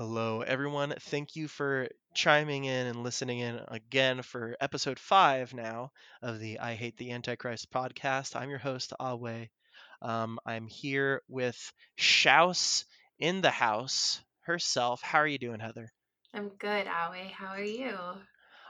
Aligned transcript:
Hello, 0.00 0.40
everyone. 0.40 0.94
Thank 0.98 1.36
you 1.36 1.46
for 1.46 1.86
chiming 2.14 2.64
in 2.64 2.86
and 2.86 3.02
listening 3.02 3.40
in 3.40 3.60
again 3.68 4.22
for 4.22 4.56
episode 4.58 4.98
five 4.98 5.52
now 5.52 5.92
of 6.22 6.40
the 6.40 6.58
I 6.58 6.72
Hate 6.72 6.96
the 6.96 7.12
Antichrist 7.12 7.70
podcast. 7.70 8.34
I'm 8.34 8.48
your 8.48 8.58
host, 8.58 8.94
Awe. 8.98 9.44
Um, 10.00 10.38
I'm 10.46 10.68
here 10.68 11.20
with 11.28 11.74
Shouse 11.96 12.86
in 13.18 13.42
the 13.42 13.50
house 13.50 14.22
herself. 14.40 15.02
How 15.02 15.18
are 15.18 15.26
you 15.26 15.36
doing, 15.36 15.60
Heather? 15.60 15.92
I'm 16.32 16.48
good, 16.48 16.86
Awe. 16.86 17.30
How 17.34 17.48
are 17.48 17.62
you? 17.62 17.94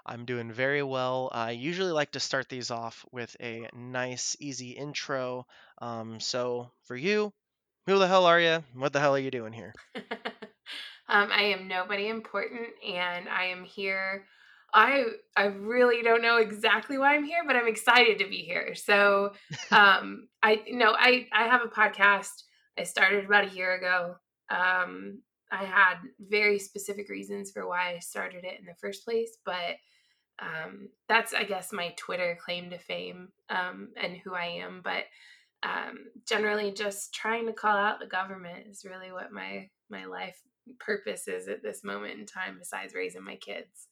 I'm 0.05 0.25
doing 0.25 0.51
very 0.51 0.83
well. 0.83 1.31
I 1.33 1.53
usually 1.53 1.93
like 1.93 2.11
to 2.11 2.19
start 2.21 2.49
these 2.49 2.73
off 2.73 3.05
with 3.13 3.37
a 3.41 3.69
nice, 3.73 4.37
easy 4.41 4.71
intro. 4.71 5.47
Um, 5.81 6.19
so, 6.19 6.73
for 6.89 6.97
you, 6.97 7.33
who 7.87 8.01
the 8.01 8.09
hell 8.09 8.27
are 8.27 8.41
you? 8.41 8.65
What 8.75 8.93
the 8.93 8.99
hell 8.99 9.15
are 9.15 9.21
you 9.21 9.31
doing 9.31 9.53
here? 9.53 9.73
um, 11.11 11.31
I 11.33 11.43
am 11.43 11.67
nobody 11.67 12.09
important, 12.09 12.69
and 12.87 13.29
I 13.29 13.47
am 13.47 13.65
here. 13.65 14.27
I 14.73 15.05
I 15.37 15.47
really 15.47 16.03
don't 16.03 16.23
know 16.23 16.37
exactly 16.37 16.99
why 16.99 17.17
I'm 17.17 17.25
here, 17.25 17.43
but 17.45 17.57
I'm 17.57 17.67
excited 17.67 18.21
to 18.21 18.29
be 18.29 18.39
here. 18.39 18.77
So, 18.77 19.33
um, 19.73 20.29
I 20.43 20.63
no, 20.69 20.95
I 20.97 21.27
I 21.33 21.49
have 21.49 21.63
a 21.63 21.69
podcast. 21.69 22.45
I 22.79 22.85
started 22.85 23.25
about 23.25 23.51
a 23.51 23.55
year 23.55 23.75
ago. 23.75 24.15
Um, 24.51 25.21
I 25.51 25.65
had 25.65 25.97
very 26.21 26.61
specific 26.61 27.09
reasons 27.09 27.51
for 27.51 27.69
why 27.69 27.95
I 27.95 27.99
started 27.99 28.45
it 28.45 28.61
in 28.61 28.67
the 28.67 28.77
first 28.81 29.05
place, 29.05 29.37
but 29.45 29.77
um, 30.41 30.91
that's 31.09 31.35
I 31.35 31.43
guess 31.43 31.73
my 31.73 31.93
Twitter 31.97 32.39
claim 32.41 32.71
to 32.71 32.79
fame 32.79 33.31
um, 33.49 33.89
and 34.01 34.17
who 34.17 34.33
I 34.33 34.61
am. 34.63 34.81
But 34.85 35.07
um, 35.65 35.99
generally, 36.25 36.73
just 36.73 37.13
trying 37.13 37.47
to 37.47 37.53
call 37.53 37.77
out 37.77 37.99
the 37.99 38.07
government 38.07 38.69
is 38.71 38.85
really 38.85 39.11
what 39.11 39.33
my 39.33 39.69
my 39.91 40.05
life 40.05 40.41
purpose 40.79 41.29
is 41.29 41.49
at 41.49 41.63
this 41.63 41.83
moment 41.85 42.19
in 42.19 42.27
time. 42.27 42.57
Besides 42.59 42.95
raising 42.95 43.25
my 43.25 43.37
kids. 43.37 43.89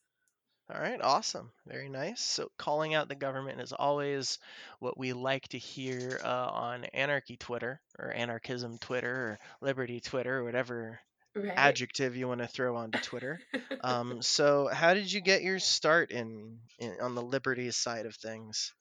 All 0.72 0.80
right, 0.80 1.00
awesome. 1.02 1.50
Very 1.66 1.88
nice. 1.88 2.20
So, 2.20 2.50
calling 2.58 2.94
out 2.94 3.08
the 3.08 3.14
government 3.14 3.62
is 3.62 3.72
always 3.72 4.38
what 4.80 4.98
we 4.98 5.14
like 5.14 5.48
to 5.48 5.58
hear 5.58 6.20
uh, 6.22 6.28
on 6.28 6.84
Anarchy 6.84 7.38
Twitter 7.38 7.80
or 7.98 8.12
Anarchism 8.12 8.76
Twitter 8.76 9.10
or 9.10 9.38
Liberty 9.62 10.00
Twitter 10.00 10.40
or 10.40 10.44
whatever 10.44 11.00
right. 11.34 11.54
adjective 11.56 12.16
you 12.16 12.28
want 12.28 12.40
to 12.40 12.46
throw 12.46 12.76
onto 12.76 12.98
Twitter. 12.98 13.40
um, 13.82 14.20
so, 14.20 14.68
how 14.70 14.92
did 14.92 15.10
you 15.10 15.22
get 15.22 15.42
your 15.42 15.58
start 15.58 16.10
in, 16.10 16.58
in 16.78 16.96
on 17.00 17.14
the 17.14 17.22
liberty 17.22 17.70
side 17.70 18.04
of 18.04 18.14
things? 18.14 18.74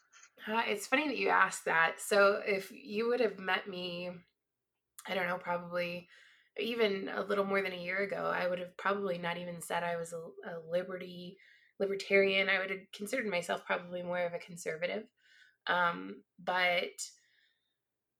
Uh, 0.45 0.63
it's 0.67 0.87
funny 0.87 1.07
that 1.07 1.17
you 1.17 1.29
asked 1.29 1.65
that. 1.65 2.01
So, 2.01 2.41
if 2.45 2.69
you 2.69 3.07
would 3.07 3.21
have 3.21 3.39
met 3.39 3.65
me, 3.65 4.09
I 5.07 5.15
don't 5.15 5.27
know, 5.27 5.37
probably 5.37 6.09
even 6.59 7.09
a 7.13 7.23
little 7.23 7.45
more 7.45 7.61
than 7.61 7.73
a 7.73 7.83
year 7.83 7.99
ago, 7.99 8.31
I 8.33 8.47
would 8.47 8.59
have 8.59 8.75
probably 8.77 9.17
not 9.17 9.37
even 9.37 9.61
said 9.61 9.83
I 9.83 9.97
was 9.97 10.13
a, 10.13 10.17
a 10.17 10.55
liberty 10.69 11.37
libertarian. 11.79 12.49
I 12.49 12.59
would 12.59 12.71
have 12.71 12.79
considered 12.93 13.27
myself 13.27 13.65
probably 13.65 14.01
more 14.01 14.25
of 14.25 14.33
a 14.33 14.39
conservative. 14.39 15.03
Um, 15.67 16.23
but 16.43 17.01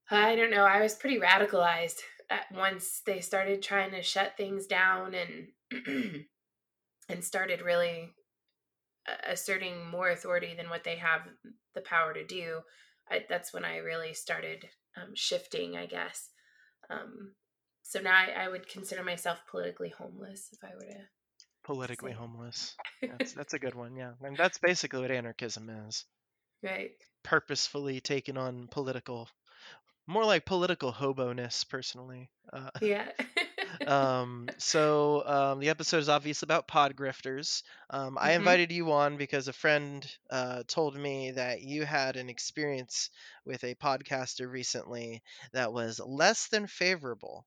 I 0.09 0.35
don't 0.35 0.52
know. 0.52 0.65
I 0.65 0.81
was 0.81 0.95
pretty 0.95 1.19
radicalized 1.19 1.99
once 2.53 3.02
they 3.05 3.19
started 3.19 3.61
trying 3.61 3.91
to 3.91 4.02
shut 4.02 4.33
things 4.38 4.67
down 4.67 5.13
and 5.13 5.85
and 7.09 7.23
started 7.23 7.61
really 7.61 8.09
asserting 9.25 9.89
more 9.89 10.09
authority 10.09 10.53
than 10.55 10.69
what 10.69 10.83
they 10.83 10.97
have 10.97 11.21
the 11.75 11.81
power 11.81 12.13
to 12.13 12.25
do. 12.25 12.59
I, 13.09 13.25
that's 13.30 13.53
when 13.53 13.63
I 13.63 13.77
really 13.77 14.13
started 14.13 14.65
um, 14.97 15.11
shifting, 15.13 15.77
I 15.77 15.85
guess. 15.85 16.30
Um, 16.89 17.33
so 17.88 18.02
now 18.02 18.13
I, 18.13 18.43
I, 18.43 18.49
would 18.49 18.67
consider 18.67 19.02
myself 19.02 19.39
politically 19.49 19.93
homeless 19.97 20.49
if 20.52 20.61
I 20.61 20.75
were 20.75 20.91
to. 20.91 21.07
Politically 21.63 22.11
say. 22.11 22.17
homeless. 22.17 22.75
That's, 23.02 23.31
that's 23.39 23.53
a 23.53 23.59
good 23.59 23.75
one, 23.75 23.95
yeah. 23.95 24.11
And 24.21 24.35
that's 24.35 24.57
basically 24.57 24.99
what 24.99 25.11
anarchism 25.11 25.69
is. 25.88 26.03
Right. 26.61 26.91
Purposefully 27.23 28.02
taking 28.02 28.37
on 28.37 28.67
political 28.67 29.30
more 30.09 30.25
like 30.25 30.45
political 30.45 30.92
hobo-ness 30.92 31.65
personally 31.65 32.30
uh, 32.53 32.70
yeah 32.81 33.09
um, 33.87 34.48
so 34.58 35.23
um, 35.25 35.59
the 35.59 35.67
episode 35.67 35.98
is 35.98 36.08
obviously 36.08 36.45
about 36.45 36.65
pod 36.65 36.95
grifters 36.95 37.64
um, 37.89 38.15
mm-hmm. 38.15 38.17
i 38.19 38.31
invited 38.31 38.71
you 38.71 38.89
on 38.93 39.17
because 39.17 39.49
a 39.49 39.54
friend 39.54 40.09
uh, 40.30 40.64
told 40.67 40.95
me 40.95 41.31
that 41.31 41.61
you 41.61 41.83
had 41.83 42.15
an 42.15 42.30
experience 42.30 43.09
with 43.45 43.61
a 43.65 43.75
podcaster 43.75 44.49
recently 44.49 45.21
that 45.52 45.73
was 45.73 45.99
less 45.99 46.48
than 46.48 46.65
favorable 46.65 47.45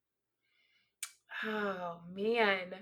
oh 1.47 1.99
man 2.15 2.75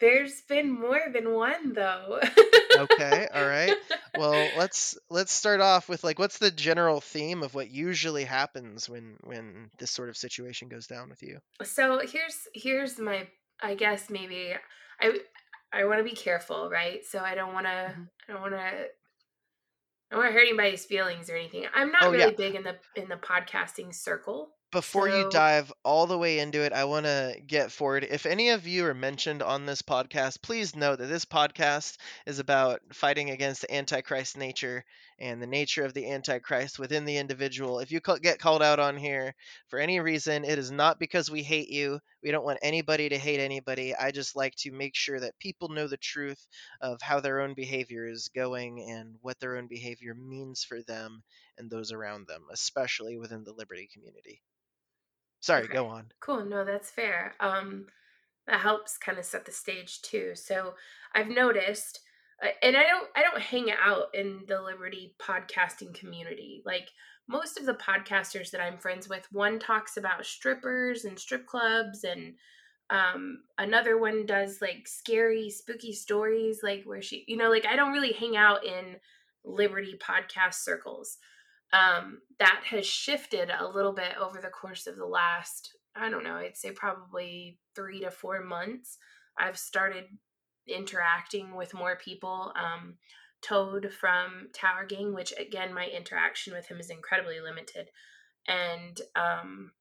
there's 0.00 0.40
been 0.48 0.70
more 0.72 1.00
than 1.12 1.32
one 1.32 1.74
though. 1.74 2.20
okay, 2.76 3.28
all 3.32 3.46
right. 3.46 3.76
Well, 4.16 4.48
let's 4.58 4.98
let's 5.10 5.32
start 5.32 5.60
off 5.60 5.88
with 5.88 6.02
like 6.02 6.18
what's 6.18 6.38
the 6.38 6.50
general 6.50 7.00
theme 7.00 7.42
of 7.42 7.54
what 7.54 7.70
usually 7.70 8.24
happens 8.24 8.88
when 8.88 9.16
when 9.24 9.70
this 9.78 9.90
sort 9.90 10.08
of 10.08 10.16
situation 10.16 10.68
goes 10.68 10.86
down 10.86 11.10
with 11.10 11.22
you? 11.22 11.38
So, 11.62 12.00
here's 12.00 12.48
here's 12.54 12.98
my 12.98 13.28
I 13.62 13.74
guess 13.74 14.08
maybe 14.10 14.54
I 15.00 15.18
I 15.72 15.84
want 15.84 15.98
to 15.98 16.04
be 16.04 16.16
careful, 16.16 16.70
right? 16.70 17.04
So 17.04 17.18
I 17.18 17.34
don't 17.34 17.52
want 17.52 17.66
to 17.66 17.70
mm-hmm. 17.70 18.02
I 18.28 18.32
don't 18.32 18.42
want 18.42 18.54
to 18.54 18.58
I 18.58 18.86
don't 20.10 20.20
want 20.20 20.30
to 20.30 20.32
hurt 20.32 20.46
anybody's 20.46 20.86
feelings 20.86 21.28
or 21.28 21.36
anything. 21.36 21.66
I'm 21.74 21.92
not 21.92 22.04
oh, 22.04 22.10
really 22.10 22.32
yeah. 22.32 22.36
big 22.36 22.54
in 22.54 22.62
the 22.62 22.76
in 22.96 23.08
the 23.08 23.16
podcasting 23.16 23.94
circle 23.94 24.48
before 24.72 25.10
so... 25.10 25.18
you 25.18 25.30
dive 25.30 25.72
all 25.84 26.06
the 26.06 26.18
way 26.18 26.38
into 26.38 26.62
it, 26.62 26.72
I 26.72 26.84
want 26.84 27.06
to 27.06 27.36
get 27.46 27.72
forward. 27.72 28.06
If 28.08 28.24
any 28.24 28.50
of 28.50 28.66
you 28.66 28.86
are 28.86 28.94
mentioned 28.94 29.42
on 29.42 29.66
this 29.66 29.82
podcast, 29.82 30.42
please 30.42 30.76
know 30.76 30.94
that 30.94 31.06
this 31.06 31.24
podcast 31.24 31.96
is 32.26 32.38
about 32.38 32.80
fighting 32.92 33.30
against 33.30 33.62
the 33.62 33.74
Antichrist 33.74 34.36
nature 34.36 34.84
and 35.18 35.42
the 35.42 35.46
nature 35.46 35.84
of 35.84 35.92
the 35.92 36.10
Antichrist 36.10 36.78
within 36.78 37.04
the 37.04 37.18
individual. 37.18 37.80
If 37.80 37.90
you 37.90 38.00
get 38.22 38.38
called 38.38 38.62
out 38.62 38.78
on 38.78 38.96
here 38.96 39.34
for 39.68 39.78
any 39.78 40.00
reason, 40.00 40.44
it 40.44 40.58
is 40.58 40.70
not 40.70 40.98
because 40.98 41.30
we 41.30 41.42
hate 41.42 41.68
you. 41.68 42.00
We 42.22 42.30
don't 42.30 42.44
want 42.44 42.60
anybody 42.62 43.08
to 43.10 43.18
hate 43.18 43.40
anybody. 43.40 43.94
I 43.94 44.12
just 44.12 44.36
like 44.36 44.54
to 44.58 44.72
make 44.72 44.94
sure 44.94 45.20
that 45.20 45.38
people 45.38 45.68
know 45.68 45.88
the 45.88 45.96
truth 45.96 46.46
of 46.80 47.02
how 47.02 47.20
their 47.20 47.40
own 47.40 47.54
behavior 47.54 48.06
is 48.06 48.30
going 48.34 48.86
and 48.88 49.16
what 49.20 49.38
their 49.40 49.56
own 49.56 49.66
behavior 49.66 50.14
means 50.14 50.64
for 50.64 50.80
them 50.82 51.22
and 51.58 51.70
those 51.70 51.92
around 51.92 52.26
them, 52.26 52.44
especially 52.52 53.18
within 53.18 53.44
the 53.44 53.52
Liberty 53.52 53.88
community. 53.92 54.40
Sorry, 55.40 55.64
okay. 55.64 55.72
go 55.72 55.86
on. 55.86 56.06
Cool. 56.20 56.44
No, 56.44 56.64
that's 56.64 56.90
fair. 56.90 57.34
Um, 57.40 57.86
that 58.46 58.60
helps 58.60 58.98
kind 58.98 59.18
of 59.18 59.24
set 59.24 59.44
the 59.44 59.52
stage 59.52 60.02
too. 60.02 60.32
So 60.34 60.74
I've 61.14 61.28
noticed, 61.28 62.00
uh, 62.42 62.48
and 62.62 62.76
I 62.76 62.82
don't, 62.82 63.08
I 63.16 63.22
don't 63.22 63.40
hang 63.40 63.70
out 63.70 64.14
in 64.14 64.40
the 64.46 64.60
Liberty 64.60 65.14
podcasting 65.20 65.94
community. 65.94 66.62
Like 66.64 66.88
most 67.28 67.58
of 67.58 67.66
the 67.66 67.74
podcasters 67.74 68.50
that 68.50 68.60
I'm 68.60 68.76
friends 68.76 69.08
with, 69.08 69.26
one 69.32 69.58
talks 69.58 69.96
about 69.96 70.26
strippers 70.26 71.04
and 71.04 71.18
strip 71.18 71.46
clubs, 71.46 72.04
and 72.04 72.34
um, 72.90 73.42
another 73.56 73.98
one 73.98 74.26
does 74.26 74.58
like 74.60 74.86
scary, 74.86 75.48
spooky 75.48 75.92
stories, 75.92 76.60
like 76.62 76.82
where 76.84 77.00
she, 77.00 77.24
you 77.28 77.36
know, 77.36 77.48
like 77.48 77.66
I 77.66 77.76
don't 77.76 77.92
really 77.92 78.12
hang 78.12 78.36
out 78.36 78.64
in 78.64 78.96
Liberty 79.44 79.96
podcast 80.02 80.54
circles 80.54 81.18
um, 81.72 82.20
that 82.38 82.62
has 82.70 82.86
shifted 82.86 83.50
a 83.50 83.68
little 83.68 83.92
bit 83.92 84.16
over 84.20 84.40
the 84.40 84.48
course 84.48 84.86
of 84.86 84.96
the 84.96 85.06
last, 85.06 85.70
I 85.94 86.10
don't 86.10 86.24
know, 86.24 86.36
I'd 86.36 86.56
say 86.56 86.72
probably 86.72 87.58
three 87.74 88.00
to 88.00 88.10
four 88.10 88.42
months. 88.42 88.98
I've 89.38 89.58
started 89.58 90.04
interacting 90.66 91.54
with 91.54 91.74
more 91.74 91.96
people. 91.96 92.52
Um, 92.56 92.94
Toad 93.42 93.90
from 93.98 94.48
Tower 94.52 94.84
Gang, 94.86 95.14
which 95.14 95.32
again, 95.38 95.72
my 95.72 95.86
interaction 95.86 96.52
with 96.52 96.66
him 96.66 96.78
is 96.78 96.90
incredibly 96.90 97.40
limited. 97.40 97.88
And 98.46 99.00
um, 99.16 99.72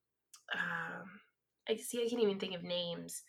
um, 0.54 1.20
I 1.68 1.76
see, 1.76 2.04
I 2.04 2.10
can't 2.10 2.22
even 2.22 2.40
think 2.40 2.56
of 2.56 2.64
names. 2.64 3.24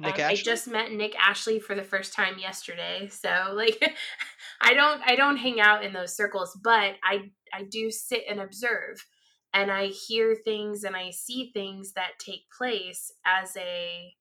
Nick 0.00 0.18
um, 0.18 0.30
I 0.30 0.34
just 0.34 0.66
met 0.66 0.92
Nick 0.92 1.14
Ashley 1.16 1.60
for 1.60 1.74
the 1.74 1.82
first 1.82 2.12
time 2.12 2.38
yesterday, 2.38 3.08
so 3.08 3.52
like, 3.54 3.94
I 4.60 4.74
don't, 4.74 5.02
I 5.04 5.14
don't 5.14 5.36
hang 5.36 5.60
out 5.60 5.84
in 5.84 5.92
those 5.92 6.16
circles, 6.16 6.58
but 6.62 6.94
I 7.04 7.30
I 7.52 7.64
do 7.64 7.90
sit 7.90 8.22
and 8.28 8.40
observe 8.40 9.04
and 9.52 9.70
I 9.70 9.86
hear 9.86 10.34
things 10.34 10.84
and 10.84 10.96
I 10.96 11.10
see 11.10 11.50
things 11.52 11.92
that 11.92 12.18
take 12.18 12.50
place 12.56 13.12
as 13.24 13.56
a 13.56 14.14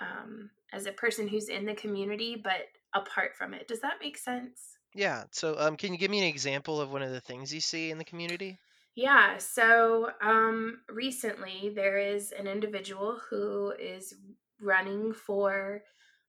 um, 0.00 0.50
as 0.72 0.86
a 0.86 0.92
person 0.92 1.28
who's 1.28 1.48
in 1.48 1.64
the 1.64 1.74
community 1.74 2.40
but 2.42 2.68
apart 2.94 3.34
from 3.36 3.54
it. 3.54 3.68
Does 3.68 3.80
that 3.80 3.98
make 4.00 4.18
sense? 4.18 4.76
Yeah. 4.94 5.24
So, 5.30 5.56
um, 5.58 5.76
can 5.76 5.92
you 5.92 5.98
give 5.98 6.10
me 6.10 6.18
an 6.18 6.26
example 6.26 6.80
of 6.80 6.92
one 6.92 7.02
of 7.02 7.10
the 7.10 7.20
things 7.20 7.54
you 7.54 7.60
see 7.60 7.90
in 7.90 7.98
the 7.98 8.04
community? 8.04 8.58
Yeah. 8.94 9.38
So, 9.38 10.10
um, 10.20 10.80
recently 10.90 11.72
there 11.74 11.98
is 11.98 12.32
an 12.32 12.46
individual 12.46 13.18
who 13.30 13.72
is 13.80 14.14
running 14.62 15.12
for 15.12 15.82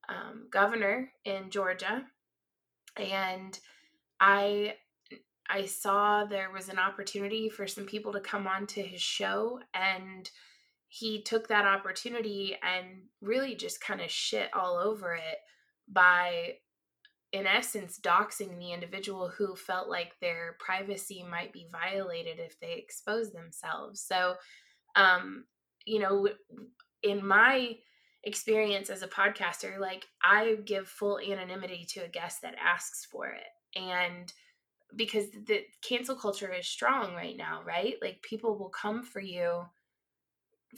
um, 0.10 0.48
governor 0.52 1.12
in 1.26 1.50
Georgia, 1.50 2.04
and 2.98 3.58
I 4.20 4.76
I 5.50 5.66
saw 5.66 6.26
there 6.26 6.52
was 6.52 6.70
an 6.70 6.80
opportunity 6.80 7.50
for 7.50 7.68
some 7.68 7.86
people 7.86 8.14
to 8.14 8.20
come 8.20 8.48
onto 8.48 8.82
his 8.82 9.02
show 9.02 9.60
and 9.74 10.30
he 10.88 11.22
took 11.22 11.48
that 11.48 11.66
opportunity 11.66 12.56
and 12.62 13.04
really 13.22 13.56
just 13.56 13.82
kind 13.82 14.00
of 14.00 14.10
shit 14.10 14.50
all 14.54 14.78
over 14.78 15.14
it 15.14 15.40
by 15.88 16.54
in 17.32 17.48
essence 17.48 18.00
doxing 18.02 18.58
the 18.58 18.72
individual 18.72 19.28
who 19.28 19.56
felt 19.56 19.90
like 19.90 20.14
their 20.22 20.56
privacy 20.60 21.26
might 21.30 21.52
be 21.52 21.68
violated 21.72 22.40
if 22.40 22.60
they 22.60 22.74
exposed 22.74 23.34
themselves. 23.34 24.02
So 24.02 24.36
um 24.96 25.46
you 25.86 26.00
know 26.00 26.30
in 27.02 27.26
my 27.26 27.76
experience 28.24 28.90
as 28.90 29.02
a 29.02 29.08
podcaster 29.08 29.80
like 29.80 30.06
i 30.24 30.56
give 30.66 30.88
full 30.88 31.20
anonymity 31.20 31.86
to 31.88 32.00
a 32.02 32.08
guest 32.08 32.42
that 32.42 32.56
asks 32.64 33.06
for 33.12 33.28
it 33.28 33.80
and 33.80 34.34
because 34.96 35.26
the 35.48 35.62
cancel 35.82 36.16
culture 36.16 36.54
is 36.54 36.68
strong 36.68 37.14
right 37.16 37.36
now 37.38 37.62
right 37.66 37.96
like 38.02 38.22
people 38.22 38.58
will 38.58 38.70
come 38.70 39.04
for 39.04 39.20
you 39.20 39.64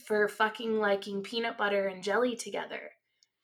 for 0.07 0.27
fucking 0.27 0.79
liking 0.79 1.21
peanut 1.21 1.57
butter 1.57 1.87
and 1.87 2.03
jelly 2.03 2.35
together 2.35 2.91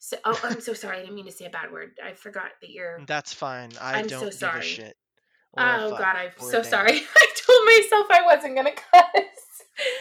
so 0.04 0.18
oh, 0.26 0.40
I'm 0.44 0.60
so 0.62 0.74
sorry. 0.74 0.98
I 0.98 1.02
didn't 1.02 1.14
mean 1.14 1.28
to 1.28 1.32
say 1.32 1.46
a 1.46 1.52
bad 1.52 1.72
word. 1.72 1.92
I 2.04 2.14
forgot 2.14 2.50
that 2.62 2.72
you're. 2.72 3.02
That's 3.06 3.34
fine. 3.34 3.70
I 3.80 4.00
I'm 4.00 4.08
don't 4.08 4.20
so 4.20 4.26
give 4.26 4.34
sorry. 4.34 4.60
a 4.60 4.64
shit. 4.64 4.98
oh 5.56 5.92
God, 5.92 6.16
I'm 6.16 6.32
so 6.40 6.64
sorry. 6.64 7.04
I 7.18 7.28
told 7.36 7.66
myself 7.66 8.08
I 8.10 8.22
wasn't 8.26 8.56
gonna 8.56 8.72
cuss. 8.94 9.26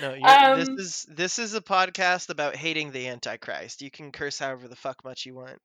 No, 0.01 0.15
Um, 0.25 0.59
this 0.59 0.69
is 0.69 1.07
this 1.09 1.39
is 1.39 1.55
a 1.55 1.61
podcast 1.61 2.31
about 2.31 2.57
hating 2.57 2.93
the 2.93 3.09
Antichrist. 3.09 3.83
You 3.83 3.91
can 3.91 4.13
curse 4.13 4.39
however 4.39 4.69
the 4.69 4.77
fuck 4.77 5.05
much 5.05 5.27
you 5.27 5.35
want. 5.35 5.59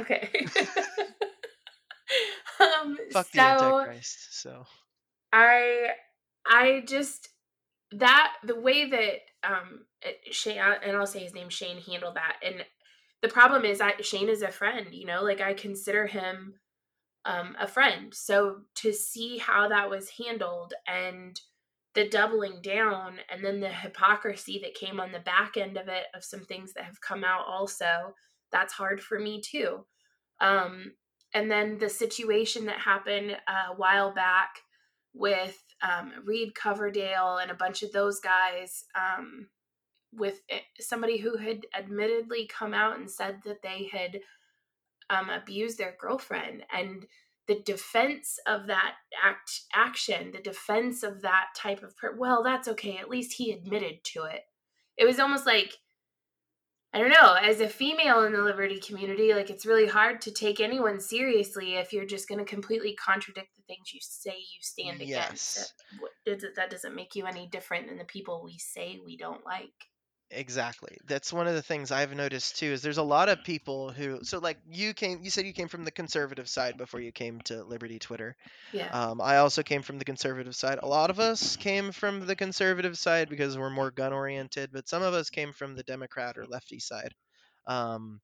Okay. 0.00 0.28
um. 2.60 2.96
Fuck 3.12 3.30
the 3.32 3.38
so 3.38 3.42
Antichrist. 3.42 4.40
So 4.40 4.64
I 5.32 5.88
I 6.46 6.82
just 6.86 7.28
that 7.92 8.34
the 8.44 8.58
way 8.58 8.88
that 8.90 9.20
um 9.44 9.84
Shane 10.30 10.58
and 10.58 10.96
I'll 10.96 11.06
say 11.06 11.20
his 11.20 11.34
name 11.34 11.48
Shane 11.48 11.80
handled 11.80 12.16
that 12.16 12.36
and 12.42 12.64
the 13.22 13.28
problem 13.28 13.64
is 13.64 13.80
I 13.80 13.94
Shane 14.00 14.28
is 14.28 14.42
a 14.42 14.50
friend, 14.50 14.88
you 14.92 15.06
know, 15.06 15.22
like 15.22 15.40
I 15.40 15.54
consider 15.54 16.06
him 16.06 16.54
um 17.24 17.56
a 17.58 17.66
friend. 17.66 18.14
So 18.14 18.62
to 18.76 18.92
see 18.92 19.38
how 19.38 19.68
that 19.68 19.90
was 19.90 20.10
handled 20.10 20.74
and 20.86 21.40
the 21.94 22.08
doubling 22.08 22.60
down 22.62 23.18
and 23.30 23.44
then 23.44 23.60
the 23.60 23.68
hypocrisy 23.68 24.60
that 24.62 24.74
came 24.74 25.00
on 25.00 25.12
the 25.12 25.18
back 25.20 25.56
end 25.56 25.76
of 25.76 25.88
it 25.88 26.04
of 26.14 26.22
some 26.22 26.44
things 26.44 26.72
that 26.74 26.84
have 26.84 27.00
come 27.00 27.24
out 27.24 27.44
also, 27.46 28.14
that's 28.52 28.74
hard 28.74 29.02
for 29.02 29.18
me 29.18 29.40
too. 29.40 29.84
Um 30.40 30.92
and 31.34 31.50
then 31.50 31.78
the 31.78 31.88
situation 31.90 32.66
that 32.66 32.78
happened 32.78 33.32
a 33.32 33.74
while 33.76 34.14
back 34.14 34.60
with 35.14 35.62
um, 35.82 36.12
Reed 36.24 36.54
Coverdale 36.54 37.38
and 37.38 37.50
a 37.50 37.54
bunch 37.54 37.82
of 37.82 37.92
those 37.92 38.20
guys, 38.20 38.84
um, 38.94 39.48
with 40.12 40.40
somebody 40.80 41.18
who 41.18 41.36
had 41.36 41.66
admittedly 41.78 42.48
come 42.48 42.72
out 42.72 42.98
and 42.98 43.10
said 43.10 43.40
that 43.44 43.62
they 43.62 43.90
had 43.92 44.20
um, 45.10 45.28
abused 45.28 45.78
their 45.78 45.96
girlfriend, 46.00 46.62
and 46.72 47.04
the 47.48 47.60
defense 47.60 48.38
of 48.46 48.66
that 48.66 48.94
act 49.24 49.62
action, 49.74 50.30
the 50.32 50.42
defense 50.42 51.02
of 51.02 51.22
that 51.22 51.46
type 51.56 51.82
of 51.82 51.96
per- 51.96 52.16
well, 52.16 52.42
that's 52.44 52.68
okay. 52.68 52.98
At 52.98 53.08
least 53.08 53.32
he 53.32 53.50
admitted 53.50 54.04
to 54.12 54.24
it. 54.24 54.42
It 54.96 55.06
was 55.06 55.18
almost 55.18 55.46
like 55.46 55.72
I 56.92 56.98
don't 56.98 57.10
know, 57.10 57.34
as 57.34 57.60
a 57.60 57.68
female 57.68 58.24
in 58.24 58.32
the 58.32 58.42
liberty 58.42 58.80
community, 58.80 59.34
like 59.34 59.50
it's 59.50 59.66
really 59.66 59.86
hard 59.86 60.22
to 60.22 60.30
take 60.30 60.58
anyone 60.58 61.00
seriously 61.00 61.74
if 61.74 61.92
you're 61.92 62.06
just 62.06 62.28
going 62.28 62.38
to 62.38 62.46
completely 62.46 62.94
contradict 62.94 63.54
the 63.56 63.62
things 63.66 63.92
you 63.92 64.00
say 64.02 64.34
you 64.36 64.60
stand 64.60 65.02
against. 65.02 65.58
Yes. 65.58 65.72
That, 66.24 66.54
that 66.56 66.70
doesn't 66.70 66.94
make 66.94 67.14
you 67.14 67.26
any 67.26 67.46
different 67.46 67.88
than 67.88 67.98
the 67.98 68.04
people 68.04 68.42
we 68.42 68.56
say 68.58 68.98
we 69.04 69.18
don't 69.18 69.44
like. 69.44 69.68
Exactly. 70.30 70.98
That's 71.06 71.32
one 71.32 71.46
of 71.46 71.54
the 71.54 71.62
things 71.62 71.90
I've 71.90 72.14
noticed 72.14 72.58
too. 72.58 72.66
Is 72.66 72.82
there's 72.82 72.98
a 72.98 73.02
lot 73.02 73.28
of 73.28 73.44
people 73.44 73.90
who. 73.90 74.20
So 74.22 74.38
like 74.38 74.58
you 74.70 74.94
came. 74.94 75.20
You 75.22 75.30
said 75.30 75.46
you 75.46 75.52
came 75.52 75.68
from 75.68 75.84
the 75.84 75.90
conservative 75.90 76.48
side 76.48 76.76
before 76.76 77.00
you 77.00 77.12
came 77.12 77.40
to 77.42 77.64
Liberty 77.64 77.98
Twitter. 77.98 78.36
Yeah. 78.72 78.88
Um, 78.88 79.20
I 79.20 79.38
also 79.38 79.62
came 79.62 79.82
from 79.82 79.98
the 79.98 80.04
conservative 80.04 80.54
side. 80.54 80.78
A 80.82 80.88
lot 80.88 81.10
of 81.10 81.20
us 81.20 81.56
came 81.56 81.92
from 81.92 82.26
the 82.26 82.36
conservative 82.36 82.98
side 82.98 83.28
because 83.28 83.58
we're 83.58 83.70
more 83.70 83.90
gun 83.90 84.12
oriented, 84.12 84.70
but 84.72 84.88
some 84.88 85.02
of 85.02 85.14
us 85.14 85.30
came 85.30 85.52
from 85.52 85.74
the 85.74 85.82
Democrat 85.82 86.38
or 86.38 86.46
lefty 86.46 86.78
side. 86.78 87.14
Um, 87.68 88.20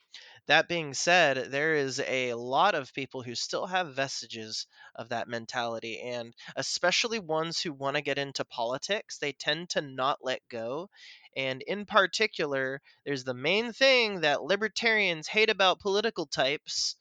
that 0.47 0.67
being 0.69 0.93
said, 0.95 1.53
there 1.53 1.77
is 1.77 2.01
a 2.01 2.35
lot 2.35 2.75
of 2.75 2.93
people 2.93 3.23
who 3.23 3.37
still 3.37 3.67
have 3.67 3.95
vestiges 3.95 4.67
of 4.97 5.11
that 5.11 5.29
mentality, 5.29 6.01
and 6.01 6.35
especially 6.57 7.21
ones 7.21 7.61
who 7.61 7.73
want 7.73 7.97
to 7.97 8.03
get 8.03 8.19
into 8.19 8.45
politics, 8.45 9.19
they 9.19 9.33
tend 9.33 9.71
to 9.71 9.81
not 9.83 10.19
let 10.25 10.41
go. 10.49 10.91
And 11.37 11.63
in 11.63 11.87
particular, 11.87 12.83
there's 13.05 13.25
the 13.25 13.35
main 13.35 13.73
thing 13.73 14.23
that 14.23 14.43
libertarians 14.43 15.29
hate 15.29 15.51
about 15.51 15.79
political 15.81 16.27
types 16.27 16.97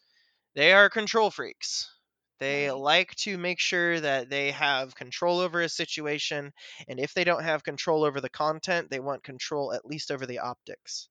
they 0.56 0.74
are 0.74 0.90
control 0.90 1.30
freaks. 1.30 1.92
They 2.40 2.72
like 2.72 3.14
to 3.18 3.38
make 3.38 3.60
sure 3.60 4.00
that 4.00 4.30
they 4.30 4.50
have 4.52 4.96
control 4.96 5.40
over 5.40 5.62
a 5.62 5.70
situation, 5.70 6.54
and 6.88 7.00
if 7.00 7.14
they 7.14 7.24
don't 7.24 7.44
have 7.44 7.64
control 7.64 8.04
over 8.04 8.20
the 8.20 8.30
content, 8.30 8.90
they 8.90 9.00
want 9.00 9.24
control 9.24 9.74
at 9.74 9.86
least 9.86 10.10
over 10.12 10.26
the 10.26 10.40
optics. 10.40 11.08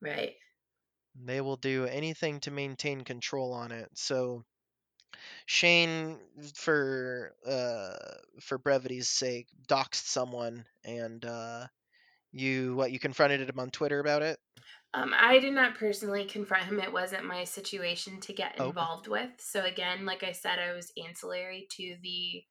right. 0.00 0.36
They 1.14 1.40
will 1.40 1.56
do 1.56 1.86
anything 1.86 2.40
to 2.40 2.50
maintain 2.50 3.02
control 3.04 3.52
on 3.52 3.72
it. 3.72 3.90
So 3.96 4.44
Shane, 5.46 6.18
for 6.54 7.34
uh, 7.46 7.96
for 8.40 8.58
brevity's 8.58 9.08
sake, 9.08 9.48
doxed 9.68 10.06
someone, 10.06 10.66
and 10.84 11.24
uh, 11.24 11.66
you 12.32 12.76
what 12.76 12.92
you 12.92 12.98
confronted 13.00 13.48
him 13.48 13.60
on 13.60 13.70
Twitter 13.70 14.00
about 14.00 14.22
it. 14.22 14.38
Um, 14.92 15.14
I 15.16 15.38
did 15.38 15.52
not 15.52 15.76
personally 15.76 16.24
confront 16.24 16.64
him. 16.64 16.80
It 16.80 16.92
wasn't 16.92 17.24
my 17.24 17.44
situation 17.44 18.20
to 18.22 18.32
get 18.32 18.56
Okay. 18.58 18.86
involved 18.86 19.06
with. 19.06 19.30
So 19.40 19.64
again, 19.64 20.04
like 20.04 20.22
I 20.24 20.32
said, 20.32 20.58
I 20.58 20.72
was 20.72 20.92
ancillary 21.02 21.66
to 21.72 21.96
the 22.02 22.44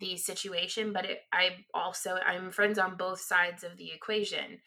the 0.00 0.16
situation, 0.18 0.92
but 0.92 1.06
it, 1.06 1.22
I 1.32 1.64
also 1.74 2.16
I'm 2.16 2.50
friends 2.50 2.78
on 2.78 2.96
both 2.96 3.20
sides 3.20 3.64
of 3.64 3.76
the 3.76 3.92
equation. 3.92 4.60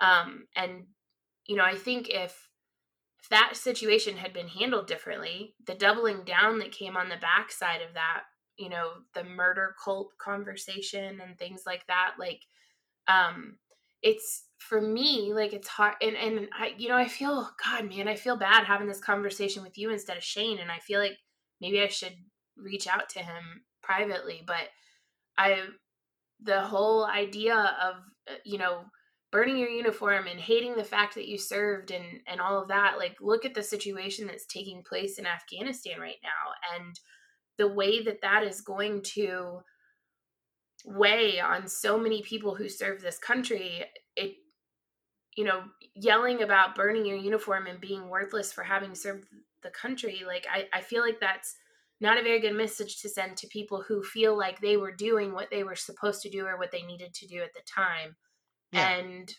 Um, 0.00 0.48
and 0.56 0.88
you 1.46 1.56
know, 1.56 1.64
I 1.64 1.76
think 1.76 2.10
if 2.10 2.47
if 3.22 3.28
that 3.30 3.56
situation 3.56 4.16
had 4.16 4.32
been 4.32 4.48
handled 4.48 4.86
differently, 4.86 5.54
the 5.66 5.74
doubling 5.74 6.24
down 6.24 6.58
that 6.60 6.72
came 6.72 6.96
on 6.96 7.08
the 7.08 7.16
backside 7.16 7.82
of 7.82 7.94
that, 7.94 8.22
you 8.56 8.68
know, 8.68 8.90
the 9.14 9.24
murder 9.24 9.74
cult 9.82 10.12
conversation 10.18 11.20
and 11.20 11.38
things 11.38 11.62
like 11.66 11.86
that, 11.88 12.12
like 12.18 12.42
um 13.08 13.56
it's 14.02 14.44
for 14.58 14.80
me 14.80 15.32
like 15.34 15.52
it's 15.52 15.68
hard 15.68 15.94
and 16.02 16.16
and 16.16 16.48
I 16.56 16.74
you 16.76 16.88
know 16.88 16.96
I 16.96 17.08
feel 17.08 17.50
god 17.64 17.88
man 17.88 18.06
I 18.06 18.14
feel 18.14 18.36
bad 18.36 18.64
having 18.64 18.86
this 18.86 19.00
conversation 19.00 19.62
with 19.62 19.76
you 19.78 19.90
instead 19.90 20.16
of 20.16 20.22
Shane 20.22 20.58
and 20.58 20.70
I 20.70 20.78
feel 20.78 21.00
like 21.00 21.16
maybe 21.60 21.80
I 21.80 21.88
should 21.88 22.14
reach 22.56 22.86
out 22.86 23.08
to 23.10 23.20
him 23.20 23.64
privately 23.82 24.42
but 24.46 24.68
I 25.36 25.62
the 26.42 26.60
whole 26.60 27.06
idea 27.06 27.56
of 27.56 27.96
uh, 28.30 28.36
you 28.44 28.58
know 28.58 28.84
burning 29.30 29.58
your 29.58 29.68
uniform 29.68 30.26
and 30.26 30.40
hating 30.40 30.74
the 30.74 30.84
fact 30.84 31.14
that 31.14 31.28
you 31.28 31.38
served 31.38 31.90
and 31.90 32.20
and 32.26 32.40
all 32.40 32.60
of 32.60 32.68
that 32.68 32.96
like 32.96 33.16
look 33.20 33.44
at 33.44 33.54
the 33.54 33.62
situation 33.62 34.26
that's 34.26 34.46
taking 34.46 34.82
place 34.82 35.18
in 35.18 35.26
Afghanistan 35.26 36.00
right 36.00 36.20
now 36.22 36.76
and 36.76 36.98
the 37.58 37.68
way 37.68 38.02
that 38.02 38.22
that 38.22 38.42
is 38.42 38.60
going 38.60 39.02
to 39.02 39.60
weigh 40.84 41.40
on 41.40 41.68
so 41.68 41.98
many 41.98 42.22
people 42.22 42.54
who 42.54 42.68
serve 42.68 43.02
this 43.02 43.18
country 43.18 43.84
it 44.16 44.34
you 45.36 45.44
know 45.44 45.62
yelling 45.94 46.42
about 46.42 46.74
burning 46.74 47.04
your 47.04 47.16
uniform 47.16 47.66
and 47.66 47.80
being 47.80 48.08
worthless 48.08 48.52
for 48.52 48.62
having 48.62 48.94
served 48.94 49.24
the 49.62 49.70
country 49.70 50.22
like 50.26 50.46
i, 50.50 50.66
I 50.72 50.80
feel 50.80 51.02
like 51.02 51.20
that's 51.20 51.56
not 52.00 52.16
a 52.16 52.22
very 52.22 52.38
good 52.38 52.54
message 52.54 53.00
to 53.02 53.08
send 53.08 53.36
to 53.36 53.48
people 53.48 53.82
who 53.82 54.04
feel 54.04 54.38
like 54.38 54.60
they 54.60 54.76
were 54.76 54.92
doing 54.92 55.32
what 55.32 55.50
they 55.50 55.64
were 55.64 55.74
supposed 55.74 56.22
to 56.22 56.30
do 56.30 56.46
or 56.46 56.56
what 56.56 56.70
they 56.70 56.82
needed 56.82 57.12
to 57.14 57.26
do 57.26 57.42
at 57.42 57.52
the 57.54 57.60
time 57.66 58.14
Yeah. 58.72 58.88
and 58.88 59.34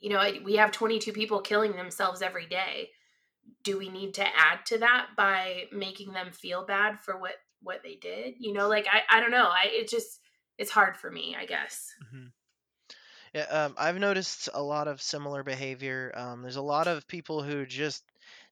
you 0.00 0.10
know 0.10 0.22
we 0.44 0.56
have 0.56 0.72
22 0.72 1.12
people 1.12 1.40
killing 1.40 1.72
themselves 1.72 2.22
every 2.22 2.46
day 2.46 2.90
do 3.64 3.78
we 3.78 3.88
need 3.88 4.14
to 4.14 4.26
add 4.26 4.64
to 4.66 4.78
that 4.78 5.08
by 5.16 5.64
making 5.72 6.12
them 6.12 6.32
feel 6.32 6.64
bad 6.66 7.00
for 7.00 7.18
what 7.18 7.34
what 7.62 7.82
they 7.82 7.94
did 7.94 8.34
you 8.38 8.52
know 8.52 8.68
like 8.68 8.86
i 8.92 9.00
i 9.16 9.20
don't 9.20 9.30
know 9.30 9.48
i 9.48 9.66
it 9.70 9.88
just 9.88 10.20
it's 10.58 10.70
hard 10.70 10.96
for 10.96 11.10
me 11.10 11.36
i 11.38 11.46
guess 11.46 11.90
Mhm. 12.12 12.32
Yeah, 13.34 13.42
um, 13.50 13.74
I've 13.76 13.98
noticed 13.98 14.48
a 14.54 14.62
lot 14.62 14.88
of 14.88 15.02
similar 15.02 15.42
behavior. 15.42 16.10
Um, 16.14 16.40
there's 16.42 16.56
a 16.56 16.62
lot 16.62 16.86
of 16.86 17.06
people 17.06 17.42
who 17.42 17.66
just 17.66 18.02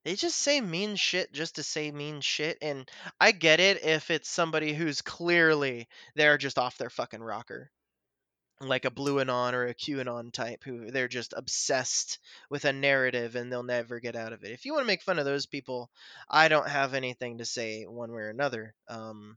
they 0.04 0.14
just 0.14 0.36
say 0.36 0.60
mean 0.60 0.96
shit 0.96 1.32
just 1.32 1.54
to 1.56 1.62
say 1.62 1.90
mean 1.90 2.20
shit, 2.20 2.58
and 2.60 2.90
I 3.18 3.32
get 3.32 3.60
it 3.60 3.82
if 3.82 4.10
it's 4.10 4.28
somebody 4.28 4.74
who's 4.74 5.00
clearly 5.00 5.88
they're 6.16 6.36
just 6.36 6.58
off 6.58 6.76
their 6.76 6.90
fucking 6.90 7.22
rocker, 7.22 7.70
like 8.60 8.84
a 8.84 8.90
Blue 8.90 9.20
Anon 9.20 9.54
or 9.54 9.66
a 9.66 9.74
QAnon 9.74 10.32
type 10.32 10.62
who 10.64 10.90
they're 10.90 11.08
just 11.08 11.34
obsessed 11.36 12.18
with 12.50 12.64
a 12.64 12.72
narrative 12.72 13.36
and 13.36 13.50
they'll 13.50 13.62
never 13.62 14.00
get 14.00 14.16
out 14.16 14.32
of 14.32 14.44
it. 14.44 14.52
If 14.52 14.64
you 14.64 14.72
want 14.72 14.84
to 14.84 14.86
make 14.86 15.02
fun 15.02 15.18
of 15.18 15.24
those 15.24 15.46
people, 15.46 15.90
I 16.28 16.48
don't 16.48 16.68
have 16.68 16.94
anything 16.94 17.38
to 17.38 17.44
say 17.44 17.84
one 17.84 18.12
way 18.12 18.22
or 18.22 18.30
another. 18.30 18.74
Um, 18.88 19.36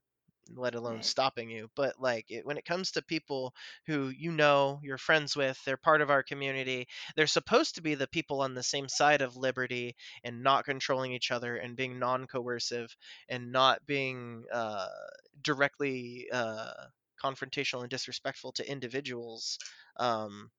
let 0.55 0.75
alone 0.75 1.03
stopping 1.03 1.49
you. 1.49 1.69
But 1.75 1.99
like 1.99 2.25
it, 2.29 2.45
when 2.45 2.57
it 2.57 2.65
comes 2.65 2.91
to 2.91 3.01
people 3.01 3.53
who 3.85 4.09
you 4.09 4.31
know, 4.31 4.79
you're 4.83 4.97
friends 4.97 5.35
with, 5.35 5.59
they're 5.65 5.77
part 5.77 6.01
of 6.01 6.09
our 6.09 6.23
community, 6.23 6.87
they're 7.15 7.27
supposed 7.27 7.75
to 7.75 7.81
be 7.81 7.95
the 7.95 8.07
people 8.07 8.41
on 8.41 8.53
the 8.53 8.63
same 8.63 8.87
side 8.87 9.21
of 9.21 9.35
liberty 9.35 9.95
and 10.23 10.43
not 10.43 10.65
controlling 10.65 11.11
each 11.11 11.31
other 11.31 11.57
and 11.57 11.75
being 11.75 11.99
non-coercive 11.99 12.95
and 13.29 13.51
not 13.51 13.85
being 13.85 14.45
uh, 14.51 14.87
directly 15.41 16.27
uh, 16.31 16.71
confrontational 17.23 17.81
and 17.81 17.89
disrespectful 17.89 18.51
to 18.53 18.69
individuals. 18.69 19.57
Um, 19.97 20.51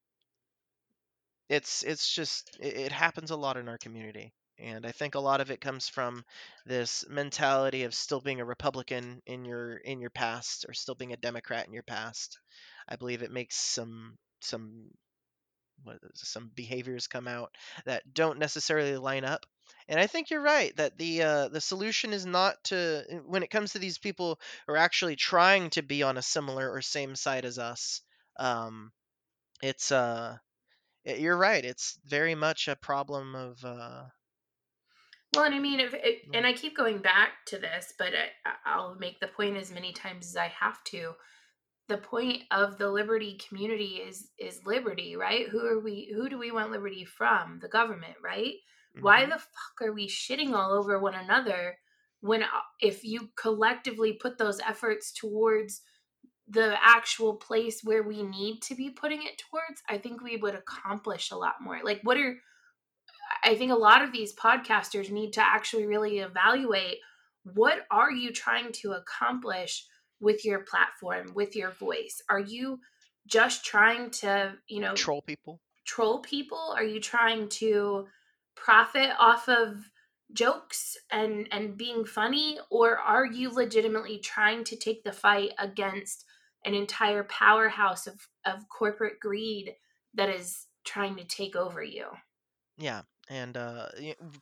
it's 1.48 1.82
it's 1.82 2.12
just 2.14 2.56
it, 2.60 2.76
it 2.76 2.92
happens 2.92 3.30
a 3.30 3.36
lot 3.36 3.56
in 3.56 3.68
our 3.68 3.78
community 3.78 4.32
and 4.58 4.86
i 4.86 4.92
think 4.92 5.14
a 5.14 5.20
lot 5.20 5.40
of 5.40 5.50
it 5.50 5.60
comes 5.60 5.88
from 5.88 6.24
this 6.66 7.04
mentality 7.08 7.84
of 7.84 7.94
still 7.94 8.20
being 8.20 8.40
a 8.40 8.44
republican 8.44 9.20
in 9.26 9.44
your 9.44 9.76
in 9.78 10.00
your 10.00 10.10
past 10.10 10.64
or 10.68 10.74
still 10.74 10.94
being 10.94 11.12
a 11.12 11.16
democrat 11.16 11.66
in 11.66 11.72
your 11.72 11.82
past 11.82 12.38
i 12.88 12.96
believe 12.96 13.22
it 13.22 13.30
makes 13.30 13.56
some 13.56 14.16
some 14.40 14.88
some 16.14 16.50
behaviors 16.54 17.06
come 17.06 17.28
out 17.28 17.54
that 17.84 18.02
don't 18.12 18.38
necessarily 18.38 18.96
line 18.96 19.24
up 19.24 19.46
and 19.88 19.98
i 19.98 20.06
think 20.06 20.30
you're 20.30 20.40
right 20.40 20.76
that 20.76 20.98
the 20.98 21.22
uh, 21.22 21.48
the 21.48 21.60
solution 21.60 22.12
is 22.12 22.26
not 22.26 22.56
to 22.64 23.02
when 23.26 23.42
it 23.42 23.50
comes 23.50 23.72
to 23.72 23.78
these 23.78 23.98
people 23.98 24.38
who 24.66 24.74
are 24.74 24.78
actually 24.78 25.16
trying 25.16 25.70
to 25.70 25.82
be 25.82 26.02
on 26.02 26.16
a 26.16 26.22
similar 26.22 26.70
or 26.70 26.82
same 26.82 27.14
side 27.14 27.44
as 27.44 27.58
us 27.58 28.02
um, 28.38 28.92
it's 29.62 29.90
uh 29.90 30.36
y- 31.04 31.14
you're 31.14 31.36
right. 31.36 31.64
It's 31.64 31.98
very 32.06 32.34
much 32.34 32.68
a 32.68 32.76
problem 32.76 33.34
of 33.34 33.64
uh, 33.64 34.04
Well, 35.34 35.44
and 35.44 35.54
I 35.54 35.58
mean, 35.58 35.80
if 35.80 35.94
it, 35.94 36.22
and 36.32 36.46
I 36.46 36.52
keep 36.52 36.76
going 36.76 36.98
back 36.98 37.44
to 37.46 37.58
this, 37.58 37.92
but 37.98 38.08
I, 38.08 38.50
I'll 38.64 38.94
make 38.94 39.20
the 39.20 39.26
point 39.26 39.56
as 39.56 39.70
many 39.70 39.92
times 39.92 40.26
as 40.26 40.36
I 40.36 40.48
have 40.48 40.82
to. 40.84 41.14
The 41.88 41.98
point 41.98 42.42
of 42.50 42.76
the 42.76 42.90
liberty 42.90 43.38
community 43.48 44.02
is 44.06 44.28
is 44.38 44.60
liberty, 44.66 45.16
right? 45.16 45.48
Who 45.48 45.64
are 45.66 45.80
we? 45.80 46.12
Who 46.14 46.28
do 46.28 46.38
we 46.38 46.52
want 46.52 46.70
liberty 46.70 47.04
from? 47.04 47.58
The 47.60 47.68
government, 47.68 48.14
right? 48.22 48.54
Why 49.00 49.24
mhm. 49.24 49.30
the 49.30 49.38
fuck 49.38 49.82
are 49.82 49.92
we 49.92 50.08
shitting 50.08 50.52
all 50.54 50.72
over 50.72 50.98
one 50.98 51.14
another 51.14 51.78
when, 52.20 52.42
uh, 52.42 52.46
if 52.80 53.04
you 53.04 53.30
collectively 53.36 54.12
put 54.12 54.38
those 54.38 54.60
efforts 54.60 55.12
towards 55.12 55.82
the 56.48 56.76
actual 56.82 57.34
place 57.34 57.82
where 57.84 58.02
we 58.02 58.22
need 58.22 58.60
to 58.62 58.74
be 58.74 58.90
putting 58.90 59.22
it 59.22 59.38
towards, 59.50 59.82
I 59.88 59.98
think 59.98 60.22
we 60.22 60.36
would 60.36 60.54
accomplish 60.54 61.30
a 61.30 61.36
lot 61.36 61.56
more. 61.60 61.80
Like, 61.84 62.00
what 62.02 62.16
are 62.16 62.36
I 63.44 63.54
think 63.54 63.70
a 63.70 63.76
lot 63.76 64.02
of 64.02 64.12
these 64.12 64.34
podcasters 64.34 65.10
need 65.10 65.32
to 65.34 65.40
actually 65.40 65.86
really 65.86 66.18
evaluate 66.18 66.98
what 67.44 67.86
are 67.90 68.10
you 68.10 68.32
trying 68.32 68.72
to 68.72 68.92
accomplish 68.92 69.86
with 70.20 70.44
your 70.44 70.60
platform, 70.60 71.32
with 71.34 71.56
your 71.56 71.70
voice? 71.70 72.22
Are 72.28 72.40
you 72.40 72.80
just 73.26 73.64
trying 73.64 74.10
to, 74.10 74.54
you 74.68 74.80
know, 74.80 74.94
troll 74.94 75.22
people. 75.22 75.60
troll 75.86 76.20
people? 76.20 76.74
Are 76.76 76.84
you 76.84 77.00
trying 77.00 77.48
to 77.50 78.06
profit 78.56 79.10
off 79.18 79.48
of 79.48 79.90
jokes 80.32 80.96
and 81.10 81.48
and 81.52 81.76
being 81.76 82.04
funny 82.04 82.58
or 82.70 82.98
are 82.98 83.24
you 83.24 83.50
legitimately 83.50 84.18
trying 84.18 84.62
to 84.62 84.76
take 84.76 85.02
the 85.02 85.12
fight 85.12 85.52
against 85.58 86.24
an 86.66 86.74
entire 86.74 87.24
powerhouse 87.24 88.06
of 88.06 88.28
of 88.44 88.68
corporate 88.68 89.18
greed 89.20 89.74
that 90.14 90.28
is 90.28 90.66
trying 90.84 91.16
to 91.16 91.24
take 91.24 91.56
over 91.56 91.82
you? 91.82 92.06
Yeah, 92.76 93.02
and 93.28 93.56
uh, 93.56 93.88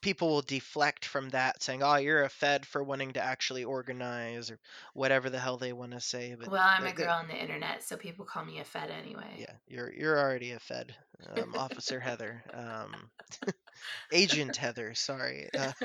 people 0.00 0.28
will 0.28 0.42
deflect 0.42 1.04
from 1.04 1.30
that, 1.30 1.62
saying, 1.62 1.82
"Oh, 1.82 1.96
you're 1.96 2.22
a 2.24 2.28
Fed 2.28 2.66
for 2.66 2.82
wanting 2.82 3.12
to 3.14 3.22
actually 3.22 3.64
organize," 3.64 4.50
or 4.50 4.58
whatever 4.94 5.30
the 5.30 5.38
hell 5.38 5.56
they 5.56 5.72
want 5.72 5.92
to 5.92 6.00
say. 6.00 6.34
But 6.38 6.50
Well, 6.50 6.62
I'm 6.62 6.86
a 6.86 6.92
girl 6.92 7.10
on 7.10 7.28
the 7.28 7.40
internet, 7.40 7.82
so 7.82 7.96
people 7.96 8.24
call 8.24 8.44
me 8.44 8.60
a 8.60 8.64
Fed 8.64 8.90
anyway. 8.90 9.36
yeah, 9.38 9.54
you're 9.66 9.92
you're 9.92 10.18
already 10.18 10.52
a 10.52 10.58
Fed, 10.60 10.94
um, 11.36 11.54
Officer 11.56 12.00
Heather, 12.00 12.42
um, 12.52 12.94
Agent 14.12 14.56
Heather. 14.56 14.94
Sorry. 14.94 15.48
Uh, 15.56 15.72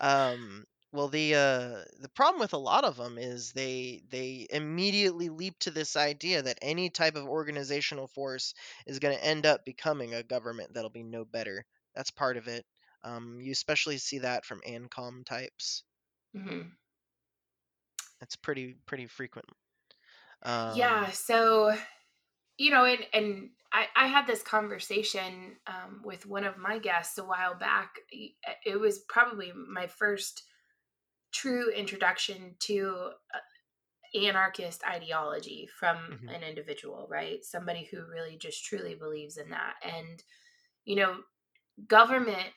Um, 0.00 0.64
well, 0.92 1.08
the 1.08 1.34
uh, 1.34 1.84
the 2.00 2.08
problem 2.14 2.40
with 2.40 2.52
a 2.52 2.58
lot 2.58 2.84
of 2.84 2.96
them 2.96 3.18
is 3.18 3.52
they 3.52 4.02
they 4.10 4.46
immediately 4.50 5.28
leap 5.28 5.58
to 5.60 5.70
this 5.70 5.96
idea 5.96 6.42
that 6.42 6.58
any 6.62 6.90
type 6.90 7.14
of 7.16 7.26
organizational 7.26 8.08
force 8.08 8.54
is 8.86 8.98
going 8.98 9.16
to 9.16 9.24
end 9.24 9.46
up 9.46 9.64
becoming 9.64 10.14
a 10.14 10.22
government 10.22 10.74
that'll 10.74 10.90
be 10.90 11.02
no 11.04 11.24
better. 11.24 11.64
That's 11.94 12.10
part 12.10 12.36
of 12.36 12.48
it. 12.48 12.66
Um, 13.02 13.40
you 13.40 13.52
especially 13.52 13.98
see 13.98 14.18
that 14.18 14.44
from 14.44 14.60
ANCOM 14.62 15.24
types. 15.24 15.84
hmm 16.34 16.78
It's 18.20 18.36
pretty 18.36 18.74
pretty 18.86 19.06
frequent. 19.06 19.46
Yeah, 20.68 21.10
Um, 21.10 21.10
so 21.10 21.76
you 22.58 22.70
know, 22.72 22.84
and 22.86 23.06
and 23.14 23.50
I, 23.72 23.88
I 23.96 24.08
had 24.08 24.26
this 24.26 24.42
conversation 24.42 25.58
um, 25.66 26.02
with 26.04 26.26
one 26.26 26.44
of 26.44 26.58
my 26.58 26.78
guests 26.78 27.18
a 27.18 27.24
while 27.24 27.56
back. 27.56 27.96
It 28.12 28.80
was 28.80 29.00
probably 29.08 29.52
my 29.52 29.86
first 29.88 30.44
true 31.32 31.70
introduction 31.72 32.56
to 32.60 33.12
uh, 33.34 33.40
anarchist 34.18 34.84
ideology 34.86 35.68
from 35.68 35.98
mhm, 36.08 36.34
an 36.34 36.42
individual, 36.44 37.08
right? 37.10 37.44
Somebody 37.44 37.84
who 37.84 38.06
really 38.06 38.38
just 38.38 38.64
truly 38.64 38.94
believes 38.96 39.36
in 39.38 39.50
that. 39.50 39.76
And 39.82 40.22
you 40.84 40.96
know, 40.96 41.22
government 41.86 42.52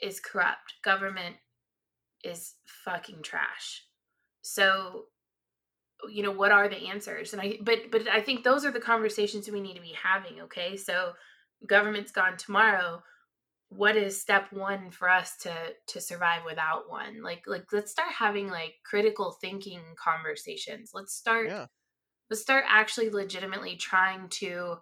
is 0.00 0.20
corrupt. 0.20 0.74
Government 0.82 1.36
is 2.22 2.54
fucking 2.84 3.22
trash. 3.22 3.84
So 4.42 5.06
you 6.10 6.22
know 6.22 6.32
what 6.32 6.52
are 6.52 6.68
the 6.68 6.88
answers? 6.88 7.32
And 7.32 7.40
i 7.40 7.58
but 7.62 7.90
but 7.90 8.08
i 8.08 8.20
think 8.20 8.44
those 8.44 8.64
are 8.64 8.70
the 8.70 8.80
conversations 8.80 9.48
we 9.48 9.60
need 9.60 9.76
to 9.76 9.80
be 9.80 9.94
having 10.00 10.42
okay? 10.42 10.76
So 10.76 11.12
government's 11.66 12.12
gone 12.12 12.36
tomorrow. 12.36 13.02
What 13.70 13.96
is 13.96 14.20
step 14.20 14.52
one 14.52 14.90
for 14.90 15.08
us 15.08 15.36
to 15.38 15.52
to 15.88 16.00
survive 16.00 16.42
without 16.44 16.90
one? 16.90 17.22
Like 17.22 17.44
like 17.46 17.64
let's 17.72 17.92
start 17.92 18.10
having 18.10 18.48
like 18.48 18.74
critical 18.84 19.36
thinking 19.40 19.80
conversations. 19.96 20.90
Let's 20.94 21.14
start 21.14 21.48
yeah, 21.48 21.66
let's 22.30 22.42
start 22.42 22.64
actually 22.68 23.10
legitimately 23.10 23.76
trying 23.76 24.28
to 24.28 24.76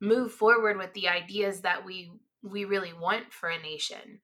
move 0.00 0.32
forward 0.32 0.78
with 0.78 0.92
the 0.94 1.08
ideas 1.08 1.62
that 1.62 1.84
we 1.84 2.12
we 2.42 2.64
really 2.64 2.92
want 2.92 3.32
for 3.32 3.48
a 3.48 3.60
nation 3.60 4.20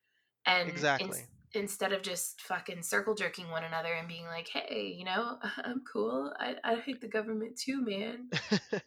and 0.47 0.71
in, 1.00 1.12
instead 1.52 1.92
of 1.92 2.02
just 2.02 2.40
fucking 2.42 2.83
circle 2.83 3.14
jerking 3.14 3.50
one 3.50 3.64
another 3.64 3.92
and 3.92 4.09
being 4.09 4.25
like 4.25 4.49
hey 4.49 4.94
you 4.97 5.04
know 5.04 5.38
i'm 5.64 5.83
cool 5.90 6.33
i, 6.38 6.54
I 6.64 6.76
hate 6.76 7.00
the 7.00 7.09
government 7.09 7.59
too 7.59 7.83
man 7.85 8.28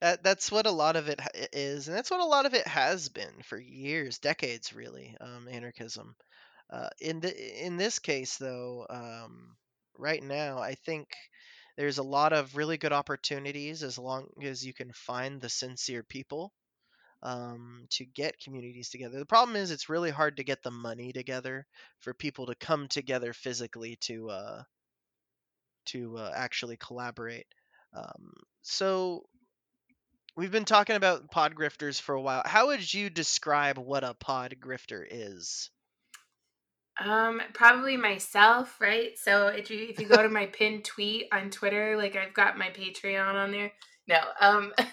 That, 0.00 0.22
that's 0.22 0.50
what 0.52 0.66
a 0.66 0.70
lot 0.70 0.96
of 0.96 1.08
it 1.08 1.20
is. 1.52 1.88
and 1.88 1.96
that's 1.96 2.10
what 2.10 2.20
a 2.20 2.26
lot 2.26 2.46
of 2.46 2.54
it 2.54 2.66
has 2.66 3.08
been 3.08 3.42
for 3.42 3.58
years, 3.58 4.18
decades, 4.18 4.72
really. 4.72 5.16
Um, 5.20 5.48
anarchism. 5.50 6.14
Uh, 6.70 6.88
in 7.00 7.20
the 7.20 7.66
in 7.66 7.76
this 7.76 7.98
case, 7.98 8.36
though, 8.36 8.86
um, 8.88 9.56
right 9.98 10.22
now, 10.22 10.58
I 10.58 10.74
think 10.74 11.08
there's 11.76 11.98
a 11.98 12.02
lot 12.02 12.32
of 12.32 12.56
really 12.56 12.78
good 12.78 12.92
opportunities 12.92 13.82
as 13.82 13.98
long 13.98 14.28
as 14.42 14.64
you 14.64 14.72
can 14.72 14.92
find 14.92 15.40
the 15.40 15.48
sincere 15.48 16.02
people 16.02 16.52
um, 17.24 17.86
to 17.90 18.04
get 18.04 18.38
communities 18.38 18.90
together. 18.90 19.18
The 19.18 19.26
problem 19.26 19.56
is 19.56 19.70
it's 19.70 19.88
really 19.88 20.10
hard 20.10 20.36
to 20.36 20.44
get 20.44 20.62
the 20.62 20.70
money 20.70 21.12
together 21.12 21.66
for 22.00 22.12
people 22.12 22.46
to 22.46 22.54
come 22.54 22.86
together 22.86 23.32
physically 23.32 23.96
to 24.02 24.30
uh, 24.30 24.62
to 25.86 26.18
uh, 26.18 26.32
actually 26.34 26.76
collaborate. 26.76 27.46
Um, 27.94 28.34
so 28.62 29.24
we've 30.36 30.52
been 30.52 30.64
talking 30.66 30.96
about 30.96 31.30
pod 31.30 31.54
grifters 31.54 32.00
for 32.00 32.14
a 32.14 32.20
while. 32.20 32.42
How 32.44 32.68
would 32.68 32.92
you 32.92 33.08
describe 33.08 33.78
what 33.78 34.04
a 34.04 34.14
pod 34.14 34.56
grifter 34.60 35.04
is? 35.08 35.70
um 37.04 37.40
probably 37.54 37.96
myself 37.96 38.80
right 38.80 39.18
so 39.18 39.48
if 39.48 39.68
you 39.68 39.84
if 39.88 39.98
you 39.98 40.06
go 40.06 40.22
to 40.22 40.28
my 40.28 40.46
pinned 40.46 40.84
tweet 40.84 41.26
on 41.32 41.50
twitter 41.50 41.96
like 41.96 42.14
i've 42.14 42.32
got 42.34 42.56
my 42.56 42.68
patreon 42.68 43.34
on 43.34 43.50
there 43.50 43.72
no 44.06 44.20
um 44.40 44.72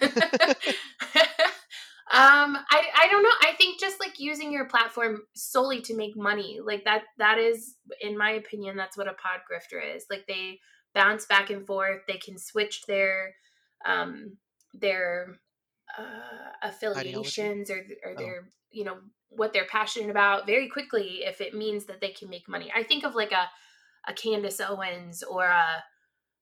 Um, 2.12 2.58
I 2.70 2.82
I 2.94 3.08
don't 3.10 3.22
know. 3.22 3.30
I 3.42 3.54
think 3.56 3.80
just 3.80 3.98
like 3.98 4.20
using 4.20 4.52
your 4.52 4.66
platform 4.66 5.22
solely 5.34 5.80
to 5.82 5.96
make 5.96 6.14
money, 6.16 6.60
like 6.62 6.84
that 6.84 7.04
that 7.18 7.38
is, 7.38 7.76
in 8.02 8.18
my 8.18 8.32
opinion, 8.32 8.76
that's 8.76 8.98
what 8.98 9.08
a 9.08 9.14
pod 9.14 9.40
grifter 9.50 9.80
is. 9.96 10.04
Like 10.10 10.26
they 10.28 10.58
bounce 10.94 11.24
back 11.24 11.48
and 11.48 11.66
forth. 11.66 12.02
They 12.06 12.18
can 12.18 12.38
switch 12.38 12.82
their 12.86 13.34
um 13.86 14.36
their 14.74 15.38
uh, 15.98 16.68
affiliations 16.68 17.70
or 17.70 17.82
or 18.04 18.12
Oh, 18.12 18.16
their 18.18 18.48
you 18.70 18.84
know 18.84 18.98
what 19.30 19.54
they're 19.54 19.64
passionate 19.66 20.10
about 20.10 20.46
very 20.46 20.68
quickly 20.68 21.22
if 21.24 21.40
it 21.40 21.54
means 21.54 21.86
that 21.86 22.02
they 22.02 22.10
can 22.10 22.28
make 22.28 22.46
money. 22.48 22.70
I 22.74 22.82
think 22.82 23.04
of 23.04 23.14
like 23.14 23.32
a 23.32 23.48
a 24.06 24.12
Candace 24.12 24.60
Owens 24.60 25.22
or 25.22 25.44
a 25.46 25.82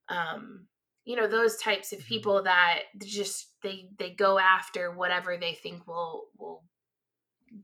um, 0.08 0.66
you 1.10 1.16
know 1.16 1.26
those 1.26 1.56
types 1.56 1.92
of 1.92 1.98
mhm. 1.98 2.06
people 2.06 2.42
that 2.44 2.82
just 3.04 3.48
they 3.64 3.88
they 3.98 4.10
go 4.10 4.38
after 4.38 4.92
whatever 4.92 5.36
they 5.36 5.54
think 5.54 5.84
will 5.88 6.28
will 6.38 6.62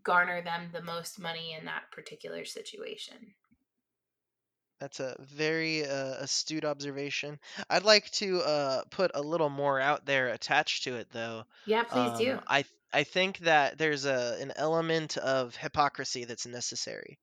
garner 0.02 0.42
them 0.42 0.70
the 0.72 0.82
most 0.82 1.20
money 1.20 1.56
in 1.56 1.64
that 1.66 1.84
particular 1.92 2.44
situation 2.44 3.14
That's 4.80 5.00
a 5.00 5.16
very 5.20 5.86
uh, 5.86 6.16
astute 6.20 6.64
observation. 6.64 7.38
I'd 7.70 7.84
like 7.84 8.10
to 8.12 8.40
uh, 8.40 8.82
put 8.90 9.10
a 9.14 9.22
little 9.22 9.48
more 9.48 9.80
out 9.80 10.04
there 10.04 10.28
attached 10.28 10.84
to 10.84 10.96
it, 10.96 11.08
though. 11.12 11.44
Yeah, 11.64 11.84
please 11.84 12.10
Um, 12.10 12.18
do. 12.18 12.38
I 12.46 12.64
I 12.92 13.04
think 13.04 13.38
that 13.38 13.78
there's 13.78 14.04
a 14.04 14.36
an 14.40 14.52
element 14.56 15.16
of 15.16 15.56
hypocrisy 15.56 16.24
that's 16.24 16.46
necessary. 16.46 17.18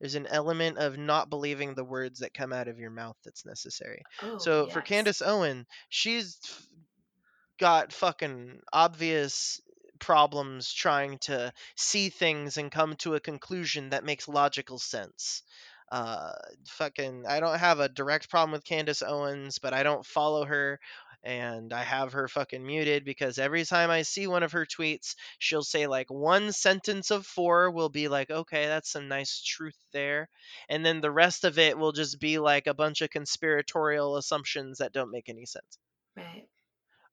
There's 0.00 0.14
an 0.14 0.26
element 0.26 0.78
of 0.78 0.98
not 0.98 1.30
believing 1.30 1.74
the 1.74 1.84
words 1.84 2.20
that 2.20 2.34
come 2.34 2.52
out 2.52 2.68
of 2.68 2.78
your 2.78 2.90
mouth 2.90 3.16
that's 3.24 3.46
necessary. 3.46 4.02
Oh, 4.22 4.38
So 4.38 4.66
for 4.66 4.80
yes. 4.80 4.88
Candace 4.88 5.22
Owen, 5.22 5.66
she's 5.88 6.38
got 7.58 7.92
fucking 7.92 8.60
obvious 8.72 9.60
problems 9.98 10.72
trying 10.72 11.18
to 11.18 11.52
see 11.76 12.10
things 12.10 12.56
and 12.56 12.70
come 12.70 12.96
to 12.96 13.14
a 13.14 13.20
conclusion 13.20 13.90
that 13.90 14.04
makes 14.04 14.28
logical 14.28 14.78
sense. 14.78 15.42
Uh, 15.92 16.32
fucking, 16.66 17.24
I 17.26 17.40
don't 17.40 17.58
have 17.58 17.78
a 17.78 17.88
direct 17.88 18.28
problem 18.28 18.52
with 18.52 18.64
Candace 18.64 19.02
Owens, 19.02 19.58
but 19.58 19.72
I 19.72 19.82
don't 19.84 20.04
follow 20.04 20.44
her. 20.44 20.80
And 21.24 21.72
I 21.72 21.82
have 21.82 22.12
her 22.12 22.28
fucking 22.28 22.64
muted 22.64 23.04
because 23.04 23.38
every 23.38 23.64
time 23.64 23.90
I 23.90 24.02
see 24.02 24.26
one 24.28 24.44
of 24.44 24.52
her 24.52 24.64
tweets, 24.66 25.16
she'll 25.40 25.64
say 25.64 25.86
like 25.88 26.08
one 26.10 26.52
sentence 26.52 27.10
of 27.10 27.26
four 27.26 27.70
will 27.70 27.88
be 27.88 28.06
like, 28.08 28.30
okay, 28.30 28.66
that's 28.66 28.90
some 28.92 29.08
nice 29.08 29.42
truth 29.42 29.76
there. 29.92 30.28
And 30.68 30.86
then 30.86 31.00
the 31.00 31.10
rest 31.10 31.44
of 31.44 31.58
it 31.58 31.76
will 31.78 31.92
just 31.92 32.20
be 32.20 32.38
like 32.38 32.66
a 32.68 32.74
bunch 32.74 33.00
of 33.02 33.10
conspiratorial 33.10 34.16
assumptions 34.16 34.78
that 34.78 34.92
don't 34.92 35.10
make 35.10 35.28
any 35.28 35.46
sense. 35.46 35.78
Right. 36.16 36.48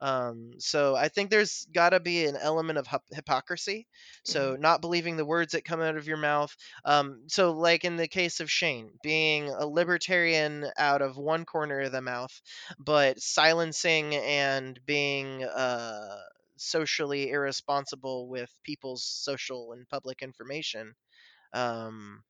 Um, 0.01 0.53
so 0.59 0.95
I 0.95 1.09
think 1.09 1.29
there's 1.29 1.65
got 1.73 1.91
to 1.91 1.99
be 1.99 2.25
an 2.25 2.35
element 2.35 2.79
of 2.79 2.87
hypocrisy. 3.11 3.87
So 4.23 4.55
Mhm. 4.55 4.59
not 4.59 4.81
believing 4.81 5.15
the 5.17 5.25
words 5.25 5.53
that 5.53 5.65
come 5.65 5.81
out 5.81 5.95
of 5.97 6.07
your 6.07 6.17
mouth. 6.17 6.55
Um, 6.85 7.25
so 7.27 7.51
like 7.51 7.85
in 7.85 7.97
the 7.97 8.07
case 8.07 8.39
of 8.39 8.51
Shane, 8.51 8.91
being 9.03 9.49
a 9.49 9.65
libertarian 9.67 10.65
out 10.77 11.01
of 11.01 11.17
one 11.17 11.45
corner 11.45 11.81
of 11.81 11.91
the 11.91 12.01
mouth, 12.01 12.41
but 12.79 13.21
silencing 13.21 14.15
and 14.15 14.79
being 14.85 15.43
uh, 15.43 16.17
socially 16.57 17.29
irresponsible 17.29 18.27
with 18.27 18.51
people's 18.63 19.05
social 19.05 19.73
and 19.73 19.87
public 19.87 20.21
information. 20.21 20.93
Um, 21.53 22.23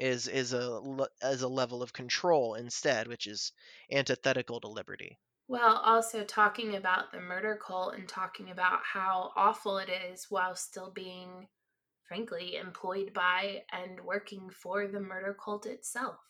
is 0.00 0.26
is 0.26 0.52
a 0.52 0.80
is 1.22 1.42
a 1.42 1.48
level 1.48 1.80
of 1.82 1.92
control 1.92 2.54
instead, 2.54 3.06
which 3.06 3.26
is 3.28 3.52
antithetical 3.92 4.60
to 4.60 4.66
liberty. 4.68 5.18
Well, 5.50 5.78
also 5.78 6.22
talking 6.22 6.76
about 6.76 7.10
the 7.10 7.20
murder 7.20 7.56
cult 7.56 7.96
and 7.96 8.08
talking 8.08 8.50
about 8.52 8.84
how 8.84 9.32
awful 9.34 9.78
it 9.78 9.88
is 9.88 10.30
while 10.30 10.54
still 10.54 10.92
being, 10.92 11.48
frankly, 12.06 12.54
employed 12.54 13.12
by 13.12 13.64
and 13.72 14.00
working 14.02 14.48
for 14.50 14.86
the 14.86 15.00
murder 15.00 15.34
cult 15.44 15.66
itself. 15.66 16.20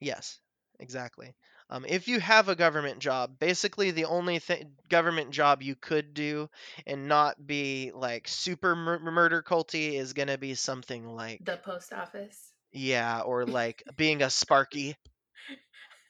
Yes, 0.00 0.40
exactly. 0.78 1.34
Um, 1.68 1.84
if 1.84 2.08
you 2.08 2.20
have 2.20 2.48
a 2.48 2.56
government 2.56 3.00
job, 3.00 3.38
basically 3.38 3.90
the 3.90 4.06
only 4.06 4.40
th- 4.40 4.66
government 4.88 5.30
job 5.30 5.60
you 5.62 5.74
could 5.76 6.14
do 6.14 6.48
and 6.86 7.06
not 7.06 7.46
be 7.46 7.92
like 7.94 8.28
super 8.28 8.74
mur- 8.74 8.98
murder 8.98 9.42
culty 9.42 9.92
is 9.92 10.14
gonna 10.14 10.38
be 10.38 10.54
something 10.54 11.06
like 11.06 11.42
The 11.44 11.58
post 11.58 11.92
office. 11.92 12.54
yeah, 12.72 13.20
or 13.20 13.44
like 13.44 13.82
being 13.98 14.22
a 14.22 14.30
Sparky, 14.30 14.96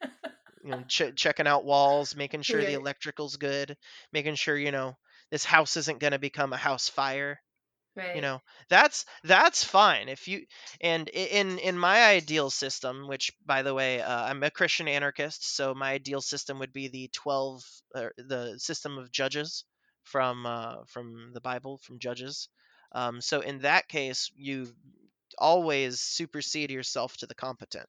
you 0.64 0.70
know, 0.70 0.82
ch- 0.88 1.14
checking 1.16 1.46
out 1.46 1.64
walls, 1.64 2.16
making 2.16 2.42
sure 2.42 2.64
the 2.64 2.74
electrical's 2.74 3.36
good, 3.36 3.76
making 4.12 4.34
sure 4.36 4.56
you 4.56 4.72
know 4.72 4.96
this 5.30 5.44
house 5.44 5.76
isn't 5.76 6.00
gonna 6.00 6.18
become 6.18 6.52
a 6.52 6.56
house 6.58 6.88
fire. 6.88 7.40
Right. 7.96 8.14
you 8.14 8.20
know 8.22 8.40
that's 8.68 9.04
that's 9.24 9.64
fine 9.64 10.08
if 10.08 10.28
you 10.28 10.46
and 10.80 11.08
in 11.08 11.58
in 11.58 11.76
my 11.76 12.04
ideal 12.04 12.48
system 12.50 13.08
which 13.08 13.32
by 13.44 13.62
the 13.62 13.74
way 13.74 14.00
uh, 14.00 14.24
i'm 14.26 14.42
a 14.44 14.50
christian 14.50 14.86
anarchist 14.88 15.54
so 15.56 15.74
my 15.74 15.92
ideal 15.92 16.20
system 16.20 16.60
would 16.60 16.72
be 16.72 16.88
the 16.88 17.08
12 17.12 17.62
or 17.94 18.12
the 18.16 18.58
system 18.58 18.96
of 18.98 19.10
judges 19.10 19.64
from 20.04 20.46
uh, 20.46 20.76
from 20.86 21.32
the 21.34 21.40
bible 21.40 21.78
from 21.82 21.98
judges 21.98 22.48
um, 22.92 23.20
so 23.20 23.40
in 23.40 23.58
that 23.60 23.88
case 23.88 24.30
you 24.36 24.68
always 25.38 26.00
supersede 26.00 26.70
yourself 26.70 27.16
to 27.16 27.26
the 27.26 27.34
competent 27.34 27.88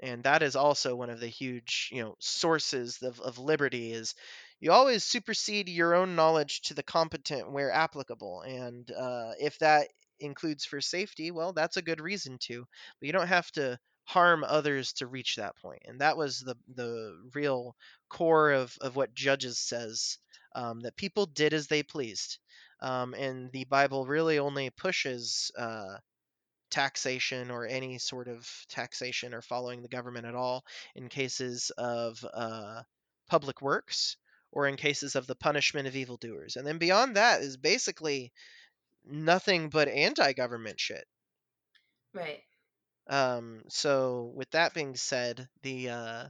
and 0.00 0.24
that 0.24 0.42
is 0.42 0.56
also 0.56 0.94
one 0.94 1.10
of 1.10 1.20
the 1.20 1.26
huge 1.28 1.90
you 1.92 2.02
know 2.02 2.14
sources 2.18 2.98
of, 3.02 3.20
of 3.20 3.38
liberty 3.38 3.92
is 3.92 4.14
you 4.60 4.72
always 4.72 5.04
supersede 5.04 5.68
your 5.68 5.94
own 5.94 6.16
knowledge 6.16 6.62
to 6.62 6.74
the 6.74 6.82
competent 6.82 7.50
where 7.50 7.70
applicable 7.70 8.42
and 8.42 8.90
uh, 8.92 9.32
if 9.38 9.58
that 9.58 9.88
includes 10.20 10.64
for 10.64 10.80
safety 10.80 11.30
well 11.30 11.52
that's 11.52 11.76
a 11.76 11.82
good 11.82 12.00
reason 12.00 12.38
to 12.38 12.64
but 13.00 13.06
you 13.06 13.12
don't 13.12 13.26
have 13.28 13.50
to 13.52 13.78
harm 14.04 14.44
others 14.44 14.92
to 14.92 15.06
reach 15.06 15.36
that 15.36 15.56
point 15.56 15.82
and 15.86 16.00
that 16.00 16.16
was 16.16 16.40
the 16.40 16.54
the 16.74 17.12
real 17.34 17.74
core 18.08 18.52
of, 18.52 18.76
of 18.80 18.96
what 18.96 19.14
judges 19.14 19.58
says 19.58 20.18
um, 20.54 20.80
that 20.80 20.96
people 20.96 21.26
did 21.26 21.52
as 21.52 21.66
they 21.66 21.82
pleased 21.82 22.38
um, 22.80 23.14
and 23.14 23.50
the 23.52 23.64
bible 23.64 24.06
really 24.06 24.38
only 24.38 24.70
pushes 24.70 25.50
uh, 25.58 25.96
taxation 26.70 27.50
or 27.50 27.66
any 27.66 27.98
sort 27.98 28.28
of 28.28 28.48
taxation 28.68 29.34
or 29.34 29.42
following 29.42 29.82
the 29.82 29.88
government 29.88 30.26
at 30.26 30.34
all 30.34 30.64
in 30.94 31.08
cases 31.08 31.70
of 31.78 32.24
uh, 32.34 32.82
public 33.28 33.62
works 33.62 34.16
or 34.52 34.66
in 34.66 34.76
cases 34.76 35.16
of 35.16 35.26
the 35.26 35.34
punishment 35.34 35.86
of 35.86 35.96
evildoers. 35.96 36.56
And 36.56 36.66
then 36.66 36.78
beyond 36.78 37.16
that 37.16 37.40
is 37.40 37.56
basically 37.56 38.32
nothing 39.04 39.68
but 39.68 39.88
anti 39.88 40.32
government 40.32 40.80
shit. 40.80 41.04
Right. 42.14 42.42
Um, 43.08 43.62
so, 43.68 44.32
with 44.34 44.50
that 44.50 44.74
being 44.74 44.96
said, 44.96 45.48
the 45.62 45.90
uh, 45.90 46.24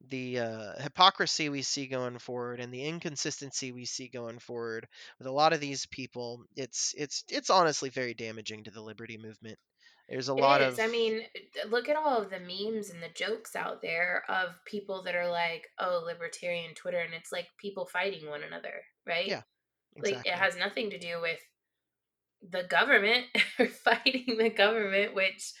the 0.00 0.38
uh, 0.40 0.82
hypocrisy 0.82 1.48
we 1.48 1.62
see 1.62 1.86
going 1.86 2.18
forward 2.18 2.60
and 2.60 2.72
the 2.72 2.84
inconsistency 2.84 3.72
we 3.72 3.84
see 3.84 4.08
going 4.08 4.38
forward 4.38 4.88
with 5.18 5.26
a 5.26 5.32
lot 5.32 5.52
of 5.52 5.60
these 5.60 5.86
people, 5.86 6.44
it's 6.56 6.94
it's 6.96 7.24
it's 7.28 7.50
honestly 7.50 7.90
very 7.90 8.14
damaging 8.14 8.64
to 8.64 8.70
the 8.70 8.82
liberty 8.82 9.18
movement. 9.18 9.58
There's 10.08 10.28
a 10.28 10.34
It 10.36 10.44
lot 10.44 10.60
is. 10.60 10.78
of 10.78 10.78
I 10.78 10.86
mean, 10.86 11.26
look 11.66 11.88
at 11.88 11.96
all 11.96 12.18
of 12.22 12.30
the 12.30 12.38
memes 12.38 12.90
and 12.90 13.02
the 13.02 13.08
jokes 13.08 13.56
out 13.56 13.80
there 13.82 14.24
of 14.30 14.62
people 14.66 15.02
that 15.04 15.14
are 15.16 15.28
like, 15.28 15.68
"Oh, 15.78 16.02
libertarian 16.04 16.74
Twitter," 16.74 17.00
and 17.00 17.14
it's 17.14 17.32
like 17.32 17.48
people 17.58 17.86
fighting 17.86 18.28
one 18.28 18.42
another, 18.42 18.84
right? 19.06 19.32
yeah, 19.32 19.42
Like 20.02 20.20
it 20.24 20.34
has 20.34 20.56
nothing 20.56 20.90
to 20.90 20.98
do 20.98 21.20
with 21.20 21.40
the 22.42 22.62
government 22.64 23.26
or 23.58 23.68
fighting 23.68 24.36
the 24.38 24.50
government, 24.50 25.14
which 25.14 25.52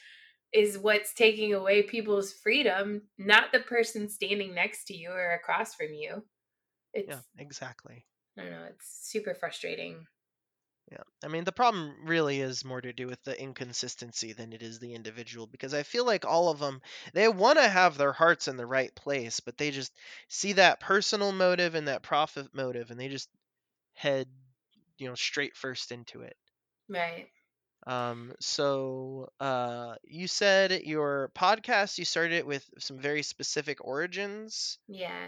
is 0.56 0.78
what's 0.78 1.12
taking 1.12 1.54
away 1.54 1.82
people's 1.82 2.32
freedom, 2.32 3.02
not 3.18 3.52
the 3.52 3.60
person 3.60 4.08
standing 4.08 4.54
next 4.54 4.86
to 4.86 4.96
you 4.96 5.10
or 5.10 5.34
across 5.34 5.74
from 5.74 5.92
you. 5.92 6.24
It's 6.94 7.08
Yeah, 7.10 7.20
exactly. 7.38 8.06
I 8.38 8.42
don't 8.42 8.50
know, 8.52 8.66
it's 8.70 9.08
super 9.10 9.34
frustrating. 9.34 10.06
Yeah. 10.90 11.02
I 11.24 11.28
mean, 11.28 11.44
the 11.44 11.52
problem 11.52 11.96
really 12.04 12.40
is 12.40 12.64
more 12.64 12.80
to 12.80 12.92
do 12.92 13.08
with 13.08 13.22
the 13.24 13.38
inconsistency 13.40 14.32
than 14.32 14.52
it 14.52 14.62
is 14.62 14.78
the 14.78 14.94
individual 14.94 15.48
because 15.48 15.74
I 15.74 15.82
feel 15.82 16.06
like 16.06 16.24
all 16.24 16.48
of 16.48 16.60
them 16.60 16.80
they 17.12 17.26
want 17.28 17.58
to 17.58 17.68
have 17.68 17.98
their 17.98 18.12
hearts 18.12 18.46
in 18.46 18.56
the 18.56 18.66
right 18.66 18.94
place, 18.94 19.40
but 19.40 19.58
they 19.58 19.72
just 19.72 19.92
see 20.28 20.52
that 20.54 20.78
personal 20.78 21.32
motive 21.32 21.74
and 21.74 21.88
that 21.88 22.02
profit 22.02 22.54
motive 22.54 22.90
and 22.90 23.00
they 23.00 23.08
just 23.08 23.28
head, 23.94 24.28
you 24.96 25.08
know, 25.08 25.16
straight 25.16 25.56
first 25.56 25.90
into 25.90 26.20
it. 26.22 26.36
Right. 26.88 27.28
Um, 27.86 28.32
so 28.40 29.28
uh, 29.38 29.94
you 30.04 30.26
said 30.26 30.82
your 30.82 31.30
podcast 31.36 31.98
you 31.98 32.04
started 32.04 32.32
it 32.32 32.46
with 32.46 32.68
some 32.78 32.98
very 32.98 33.22
specific 33.22 33.84
origins. 33.84 34.78
Yeah. 34.88 35.26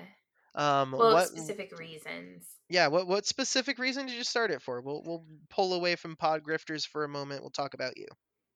Um, 0.54 0.90
Well, 0.92 1.12
what 1.12 1.28
specific 1.28 1.78
reasons. 1.78 2.44
Yeah, 2.68 2.88
what 2.88 3.06
what 3.06 3.26
specific 3.26 3.78
reason 3.78 4.06
did 4.06 4.16
you 4.16 4.24
start 4.24 4.50
it 4.50 4.60
for? 4.60 4.80
We'll 4.80 5.02
we'll 5.04 5.24
pull 5.50 5.74
away 5.74 5.94
from 5.96 6.16
pod 6.16 6.42
grifters 6.42 6.86
for 6.86 7.04
a 7.04 7.08
moment. 7.08 7.42
We'll 7.42 7.50
talk 7.50 7.74
about 7.74 7.96
you. 7.96 8.06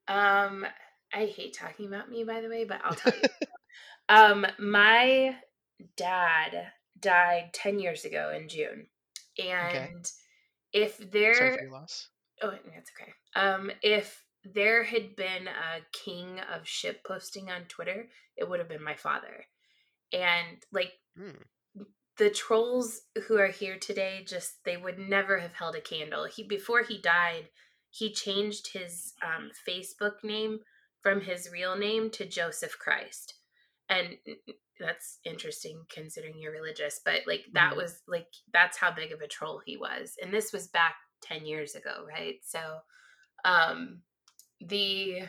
Um, 0.07 0.65
I 1.13 1.25
hate 1.25 1.53
talking 1.53 1.87
about 1.87 2.09
me, 2.09 2.23
by 2.23 2.41
the 2.41 2.49
way, 2.49 2.65
but 2.65 2.81
I'll 2.83 2.95
tell 2.95 3.13
you. 3.13 3.29
um, 4.09 4.45
my 4.59 5.35
dad 5.95 6.67
died 6.99 7.51
10 7.53 7.79
years 7.79 8.05
ago 8.05 8.33
in 8.35 8.49
June. 8.49 8.87
And 9.39 10.09
if 10.73 10.97
Sorry 10.97 11.09
there 11.11 11.33
for 11.55 11.61
your 11.63 11.71
loss. 11.71 12.09
oh 12.41 12.51
that's 12.73 12.91
okay. 12.99 13.13
Um, 13.35 13.71
if 13.81 14.25
there 14.43 14.83
had 14.83 15.15
been 15.15 15.47
a 15.47 15.81
king 15.91 16.39
of 16.53 16.67
ship 16.67 17.03
posting 17.05 17.49
on 17.49 17.63
Twitter, 17.65 18.07
it 18.35 18.47
would 18.47 18.59
have 18.59 18.69
been 18.69 18.83
my 18.83 18.95
father. 18.95 19.45
And 20.13 20.57
like 20.71 20.93
Hmm. 21.15 21.43
the 22.17 22.29
trolls 22.29 23.01
who 23.27 23.37
are 23.37 23.47
here 23.47 23.77
today 23.79 24.23
just 24.27 24.63
they 24.65 24.77
would 24.77 24.99
never 24.99 25.39
have 25.39 25.53
held 25.53 25.75
a 25.75 25.81
candle 25.81 26.25
he 26.25 26.43
before 26.43 26.83
he 26.83 26.99
died 27.01 27.49
he 27.89 28.11
changed 28.11 28.71
his 28.73 29.13
um, 29.23 29.49
facebook 29.67 30.23
name 30.23 30.59
from 31.01 31.21
his 31.21 31.49
real 31.51 31.75
name 31.75 32.09
to 32.11 32.25
joseph 32.25 32.77
christ 32.79 33.35
and 33.89 34.17
that's 34.79 35.19
interesting 35.25 35.83
considering 35.89 36.37
you're 36.37 36.51
religious 36.51 36.99
but 37.03 37.21
like 37.27 37.45
that 37.53 37.73
Mhm. 37.73 37.77
was 37.77 38.01
like 38.07 38.27
that's 38.51 38.77
how 38.77 38.91
big 38.91 39.11
of 39.11 39.21
a 39.21 39.27
troll 39.27 39.61
he 39.65 39.77
was 39.77 40.15
and 40.21 40.33
this 40.33 40.53
was 40.53 40.67
back 40.67 40.95
10 41.21 41.45
years 41.45 41.75
ago 41.75 42.05
right 42.07 42.35
so 42.43 42.79
um 43.45 44.01
the 44.61 45.23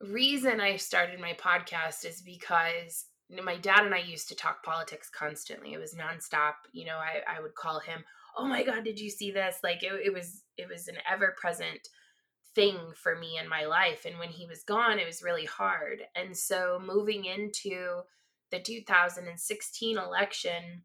reason 0.00 0.60
I 0.60 0.76
started 0.76 1.20
my 1.20 1.32
podcast 1.34 2.04
is 2.04 2.22
because 2.22 3.06
my 3.44 3.56
dad 3.56 3.84
and 3.84 3.94
I 3.94 3.98
used 3.98 4.28
to 4.28 4.36
talk 4.36 4.64
politics 4.64 5.10
constantly. 5.10 5.72
It 5.72 5.78
was 5.78 5.94
nonstop. 5.94 6.54
You 6.72 6.86
know, 6.86 6.96
I, 6.96 7.36
I 7.36 7.40
would 7.40 7.54
call 7.54 7.80
him, 7.80 8.04
oh 8.36 8.46
my 8.46 8.62
God, 8.62 8.84
did 8.84 8.98
you 8.98 9.10
see 9.10 9.30
this? 9.30 9.56
Like 9.62 9.82
it, 9.82 9.92
it 10.04 10.12
was, 10.12 10.44
it 10.56 10.68
was 10.68 10.88
an 10.88 10.96
ever 11.10 11.34
present 11.36 11.88
thing 12.54 12.76
for 12.94 13.16
me 13.16 13.38
in 13.42 13.48
my 13.48 13.66
life. 13.66 14.04
And 14.06 14.18
when 14.18 14.30
he 14.30 14.46
was 14.46 14.62
gone, 14.62 14.98
it 14.98 15.06
was 15.06 15.22
really 15.22 15.44
hard. 15.44 16.02
And 16.14 16.36
so 16.36 16.80
moving 16.84 17.24
into 17.24 18.00
the 18.50 18.60
2016 18.60 19.98
election, 19.98 20.82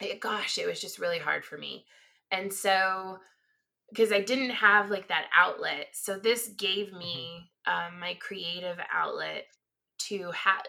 it, 0.00 0.20
gosh, 0.20 0.56
it 0.58 0.66
was 0.66 0.80
just 0.80 0.98
really 0.98 1.18
hard 1.18 1.44
for 1.44 1.58
me. 1.58 1.84
And 2.30 2.52
so, 2.52 3.18
because 3.90 4.12
I 4.12 4.20
didn't 4.20 4.50
have 4.50 4.90
like 4.90 5.08
that 5.08 5.26
outlet. 5.34 5.88
So 5.92 6.18
this 6.18 6.48
gave 6.48 6.88
Mm-hmm. 6.88 6.98
me 6.98 7.50
um, 7.66 8.00
my 8.00 8.14
creative 8.20 8.78
outlet 8.92 9.46
to 9.98 10.30
have 10.32 10.62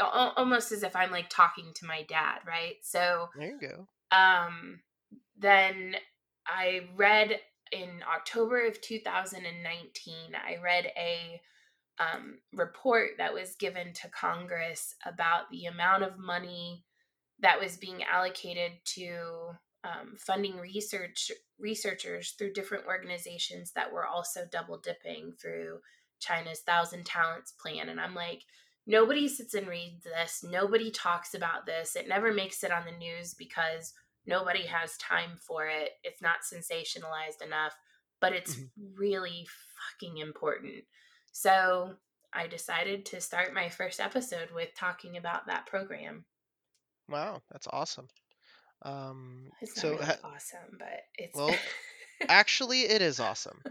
almost 0.00 0.72
as 0.72 0.82
if 0.82 0.96
I'm 0.96 1.10
like 1.10 1.28
talking 1.30 1.72
to 1.76 1.86
my 1.86 2.02
dad, 2.08 2.40
right? 2.46 2.74
So 2.82 3.28
There 3.36 3.48
you 3.48 3.58
go. 3.60 4.16
um, 4.16 4.80
then 5.38 5.96
I 6.46 6.88
read 6.96 7.38
in 7.70 8.02
October 8.12 8.66
of 8.66 8.80
2019, 8.80 10.14
I 10.34 10.56
read 10.62 10.86
a 10.96 11.40
um, 11.98 12.38
report 12.52 13.10
that 13.18 13.32
was 13.32 13.54
given 13.56 13.92
to 13.94 14.08
Congress 14.08 14.94
about 15.06 15.50
the 15.50 15.66
amount 15.66 16.02
of 16.02 16.18
money 16.18 16.84
that 17.40 17.60
was 17.60 17.76
being 17.76 18.02
allocated 18.02 18.72
to 18.84 19.52
um, 19.84 20.16
funding 20.18 20.56
research 20.58 21.30
researchers 21.58 22.32
through 22.32 22.52
different 22.52 22.86
organizations 22.86 23.72
that 23.72 23.92
were 23.92 24.06
also 24.06 24.46
double 24.50 24.78
dipping 24.78 25.32
through 25.40 25.80
China's 26.20 26.60
Thousand 26.60 27.04
Talents 27.04 27.52
plan. 27.52 27.88
And 27.88 28.00
I'm 28.00 28.14
like, 28.14 28.42
nobody 28.86 29.28
sits 29.28 29.54
and 29.54 29.66
reads 29.66 30.04
this. 30.04 30.44
Nobody 30.44 30.90
talks 30.90 31.34
about 31.34 31.66
this. 31.66 31.96
It 31.96 32.08
never 32.08 32.32
makes 32.32 32.62
it 32.64 32.72
on 32.72 32.84
the 32.84 32.92
news 32.96 33.34
because 33.34 33.92
nobody 34.26 34.66
has 34.66 34.96
time 34.98 35.36
for 35.36 35.66
it. 35.66 35.92
It's 36.04 36.22
not 36.22 36.42
sensationalized 36.42 37.42
enough, 37.44 37.74
but 38.20 38.32
it's 38.32 38.56
Mhm. 38.56 38.70
really 38.94 39.46
fucking 40.00 40.18
important. 40.18 40.84
So 41.32 41.96
I 42.32 42.46
decided 42.46 43.04
to 43.06 43.20
start 43.20 43.52
my 43.52 43.68
first 43.68 44.00
episode 44.00 44.50
with 44.52 44.74
talking 44.74 45.16
about 45.16 45.46
that 45.46 45.66
program. 45.66 46.26
Wow, 47.08 47.42
that's 47.48 47.68
awesome. 47.68 48.08
Um, 48.84 49.52
It's 49.60 49.76
not 49.76 49.82
so 49.82 49.90
really 49.90 50.06
ha- 50.06 50.18
awesome, 50.24 50.76
but 50.78 51.04
it's 51.16 51.38
well, 51.38 51.58
actually, 52.28 52.82
it 52.82 53.02
is 53.02 53.20
awesome. 53.20 53.62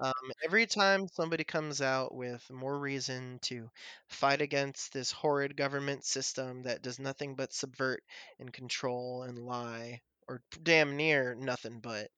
Um, 0.00 0.12
every 0.44 0.66
time 0.66 1.08
somebody 1.08 1.44
comes 1.44 1.80
out 1.82 2.14
with 2.14 2.48
more 2.50 2.78
reason 2.78 3.38
to 3.42 3.70
fight 4.08 4.40
against 4.42 4.92
this 4.92 5.12
horrid 5.12 5.56
government 5.56 6.04
system 6.04 6.62
that 6.62 6.82
does 6.82 6.98
nothing 6.98 7.34
but 7.36 7.52
subvert 7.52 8.02
and 8.38 8.52
control 8.52 9.22
and 9.24 9.38
lie, 9.38 10.00
or 10.28 10.42
damn 10.62 10.96
near 10.96 11.34
nothing 11.34 11.80
but, 11.80 12.10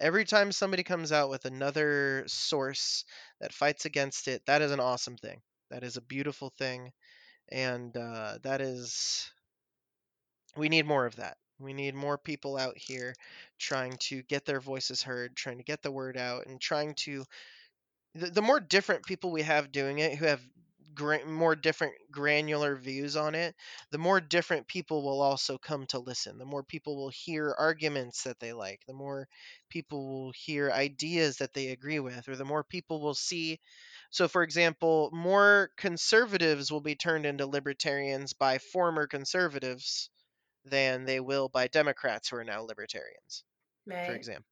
every 0.00 0.24
time 0.24 0.52
somebody 0.52 0.82
comes 0.82 1.12
out 1.12 1.30
with 1.30 1.44
another 1.44 2.24
source 2.26 3.04
that 3.40 3.52
fights 3.54 3.84
against 3.86 4.28
it, 4.28 4.42
that 4.46 4.62
is 4.62 4.72
an 4.72 4.80
awesome 4.80 5.16
thing. 5.16 5.40
That 5.70 5.82
is 5.84 5.96
a 5.96 6.02
beautiful 6.02 6.50
thing. 6.50 6.92
And 7.50 7.96
uh, 7.96 8.38
that 8.42 8.60
is, 8.60 9.30
we 10.56 10.68
need 10.68 10.86
more 10.86 11.06
of 11.06 11.16
that. 11.16 11.36
We 11.58 11.72
need 11.74 11.94
more 11.94 12.18
people 12.18 12.56
out 12.56 12.76
here 12.78 13.14
trying 13.58 13.96
to 14.08 14.22
get 14.22 14.44
their 14.46 14.60
voices 14.60 15.02
heard, 15.02 15.36
trying 15.36 15.58
to 15.58 15.64
get 15.64 15.82
the 15.82 15.90
word 15.92 16.16
out, 16.16 16.46
and 16.46 16.60
trying 16.60 16.94
to. 17.06 17.24
The, 18.14 18.30
the 18.30 18.42
more 18.42 18.58
different 18.60 19.06
people 19.06 19.30
we 19.30 19.42
have 19.42 19.70
doing 19.72 20.00
it, 20.00 20.16
who 20.18 20.24
have 20.24 20.42
gra- 20.94 21.24
more 21.26 21.54
different 21.54 21.94
granular 22.10 22.74
views 22.76 23.16
on 23.16 23.34
it, 23.36 23.54
the 23.92 23.98
more 23.98 24.20
different 24.20 24.66
people 24.66 25.02
will 25.04 25.20
also 25.22 25.56
come 25.58 25.86
to 25.88 26.00
listen. 26.00 26.38
The 26.38 26.44
more 26.44 26.64
people 26.64 26.96
will 26.96 27.10
hear 27.10 27.54
arguments 27.56 28.24
that 28.24 28.40
they 28.40 28.52
like, 28.52 28.80
the 28.86 28.92
more 28.94 29.28
people 29.68 30.08
will 30.08 30.32
hear 30.32 30.72
ideas 30.72 31.36
that 31.38 31.54
they 31.54 31.68
agree 31.68 32.00
with, 32.00 32.28
or 32.28 32.34
the 32.36 32.44
more 32.44 32.64
people 32.64 33.00
will 33.00 33.14
see. 33.14 33.60
So, 34.10 34.26
for 34.26 34.42
example, 34.42 35.10
more 35.12 35.70
conservatives 35.76 36.72
will 36.72 36.80
be 36.80 36.96
turned 36.96 37.24
into 37.26 37.46
libertarians 37.46 38.32
by 38.32 38.58
former 38.58 39.06
conservatives 39.06 40.10
than 40.66 41.04
they 41.04 41.20
will 41.20 41.48
by 41.48 41.68
Democrats 41.68 42.28
who 42.28 42.36
are 42.36 42.44
now 42.44 42.62
libertarians, 42.62 43.44
for 44.02 44.14
example. 44.14 44.46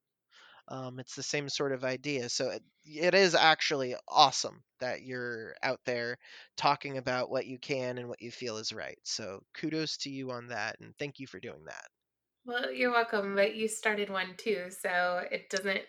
Um, 0.68 0.98
it's 1.00 1.14
the 1.16 1.22
same 1.22 1.48
sort 1.48 1.72
of 1.72 1.84
idea. 1.84 2.28
So 2.28 2.50
it, 2.50 2.62
it 2.84 3.14
is 3.14 3.34
actually 3.34 3.96
awesome 4.08 4.64
that 4.80 5.02
you're 5.02 5.56
out 5.62 5.80
there 5.86 6.18
talking 6.56 6.98
about 6.98 7.30
what 7.30 7.46
you 7.46 7.58
can 7.58 7.98
and 7.98 8.08
what 8.08 8.22
you 8.22 8.30
feel 8.30 8.58
is 8.58 8.72
right. 8.72 8.98
So 9.04 9.42
kudos 9.54 9.98
to 9.98 10.10
you 10.10 10.30
on 10.32 10.48
that, 10.48 10.80
and 10.80 10.96
thank 10.98 11.20
you 11.20 11.26
for 11.26 11.40
doing 11.40 11.64
that. 11.66 11.88
Well, 12.44 12.70
you're 12.72 12.92
welcome, 12.92 13.34
but 13.34 13.54
you 13.56 13.68
started 13.68 14.10
one 14.10 14.36
too, 14.36 14.70
so 14.70 15.26
it 15.30 15.48
doesn't. 15.48 15.82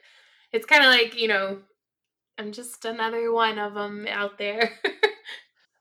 It's 0.51 0.65
kind 0.65 0.83
of 0.83 0.89
like 0.89 1.15
you 1.19 1.27
know, 1.27 1.63
I'm 2.37 2.51
just 2.51 2.85
another 2.85 3.31
one 3.33 3.59
of 3.59 3.75
them 3.75 4.07
out 4.07 4.37
there. 4.37 4.79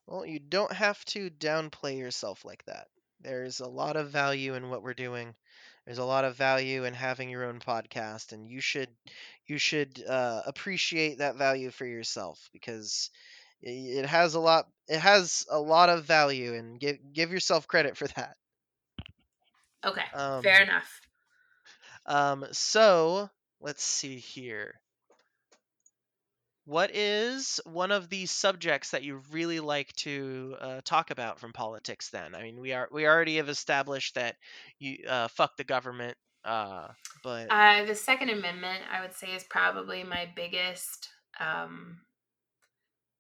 Well, 0.07 0.25
you 0.25 0.39
don't 0.39 0.73
have 0.73 1.05
to 1.07 1.29
downplay 1.29 1.99
yourself 1.99 2.43
like 2.43 2.65
that. 2.65 2.89
There's 3.25 3.61
a 3.61 3.69
lot 3.69 3.97
of 3.97 4.11
value 4.11 4.55
in 4.55 4.71
what 4.71 4.83
we're 4.83 4.95
doing. 4.95 5.35
There's 5.87 5.99
a 5.99 6.05
lot 6.05 6.25
of 6.25 6.37
value 6.37 6.85
in 6.85 6.95
having 6.95 7.31
your 7.31 7.45
own 7.45 7.61
podcast, 7.61 8.33
and 8.33 8.49
you 8.51 8.61
should 8.61 8.91
you 9.47 9.59
should 9.59 10.03
uh, 10.09 10.43
appreciate 10.47 11.19
that 11.19 11.37
value 11.37 11.71
for 11.71 11.87
yourself 11.87 12.49
because 12.53 13.11
it 13.63 14.07
has 14.07 14.35
a 14.35 14.41
lot 14.41 14.67
it 14.89 15.01
has 15.01 15.47
a 15.51 15.61
lot 15.61 15.89
of 15.91 16.05
value, 16.05 16.55
and 16.55 16.81
give 16.81 16.99
give 17.13 17.33
yourself 17.33 17.67
credit 17.69 17.97
for 17.97 18.09
that. 18.09 18.37
okay, 19.85 20.05
Um, 20.15 20.43
fair 20.43 20.63
enough. 20.63 21.01
Um, 22.07 22.47
so 22.53 23.31
let's 23.61 23.83
see 23.85 24.19
here. 24.19 24.81
What 26.67 26.95
is 26.95 27.61
one 27.65 27.93
of 27.93 28.09
the 28.09 28.25
subjects 28.27 28.91
that 28.91 29.03
you 29.03 29.21
really 29.31 29.61
like 29.61 29.93
to 29.97 30.57
uh, 30.61 30.81
talk 30.85 31.11
about 31.11 31.39
from 31.39 31.53
politics? 31.53 32.09
Then, 32.11 32.35
I 32.35 32.43
mean, 32.43 32.59
we 32.59 32.73
are 32.73 32.89
we 32.91 33.07
already 33.07 33.37
have 33.37 33.51
established 33.51 34.15
that 34.15 34.37
you 34.79 34.99
uh, 35.07 35.29
fuck 35.29 35.57
the 35.59 35.65
government, 35.65 36.17
uh, 36.45 36.89
but 37.23 37.49
Uh, 37.51 37.85
the 37.85 37.95
Second 37.95 38.31
Amendment, 38.31 38.83
I 38.91 39.03
would 39.03 39.15
say, 39.15 39.35
is 39.35 39.45
probably 39.45 40.05
my 40.05 40.29
biggest, 40.35 41.11
um, 41.39 42.01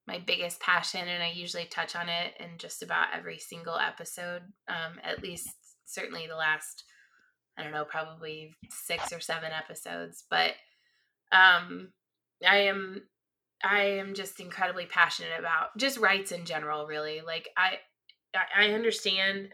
my 0.07 0.18
biggest 0.18 0.61
passion, 0.61 1.07
and 1.07 1.22
I 1.22 1.30
usually 1.30 1.66
touch 1.66 1.94
on 1.96 2.09
it 2.09 2.35
in 2.40 2.59
just 2.59 2.83
about 2.83 3.09
every 3.14 3.38
single 3.38 3.78
episode. 3.78 4.42
Um, 4.68 5.00
at 5.02 5.22
least, 5.22 5.48
certainly 5.85 6.26
the 6.26 6.37
last, 6.37 6.85
I 7.59 7.62
don't 7.62 7.72
know, 7.72 7.85
probably 7.85 8.54
six 8.70 9.12
or 9.12 9.20
seven 9.20 9.52
episodes. 9.52 10.24
But 10.30 10.52
um, 11.33 11.92
I 12.46 12.57
am, 12.68 13.02
I 13.64 13.83
am 13.83 14.14
just 14.14 14.40
incredibly 14.40 14.87
passionate 14.87 15.38
about 15.38 15.77
just 15.79 15.98
rights 15.98 16.33
in 16.33 16.44
general. 16.44 16.87
Really, 16.87 17.22
like 17.22 17.48
I, 17.57 17.79
I 18.57 18.72
understand. 18.72 19.48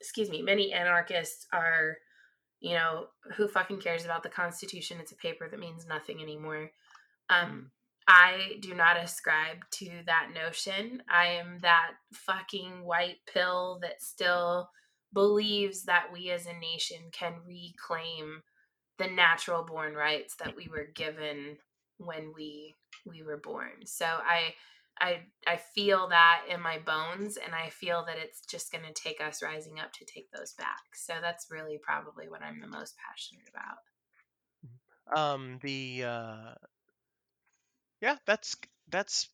Excuse 0.00 0.30
me. 0.30 0.40
Many 0.40 0.72
anarchists 0.72 1.46
are 1.52 1.98
you 2.60 2.74
know, 2.74 3.06
who 3.36 3.48
fucking 3.48 3.80
cares 3.80 4.04
about 4.04 4.22
the 4.22 4.28
Constitution? 4.28 4.98
It's 5.00 5.12
a 5.12 5.16
paper 5.16 5.48
that 5.48 5.58
means 5.58 5.86
nothing 5.86 6.22
anymore. 6.22 6.70
Um, 7.30 7.70
I 8.06 8.56
do 8.60 8.74
not 8.74 8.98
ascribe 8.98 9.58
to 9.72 9.90
that 10.06 10.28
notion. 10.34 11.02
I 11.10 11.26
am 11.26 11.58
that 11.62 11.92
fucking 12.12 12.84
white 12.84 13.18
pill 13.32 13.78
that 13.82 14.02
still 14.02 14.68
believes 15.12 15.84
that 15.84 16.12
we 16.12 16.30
as 16.30 16.46
a 16.46 16.52
nation 16.52 16.98
can 17.12 17.34
reclaim 17.46 18.42
the 18.98 19.06
natural 19.06 19.64
born 19.64 19.94
rights 19.94 20.36
that 20.36 20.54
we 20.54 20.68
were 20.68 20.88
given 20.94 21.56
when 22.00 22.32
we 22.34 22.76
we 23.06 23.22
were 23.22 23.38
born. 23.38 23.84
So 23.86 24.04
I 24.06 24.54
I 25.00 25.20
I 25.46 25.56
feel 25.56 26.08
that 26.08 26.42
in 26.48 26.60
my 26.60 26.78
bones 26.78 27.36
and 27.36 27.54
I 27.54 27.70
feel 27.70 28.04
that 28.06 28.18
it's 28.18 28.44
just 28.46 28.72
going 28.72 28.84
to 28.84 28.92
take 28.92 29.20
us 29.20 29.42
rising 29.42 29.80
up 29.80 29.92
to 29.94 30.04
take 30.04 30.30
those 30.30 30.52
back. 30.54 30.82
So 30.94 31.14
that's 31.20 31.46
really 31.50 31.78
probably 31.82 32.28
what 32.28 32.42
I'm 32.42 32.60
the 32.60 32.66
most 32.66 32.94
passionate 33.08 33.48
about. 33.52 33.78
um, 35.16 35.58
the 35.62 36.04
uh, 36.04 36.54
yeah, 38.00 38.16
that's 38.26 38.56
that's 38.88 39.28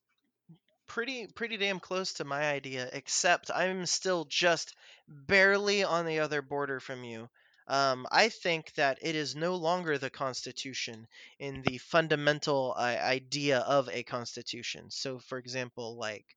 pretty 0.86 1.26
pretty 1.34 1.56
damn 1.56 1.80
close 1.80 2.14
to 2.14 2.24
my 2.24 2.42
idea. 2.52 2.88
Except 2.92 3.50
I'm 3.54 3.86
still 3.86 4.24
just 4.28 4.74
barely 5.08 5.84
on 5.84 6.06
the 6.06 6.20
other 6.20 6.42
border 6.42 6.80
from 6.80 7.04
you. 7.04 7.28
Um, 7.68 8.06
I 8.10 8.28
think 8.28 8.72
that 8.74 8.98
it 9.02 9.14
is 9.16 9.34
no 9.36 9.56
longer 9.56 9.98
the 9.98 10.10
Constitution 10.10 11.08
in 11.38 11.62
the 11.62 11.78
fundamental 11.78 12.74
uh, 12.76 12.80
idea 12.80 13.60
of 13.60 13.88
a 13.88 14.02
Constitution. 14.04 14.90
So, 14.90 15.18
for 15.18 15.38
example, 15.38 15.96
like 15.96 16.36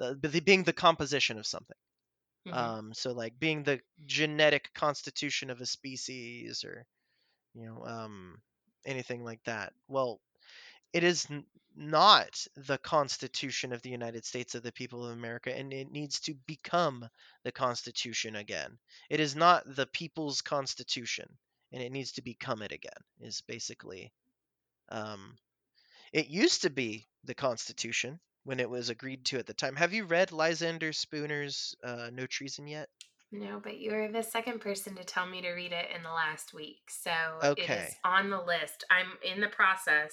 uh, 0.00 0.14
the, 0.20 0.40
being 0.40 0.64
the 0.64 0.72
composition 0.72 1.38
of 1.38 1.46
something. 1.46 1.76
Mhm. 2.44 2.70
Um, 2.70 2.94
so, 2.94 3.12
like 3.12 3.38
being 3.38 3.62
the 3.64 3.80
genetic 4.06 4.72
constitution 4.74 5.50
of 5.50 5.60
a 5.60 5.66
species, 5.66 6.64
or 6.64 6.86
you 7.54 7.66
know, 7.66 7.86
um, 7.86 8.42
anything 8.86 9.24
like 9.24 9.42
that. 9.44 9.74
Well, 9.88 10.20
it 10.92 11.04
is 11.04 11.28
not 11.80 12.46
the 12.56 12.78
Constitution 12.78 13.72
of 13.72 13.80
the 13.82 13.90
United 13.90 14.24
States 14.24 14.54
of 14.54 14.62
the 14.62 14.72
people 14.72 15.04
of 15.04 15.12
America, 15.12 15.56
and 15.56 15.72
it 15.72 15.90
needs 15.90 16.20
to 16.20 16.34
become 16.46 17.08
the 17.42 17.52
Constitution 17.52 18.36
again. 18.36 18.78
It 19.08 19.18
is 19.18 19.34
not 19.34 19.64
the 19.74 19.86
people's 19.86 20.42
Constitution, 20.42 21.26
and 21.72 21.82
it 21.82 21.90
needs 21.90 22.12
to 22.12 22.22
become 22.22 22.62
it 22.62 22.70
again. 22.70 22.92
Is 23.20 23.40
basically, 23.40 24.12
um, 24.90 25.36
it 26.12 26.28
used 26.28 26.62
to 26.62 26.70
be 26.70 27.08
the 27.24 27.34
Constitution 27.34 28.20
when 28.44 28.60
it 28.60 28.68
was 28.68 28.90
agreed 28.90 29.24
to 29.26 29.38
at 29.38 29.46
the 29.46 29.54
time. 29.54 29.76
Have 29.76 29.92
you 29.92 30.04
read 30.04 30.32
Lysander 30.32 30.92
Spooner's 30.92 31.74
uh, 31.82 32.10
No 32.12 32.26
Treason 32.26 32.66
yet? 32.66 32.88
No, 33.32 33.60
but 33.62 33.78
you 33.78 33.92
were 33.92 34.08
the 34.08 34.22
second 34.22 34.60
person 34.60 34.96
to 34.96 35.04
tell 35.04 35.24
me 35.24 35.40
to 35.42 35.52
read 35.52 35.72
it 35.72 35.86
in 35.94 36.02
the 36.02 36.10
last 36.10 36.52
week. 36.52 36.90
So 36.90 37.10
it 37.56 37.60
Okay. 37.60 37.86
is 37.86 37.94
on 38.04 38.28
the 38.28 38.40
list. 38.42 38.84
I'm 38.90 39.12
in 39.22 39.40
the 39.40 39.48
process. 39.48 40.12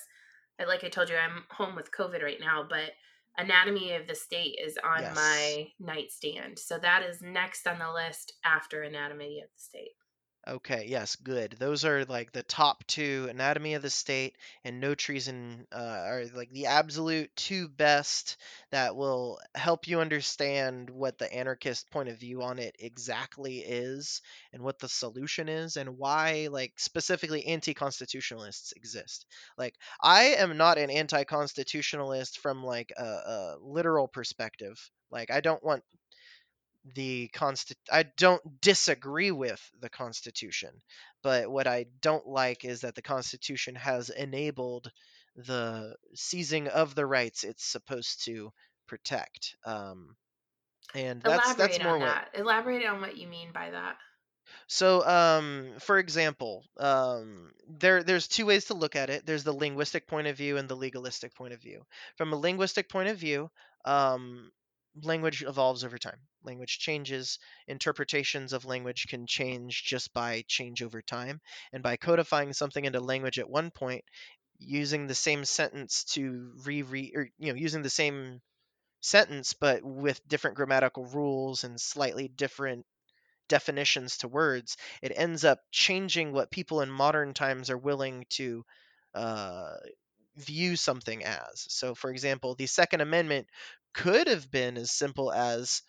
Like 0.66 0.84
I 0.84 0.90
told 0.90 1.10
you, 1.10 1.16
I'm 1.18 1.44
home 1.50 1.76
with 1.76 1.92
COVID 1.92 2.24
right 2.24 2.40
now, 2.40 2.66
but 2.68 2.92
Anatomy 3.38 3.94
of 3.94 4.08
the 4.08 4.16
State 4.16 4.58
is 4.64 4.78
on 4.84 5.02
Yes. 5.02 5.16
my 5.16 5.68
nightstand. 5.80 6.58
So 6.58 6.80
that 6.80 7.04
is 7.04 7.22
next 7.22 7.68
on 7.68 7.78
the 7.80 7.92
list 7.92 8.34
after 8.44 8.82
Anatomy 8.82 9.42
of 9.42 9.50
the 9.54 9.62
State. 9.62 9.92
Okay, 10.48 10.86
yes, 10.88 11.18
good. 11.18 11.58
Those 11.60 11.84
are 11.84 12.06
like 12.06 12.32
the 12.32 12.42
top 12.42 12.88
two 12.88 13.28
Anatomy 13.30 13.74
of 13.74 13.82
the 13.82 13.90
State 13.90 14.38
and 14.64 14.80
No 14.80 14.96
Treason 14.96 15.68
uh, 15.74 15.76
are 16.06 16.26
like 16.34 16.50
the 16.52 16.68
absolute 16.68 17.36
two 17.36 17.68
best 17.68 18.38
that 18.72 18.96
will 18.96 19.40
help 19.56 19.90
you 19.90 20.00
understand 20.00 20.90
what 20.90 21.18
the 21.18 21.32
anarchist 21.34 21.92
point 21.92 22.08
of 22.08 22.18
view 22.18 22.44
on 22.44 22.60
it 22.60 22.78
exactly 22.80 23.58
is 23.58 24.22
and 24.54 24.62
what 24.64 24.80
the 24.80 24.88
solution 24.88 25.50
is 25.50 25.76
and 25.76 25.98
why, 25.98 26.48
like, 26.50 26.80
specifically 26.80 27.46
anti 27.46 27.74
constitutionalists 27.74 28.72
exist. 28.72 29.26
Like, 29.58 29.76
I 30.02 30.36
am 30.36 30.56
not 30.56 30.78
an 30.78 30.90
anti 30.90 31.26
constitutionalist 31.26 32.40
from 32.40 32.64
like 32.64 32.94
a, 32.98 33.04
a 33.04 33.56
literal 33.60 34.08
perspective. 34.08 34.80
Like, 35.12 35.30
I 35.30 35.42
don't 35.42 35.64
want 35.64 35.84
the 36.96 37.30
consti- 37.34 37.76
I 37.92 38.04
don't 38.04 38.62
disagree 38.62 39.32
with 39.32 39.62
the 39.80 39.90
Constitution, 39.90 40.70
but 41.24 41.50
what 41.50 41.68
I 41.68 41.86
don't 42.02 42.28
like 42.28 42.66
is 42.66 42.82
that 42.82 42.96
the 42.96 43.02
Constitution 43.02 43.76
has 43.76 44.10
enabled 44.10 44.92
the 45.36 45.96
seizing 46.16 46.68
of 46.68 46.96
the 46.96 47.06
rights 47.06 47.44
it's 47.44 47.66
supposed 47.66 48.26
to 48.26 48.52
protect. 48.88 49.56
Um, 49.66 50.16
and 50.96 51.22
that's 51.22 51.46
Elaborate 51.46 51.58
that's 51.58 51.84
more 51.84 51.94
on 51.96 52.00
what 52.00 52.06
that. 52.08 52.30
Elaborate 52.34 52.86
on 52.86 53.02
what 53.02 53.18
you 53.18 53.28
mean 53.28 53.52
by 53.54 53.70
that. 53.70 53.98
so, 54.68 55.06
um, 55.06 55.74
for 55.80 55.98
example, 56.00 56.64
um, 56.80 57.52
there 57.68 58.04
there's 58.04 58.28
two 58.28 58.46
ways 58.46 58.66
to 58.66 58.74
look 58.74 58.96
at 58.96 59.10
it. 59.10 59.26
There's 59.26 59.44
the 59.44 59.54
linguistic 59.54 60.08
point 60.08 60.28
of 60.28 60.38
view 60.38 60.58
and 60.58 60.68
the 60.68 60.76
legalistic 60.76 61.36
point 61.36 61.54
of 61.54 61.62
view. 61.62 61.84
From 62.16 62.34
a 62.34 62.38
linguistic 62.38 62.90
point 62.90 63.10
of 63.10 63.18
view, 63.18 63.50
um, 63.86 64.52
language 65.04 65.44
evolves 65.44 65.84
over 65.84 65.98
time. 65.98 66.20
Language 66.44 66.80
changes. 66.80 67.40
Interpretations 67.68 68.54
of 68.54 68.66
language 68.66 69.08
can 69.08 69.28
change 69.28 69.84
just 69.84 70.14
by 70.14 70.44
change 70.48 70.82
over 70.84 71.02
time, 71.02 71.42
and 71.74 71.84
by 71.84 71.98
codifying 71.98 72.54
something 72.54 72.86
into 72.86 73.00
language 73.00 73.40
at 73.40 73.50
one 73.50 73.72
point, 73.72 74.04
using 74.60 75.08
the 75.08 75.16
same 75.16 75.46
sentence 75.46 76.04
to 76.06 76.54
re 76.66 77.12
or 77.16 77.30
you 77.38 77.54
know 77.54 77.58
using 77.60 77.82
the 77.84 77.90
same 77.90 78.42
sentence 79.02 79.54
but 79.54 79.84
with 79.84 80.28
different 80.28 80.58
grammatical 80.58 81.06
rules 81.06 81.64
and 81.64 81.80
slightly 81.80 82.28
different 82.28 82.86
definitions 83.50 84.18
to 84.18 84.28
words, 84.28 84.78
it 85.02 85.14
ends 85.16 85.46
up 85.46 85.60
changing 85.72 86.32
what 86.34 86.52
people 86.52 86.82
in 86.82 86.90
modern 86.90 87.34
times 87.34 87.70
are 87.70 87.78
willing 87.78 88.26
to 88.30 88.66
uh, 89.14 89.76
view 90.38 90.76
something 90.76 91.24
as. 91.24 91.66
So, 91.70 91.96
for 91.96 92.10
example, 92.12 92.56
the 92.56 92.68
Second 92.68 93.02
Amendment 93.02 93.48
could 93.98 94.28
have 94.28 94.50
been 94.52 94.78
as 94.78 94.92
simple 94.92 95.32
as 95.32 95.82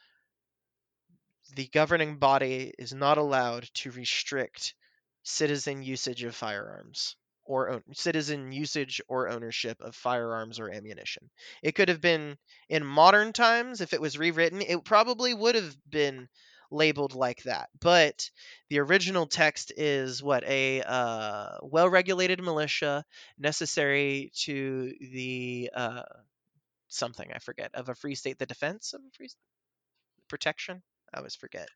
the 1.54 1.68
governing 1.68 2.16
body 2.16 2.72
is 2.78 2.94
not 2.94 3.18
allowed 3.18 3.68
to 3.74 3.90
restrict 3.90 4.74
citizen 5.22 5.82
usage 5.82 6.22
of 6.22 6.34
firearms 6.34 7.16
or 7.44 7.70
own, 7.70 7.82
citizen 7.92 8.50
usage 8.50 9.00
or 9.08 9.28
ownership 9.28 9.80
of 9.80 9.94
firearms 9.94 10.58
or 10.58 10.70
ammunition. 10.70 11.28
It 11.62 11.74
could 11.74 11.90
have 11.90 12.00
been 12.00 12.38
in 12.68 12.84
modern 12.84 13.32
times 13.34 13.82
if 13.82 13.92
it 13.92 14.00
was 14.00 14.18
rewritten, 14.18 14.62
it 14.62 14.84
probably 14.84 15.34
would 15.34 15.54
have 15.54 15.76
been 15.88 16.28
labeled 16.70 17.14
like 17.14 17.42
that. 17.42 17.68
But 17.78 18.30
the 18.70 18.78
original 18.78 19.26
text 19.26 19.72
is 19.76 20.22
what 20.22 20.44
a 20.44 20.82
uh, 20.82 21.58
well-regulated 21.62 22.42
militia 22.42 23.04
necessary 23.38 24.32
to 24.44 24.94
the 25.00 25.70
uh, 25.74 26.02
something 26.88 27.30
I 27.32 27.38
forget 27.38 27.70
of 27.74 27.88
a 27.88 27.94
free 27.94 28.14
state, 28.14 28.38
the 28.38 28.46
defense 28.46 28.92
of 28.94 29.00
a 29.00 29.10
free 29.16 29.28
protection. 30.28 30.82
I 31.14 31.18
always 31.18 31.34
forget. 31.34 31.68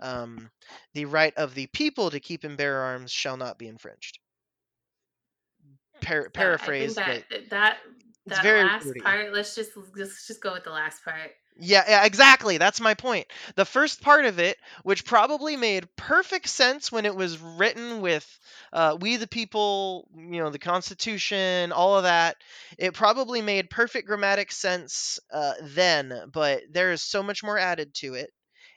Um, 0.00 0.50
the 0.94 1.04
right 1.04 1.34
of 1.36 1.54
the 1.54 1.68
people 1.68 2.10
to 2.10 2.20
keep 2.20 2.44
and 2.44 2.56
bear 2.56 2.80
arms 2.80 3.10
shall 3.10 3.36
not 3.36 3.58
be 3.58 3.68
infringed. 3.68 4.18
Par- 6.00 6.30
paraphrase, 6.30 6.96
that 6.96 7.22
that 7.50 7.78
that 8.26 8.42
very 8.42 8.64
last 8.64 8.88
part. 9.02 9.32
Let's 9.32 9.54
just 9.54 9.70
let's 9.94 10.26
just 10.26 10.42
go 10.42 10.52
with 10.52 10.64
the 10.64 10.70
last 10.70 11.04
part. 11.04 11.30
Yeah, 11.56 11.84
yeah, 11.86 12.04
exactly. 12.04 12.56
That's 12.58 12.80
my 12.80 12.94
point. 12.94 13.26
The 13.56 13.64
first 13.66 14.00
part 14.00 14.24
of 14.24 14.38
it, 14.38 14.56
which 14.82 15.04
probably 15.04 15.56
made 15.56 15.94
perfect 15.96 16.48
sense 16.48 16.90
when 16.90 17.04
it 17.06 17.14
was 17.14 17.38
written 17.38 18.00
with 18.00 18.26
uh, 18.72 18.96
"We 18.98 19.16
the 19.16 19.26
People," 19.26 20.08
you 20.16 20.40
know, 20.42 20.50
the 20.50 20.58
Constitution, 20.58 21.70
all 21.70 21.96
of 21.98 22.04
that, 22.04 22.36
it 22.78 22.94
probably 22.94 23.42
made 23.42 23.70
perfect 23.70 24.08
grammatic 24.08 24.50
sense 24.50 25.20
uh, 25.30 25.52
then. 25.62 26.30
But 26.32 26.62
there 26.70 26.90
is 26.90 27.02
so 27.02 27.22
much 27.22 27.42
more 27.44 27.58
added 27.58 27.94
to 27.96 28.14
it, 28.14 28.30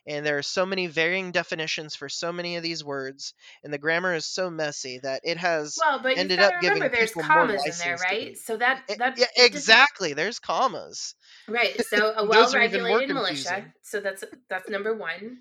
and 0.08 0.26
there 0.26 0.38
are 0.38 0.44
so 0.44 0.66
many 0.66 0.88
varying 0.88 1.32
definitions 1.32 1.96
for 1.96 2.10
so 2.10 2.32
many 2.32 2.58
of 2.58 2.64
these 2.64 2.84
words, 2.84 3.34
and 3.64 3.74
the 3.74 3.78
grammar 3.78 4.14
is 4.14 4.26
so 4.26 4.50
messy 4.50 5.00
that 5.04 5.22
it 5.24 5.38
has 5.38 5.78
Well, 5.84 6.00
but 6.02 6.18
ended 6.18 6.40
up 6.40 6.54
giving 6.62 6.80
there's 6.80 7.12
people 7.12 7.24
more 7.24 7.50
in 7.50 7.58
there, 7.80 7.98
right? 7.98 8.38
So 8.38 8.58
that 8.58 8.84
E- 8.90 8.96
that 9.00 9.18
yeah, 9.18 9.26
exactly. 9.38 10.14
There's 10.14 10.40
commas. 10.40 11.16
Right. 11.48 11.80
So 11.90 12.14
a 12.16 12.28
Those 12.28 12.54
are 12.56 12.62
even 12.64 12.82
more 12.82 12.90
well-regulated 12.92 13.16
militia. 13.16 13.74
So 13.84 14.00
that's 14.02 14.24
that's 14.50 14.70
number 14.70 14.96
one. 14.96 15.40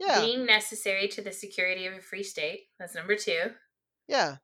Yeah, 0.00 0.20
Being 0.20 0.44
necessary 0.44 1.06
to 1.08 1.22
the 1.22 1.30
security 1.32 1.86
of 1.86 1.94
a 1.94 2.00
free 2.00 2.24
state. 2.24 2.62
That's 2.78 2.94
number 2.96 3.14
two. 3.16 3.50
yeah. 4.08 4.36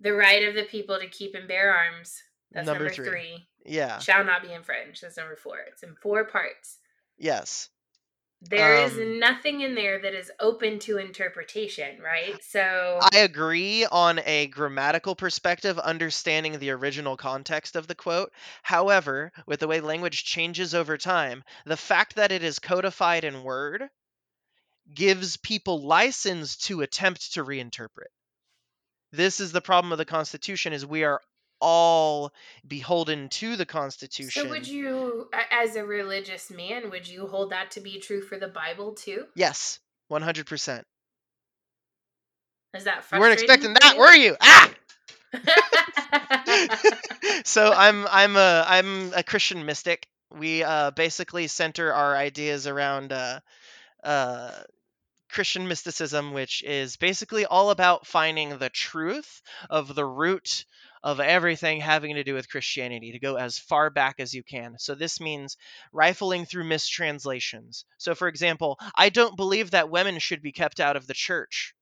The 0.00 0.12
right 0.12 0.46
of 0.46 0.54
the 0.54 0.62
people 0.64 0.98
to 0.98 1.08
keep 1.08 1.34
and 1.34 1.48
bear 1.48 1.72
arms. 1.74 2.22
That's 2.52 2.66
Number 2.66 2.84
number, 2.84 2.94
three. 2.94 3.08
three. 3.08 3.48
Yeah. 3.64 3.98
Shall 3.98 4.24
not 4.24 4.42
be 4.42 4.52
infringed. 4.52 5.02
That's 5.02 5.16
number 5.16 5.36
four. 5.36 5.56
It's 5.72 5.82
in 5.82 5.94
four 6.02 6.24
parts. 6.24 6.78
Yes. 7.18 7.68
There 8.40 8.84
is 8.84 8.92
Um, 8.92 9.18
nothing 9.18 9.62
in 9.62 9.74
there 9.74 10.00
that 10.00 10.14
is 10.14 10.30
open 10.38 10.78
to 10.80 10.98
interpretation, 10.98 12.00
right? 12.00 12.42
So 12.44 13.00
I 13.12 13.18
agree 13.18 13.84
on 13.84 14.20
a 14.20 14.46
grammatical 14.46 15.16
perspective, 15.16 15.78
understanding 15.78 16.58
the 16.58 16.70
original 16.70 17.16
context 17.16 17.74
of 17.74 17.88
the 17.88 17.96
quote. 17.96 18.32
However, 18.62 19.32
with 19.46 19.58
the 19.60 19.66
way 19.66 19.80
language 19.80 20.24
changes 20.24 20.72
over 20.74 20.96
time, 20.96 21.42
the 21.66 21.76
fact 21.76 22.14
that 22.14 22.30
it 22.30 22.44
is 22.44 22.60
codified 22.60 23.24
in 23.24 23.42
Word 23.42 23.90
gives 24.94 25.36
people 25.36 25.82
license 25.84 26.56
to 26.56 26.82
attempt 26.82 27.34
to 27.34 27.44
reinterpret. 27.44 28.08
This 29.10 29.40
is 29.40 29.52
the 29.52 29.60
problem 29.60 29.90
of 29.90 29.98
the 29.98 30.04
Constitution 30.04 30.72
is 30.72 30.86
we 30.86 31.02
are 31.02 31.20
all 31.60 32.32
beholden 32.66 33.28
to 33.28 33.56
the 33.56 33.66
Constitution. 33.66 34.44
So 34.44 34.48
would 34.48 34.66
you, 34.66 35.28
as 35.50 35.76
a 35.76 35.84
religious 35.84 36.50
man, 36.50 36.90
would 36.90 37.08
you 37.08 37.26
hold 37.26 37.50
that 37.50 37.70
to 37.72 37.80
be 37.80 37.98
true 37.98 38.20
for 38.20 38.38
the 38.38 38.48
Bible 38.48 38.92
too? 38.92 39.26
Yes, 39.34 39.80
100%. 40.10 40.82
Is 42.74 42.84
that 42.84 43.04
You 43.12 43.18
weren't 43.18 43.32
expecting 43.32 43.74
that, 43.74 43.96
were 43.96 44.14
you? 44.14 44.36
Ah! 44.40 44.70
so 47.44 47.72
I'm 47.76 48.06
I'm 48.06 48.36
a 48.36 48.64
I'm 48.66 49.12
a 49.14 49.22
Christian 49.22 49.64
mystic. 49.64 50.06
We 50.30 50.62
uh, 50.62 50.90
basically 50.90 51.46
center 51.46 51.92
our 51.92 52.16
ideas 52.16 52.66
around 52.66 53.12
uh, 53.12 53.40
uh, 54.04 54.52
Christian 55.30 55.68
mysticism, 55.68 56.32
which 56.32 56.62
is 56.62 56.96
basically 56.96 57.46
all 57.46 57.70
about 57.70 58.06
finding 58.06 58.58
the 58.58 58.68
truth 58.68 59.42
of 59.70 59.94
the 59.94 60.04
root 60.04 60.66
of 61.08 61.20
everything 61.20 61.80
having 61.80 62.16
to 62.16 62.22
do 62.22 62.34
with 62.34 62.50
Christianity, 62.50 63.12
to 63.12 63.18
go 63.18 63.36
as 63.36 63.58
far 63.58 63.88
back 63.88 64.16
as 64.18 64.34
you 64.34 64.42
can. 64.42 64.76
So 64.78 64.94
this 64.94 65.22
means 65.22 65.56
rifling 65.90 66.44
through 66.44 66.64
mistranslations. 66.64 67.86
So, 67.96 68.14
for 68.14 68.28
example, 68.28 68.78
I 68.94 69.08
don't 69.08 69.34
believe 69.34 69.70
that 69.70 69.88
women 69.88 70.18
should 70.18 70.42
be 70.42 70.52
kept 70.52 70.80
out 70.80 70.96
of 70.96 71.06
the 71.06 71.14
church 71.14 71.72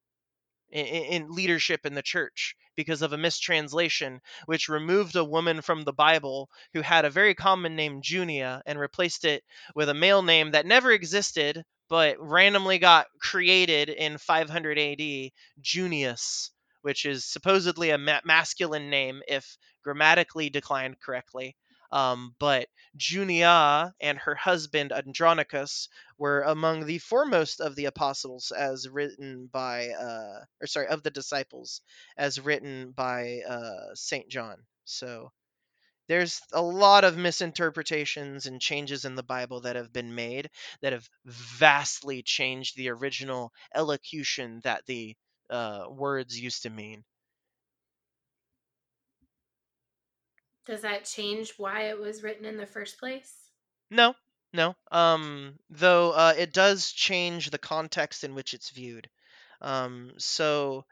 in, 0.71 0.87
in 0.87 1.31
leadership 1.33 1.85
in 1.85 1.95
the 1.95 2.03
church 2.03 2.55
because 2.77 3.03
of 3.03 3.12
a 3.12 3.19
mistranslation 3.19 4.21
which 4.45 4.69
removed 4.69 5.17
a 5.17 5.25
woman 5.25 5.61
from 5.61 5.83
the 5.83 5.93
Bible 5.93 6.49
who 6.73 6.83
had 6.83 7.05
a 7.05 7.11
very 7.11 7.35
common 7.35 7.75
name 7.75 8.03
Junia 8.05 8.62
and 8.65 8.79
replaced 8.79 9.25
it 9.25 9.43
with 9.75 9.89
a 9.89 9.95
male 9.95 10.23
name 10.23 10.53
that 10.53 10.67
never 10.67 10.93
existed 10.93 11.65
but 11.89 12.17
randomly 12.21 12.79
got 12.79 13.09
created 13.21 13.89
in 13.89 14.19
500 14.19 14.79
AD, 14.79 15.31
Junius, 15.61 16.53
which 16.87 17.05
is 17.05 17.25
supposedly 17.25 17.90
a 17.90 17.99
ma- 17.99 18.20
masculine 18.25 18.88
name 18.90 19.20
if 19.27 19.59
grammatically 19.83 20.49
declined 20.49 21.01
correctly. 21.01 21.57
Um, 21.90 22.37
but 22.38 22.68
Junia 22.96 23.92
and 24.01 24.16
her 24.18 24.37
husband 24.37 24.92
Andronicus 24.92 25.88
were 26.16 26.42
among 26.42 26.87
the 26.87 26.99
foremost 26.99 27.61
of 27.61 27.75
the 27.75 27.87
apostles, 27.87 28.53
as 28.53 28.88
written 28.88 29.49
by, 29.53 29.88
uh, 29.88 30.44
or 30.61 30.68
sorry, 30.68 30.87
of 30.87 31.03
the 31.03 31.11
disciples, 31.11 31.81
as 32.16 32.38
written 32.38 32.92
by 32.92 33.40
uh, 33.49 33.92
Saint 33.94 34.29
John. 34.29 34.59
So 34.85 35.33
there's 36.07 36.40
a 36.53 36.62
lot 36.62 37.03
of 37.03 37.16
misinterpretations 37.16 38.46
and 38.46 38.61
changes 38.61 39.05
in 39.05 39.16
the 39.16 39.25
Bible 39.25 39.62
that 39.62 39.75
have 39.75 39.92
been 39.92 40.14
made 40.14 40.51
that 40.83 40.92
have 40.92 41.09
vastly 41.25 42.22
changed 42.22 42.77
the 42.77 42.90
original 42.90 43.53
elocution 43.75 44.61
that 44.62 44.87
the 44.87 45.16
uh, 45.51 45.87
words 45.91 46.39
used 46.39 46.63
to 46.63 46.71
mean. 46.71 47.05
Does 50.67 50.83
that 50.83 51.05
change 51.05 51.55
why 51.57 51.83
it 51.83 51.99
was 51.99 52.23
written 52.25 52.45
in 52.45 52.57
the 52.57 52.67
first 52.67 52.99
place? 52.99 53.51
No, 53.91 54.15
no. 54.53 54.75
Um, 54.91 55.59
though 55.71 56.11
uh, 56.11 56.35
it 56.37 56.53
does 56.53 56.91
change 56.91 57.51
the 57.51 57.59
context 57.59 58.25
in 58.25 58.35
which 58.35 58.53
it's 58.53 58.71
viewed. 58.71 59.09
Um, 59.61 60.13
so, 60.19 60.85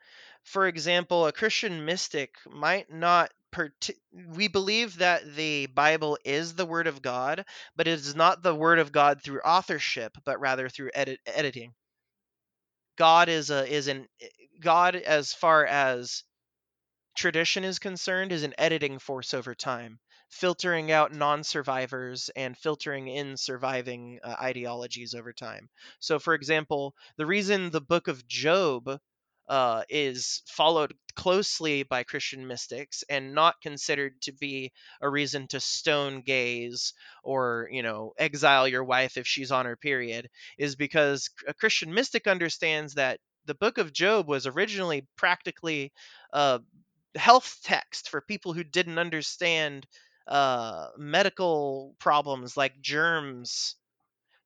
for 0.44 0.68
example, 0.68 1.26
a 1.26 1.32
Christian 1.32 1.84
mystic 1.84 2.36
might 2.48 2.90
not. 2.92 3.32
Parti- 3.50 4.00
we 4.12 4.48
believe 4.48 4.98
that 4.98 5.36
the 5.36 5.66
Bible 5.66 6.18
is 6.24 6.54
the 6.54 6.66
Word 6.66 6.88
of 6.88 7.02
God, 7.02 7.44
but 7.76 7.86
it 7.86 7.92
is 7.92 8.14
not 8.16 8.42
the 8.42 8.54
Word 8.54 8.80
of 8.80 8.90
God 8.90 9.22
through 9.22 9.40
authorship, 9.42 10.16
but 10.24 10.40
rather 10.40 10.68
through 10.68 10.90
edit- 10.92 11.20
editing. 11.24 11.72
God 12.96 13.28
is 13.28 13.50
a 13.50 13.66
is 13.72 13.88
an 13.88 14.08
God 14.64 14.96
as 14.96 15.32
far 15.32 15.64
as 15.66 16.24
tradition 17.16 17.64
is 17.64 17.78
concerned 17.78 18.32
is 18.32 18.42
an 18.42 18.54
editing 18.58 18.98
force 18.98 19.34
over 19.34 19.54
time 19.54 20.00
filtering 20.30 20.90
out 20.90 21.12
non-survivors 21.12 22.30
and 22.34 22.58
filtering 22.58 23.06
in 23.06 23.36
surviving 23.36 24.18
uh, 24.24 24.34
ideologies 24.40 25.14
over 25.14 25.32
time. 25.32 25.68
So 26.00 26.18
for 26.18 26.34
example 26.34 26.94
the 27.16 27.26
reason 27.26 27.70
the 27.70 27.80
book 27.80 28.08
of 28.08 28.26
job 28.26 28.98
uh, 29.48 29.82
is 29.88 30.42
followed 30.46 30.94
closely 31.14 31.82
by 31.82 32.02
Christian 32.02 32.46
mystics 32.46 33.04
and 33.08 33.34
not 33.34 33.60
considered 33.62 34.20
to 34.22 34.32
be 34.32 34.72
a 35.00 35.08
reason 35.08 35.46
to 35.48 35.60
stone 35.60 36.22
gays 36.22 36.94
or, 37.22 37.68
you 37.70 37.82
know, 37.82 38.14
exile 38.18 38.66
your 38.66 38.84
wife 38.84 39.16
if 39.18 39.26
she's 39.26 39.52
on 39.52 39.66
her 39.66 39.76
period, 39.76 40.28
is 40.58 40.76
because 40.76 41.30
a 41.46 41.54
Christian 41.54 41.92
mystic 41.92 42.26
understands 42.26 42.94
that 42.94 43.20
the 43.46 43.54
book 43.54 43.78
of 43.78 43.92
Job 43.92 44.28
was 44.28 44.46
originally 44.46 45.06
practically 45.16 45.92
a 46.32 46.60
health 47.14 47.58
text 47.62 48.08
for 48.08 48.20
people 48.20 48.52
who 48.52 48.64
didn't 48.64 48.98
understand 48.98 49.86
uh, 50.26 50.88
medical 50.96 51.94
problems 51.98 52.56
like 52.56 52.80
germs. 52.80 53.76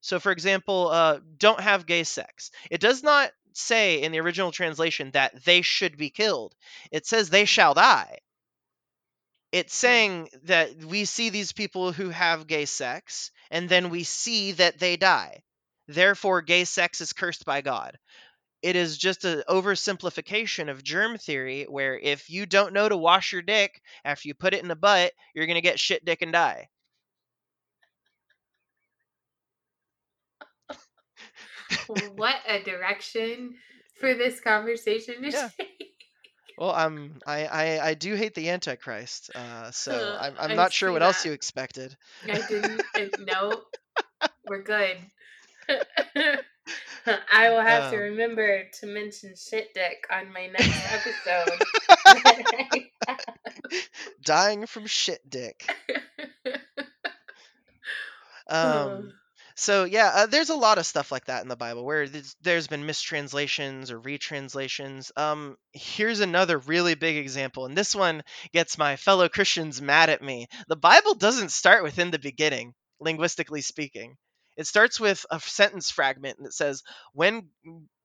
So, 0.01 0.21
for 0.21 0.33
example, 0.33 0.89
uh, 0.89 1.21
don't 1.37 1.61
have 1.61 1.87
gay 1.87 2.05
sex. 2.05 2.51
It 2.71 2.81
does 2.81 3.03
not 3.03 3.31
say 3.53 4.03
in 4.03 4.13
the 4.13 4.21
original 4.21 4.53
translation 4.53 5.11
that 5.13 5.45
they 5.45 5.63
should 5.63 5.97
be 5.97 6.11
killed. 6.11 6.55
It 6.93 7.07
says 7.07 7.29
they 7.29 7.45
shall 7.45 7.75
die. 7.75 8.19
It's 9.51 9.75
saying 9.75 10.29
that 10.45 10.77
we 10.85 11.05
see 11.07 11.31
these 11.31 11.53
people 11.53 11.93
who 11.93 12.11
have 12.11 12.47
gay 12.47 12.67
sex, 12.67 13.31
and 13.51 13.69
then 13.69 13.89
we 13.89 14.05
see 14.05 14.53
that 14.53 14.79
they 14.79 14.97
die. 14.97 15.43
Therefore, 15.87 16.43
gay 16.43 16.65
sex 16.65 17.01
is 17.01 17.15
cursed 17.15 17.47
by 17.47 17.63
God. 17.63 17.99
It 18.63 18.77
is 18.77 18.99
just 18.99 19.25
an 19.25 19.43
oversimplification 19.49 20.71
of 20.71 20.83
germ 20.85 21.19
theory 21.19 21.65
where 21.65 21.99
if 21.99 22.29
you 22.31 22.47
don't 22.47 22.73
know 22.73 22.89
to 22.89 22.97
wash 22.97 23.33
your 23.33 23.43
dick 23.43 23.81
after 24.05 24.29
you 24.29 24.35
put 24.35 24.55
it 24.55 24.63
in 24.63 24.69
the 24.69 24.77
butt, 24.77 25.13
you're 25.35 25.47
going 25.47 25.55
to 25.57 25.61
get 25.61 25.79
shit 25.81 26.05
dick 26.05 26.23
and 26.23 26.33
die. 26.33 26.69
what 31.87 32.37
a 32.47 32.63
direction 32.63 33.55
for 33.99 34.15
this 34.15 34.41
conversation 34.41 35.23
to 35.23 35.31
Yeah. 35.33 35.51
take. 35.59 35.95
Well, 36.57 36.73
I'm 36.73 37.21
I 37.27 37.47
I, 37.47 37.87
I 37.91 37.95
do 37.95 38.15
hate 38.15 38.35
the 38.35 38.51
Antichrist, 38.51 39.31
uh, 39.35 39.71
so 39.71 39.95
Uh, 39.95 40.19
I'm 40.21 40.35
I'm 40.39 40.55
not 40.57 40.73
sure 40.73 40.91
what 40.93 41.03
else 41.03 41.25
you 41.25 41.33
expected. 41.33 41.97
I 42.31 42.43
didn't. 42.43 42.85
No, 43.27 43.63
we're 44.45 44.63
good. 44.63 44.97
I 47.33 47.51
will 47.51 47.61
have 47.61 47.91
to 47.91 47.97
Um. 47.97 48.03
remember 48.03 48.65
to 48.81 48.87
mention 48.87 49.35
shit 49.37 49.73
dick 49.75 50.07
on 50.11 50.33
my 50.33 50.47
next 50.47 50.83
episode. 50.93 52.83
Dying 54.23 54.67
from 54.67 54.87
shit 54.87 55.21
dick. 55.29 55.65
Um, 58.49 59.13
so 59.55 59.85
yeah, 59.85 60.11
uh, 60.15 60.27
there's 60.27 60.51
a 60.51 60.55
lot 60.57 60.79
of 60.79 60.87
stuff 60.87 61.11
like 61.13 61.27
that 61.27 61.43
in 61.43 61.49
the 61.49 61.57
Bible 61.57 61.85
where 61.85 62.09
there's, 62.09 62.37
there's 62.43 62.67
been 62.67 62.87
mistranslations 62.87 63.91
or 63.91 64.01
retranslations. 64.01 65.11
Um, 65.17 65.57
here's 65.73 66.21
another 66.21 66.59
really 66.59 66.95
big 66.95 67.17
example, 67.17 67.67
and 67.67 67.77
this 67.77 67.95
one 67.95 68.23
gets 68.53 68.79
my 68.79 68.97
fellow 68.97 69.29
Christians 69.29 69.81
mad 69.83 70.11
at 70.11 70.23
me. 70.23 70.47
The 70.69 70.77
Bible 70.77 71.15
doesn't 71.15 71.53
start 71.53 71.83
with 71.83 71.99
"in 71.99 72.11
the 72.11 72.19
beginning," 72.19 72.75
linguistically 73.01 73.61
speaking. 73.63 74.17
It 74.59 74.67
starts 74.67 75.01
with 75.01 75.25
a 75.31 75.41
sentence 75.41 75.91
fragment 75.91 76.37
that 76.43 76.53
says, 76.53 76.83
"When," 77.15 77.49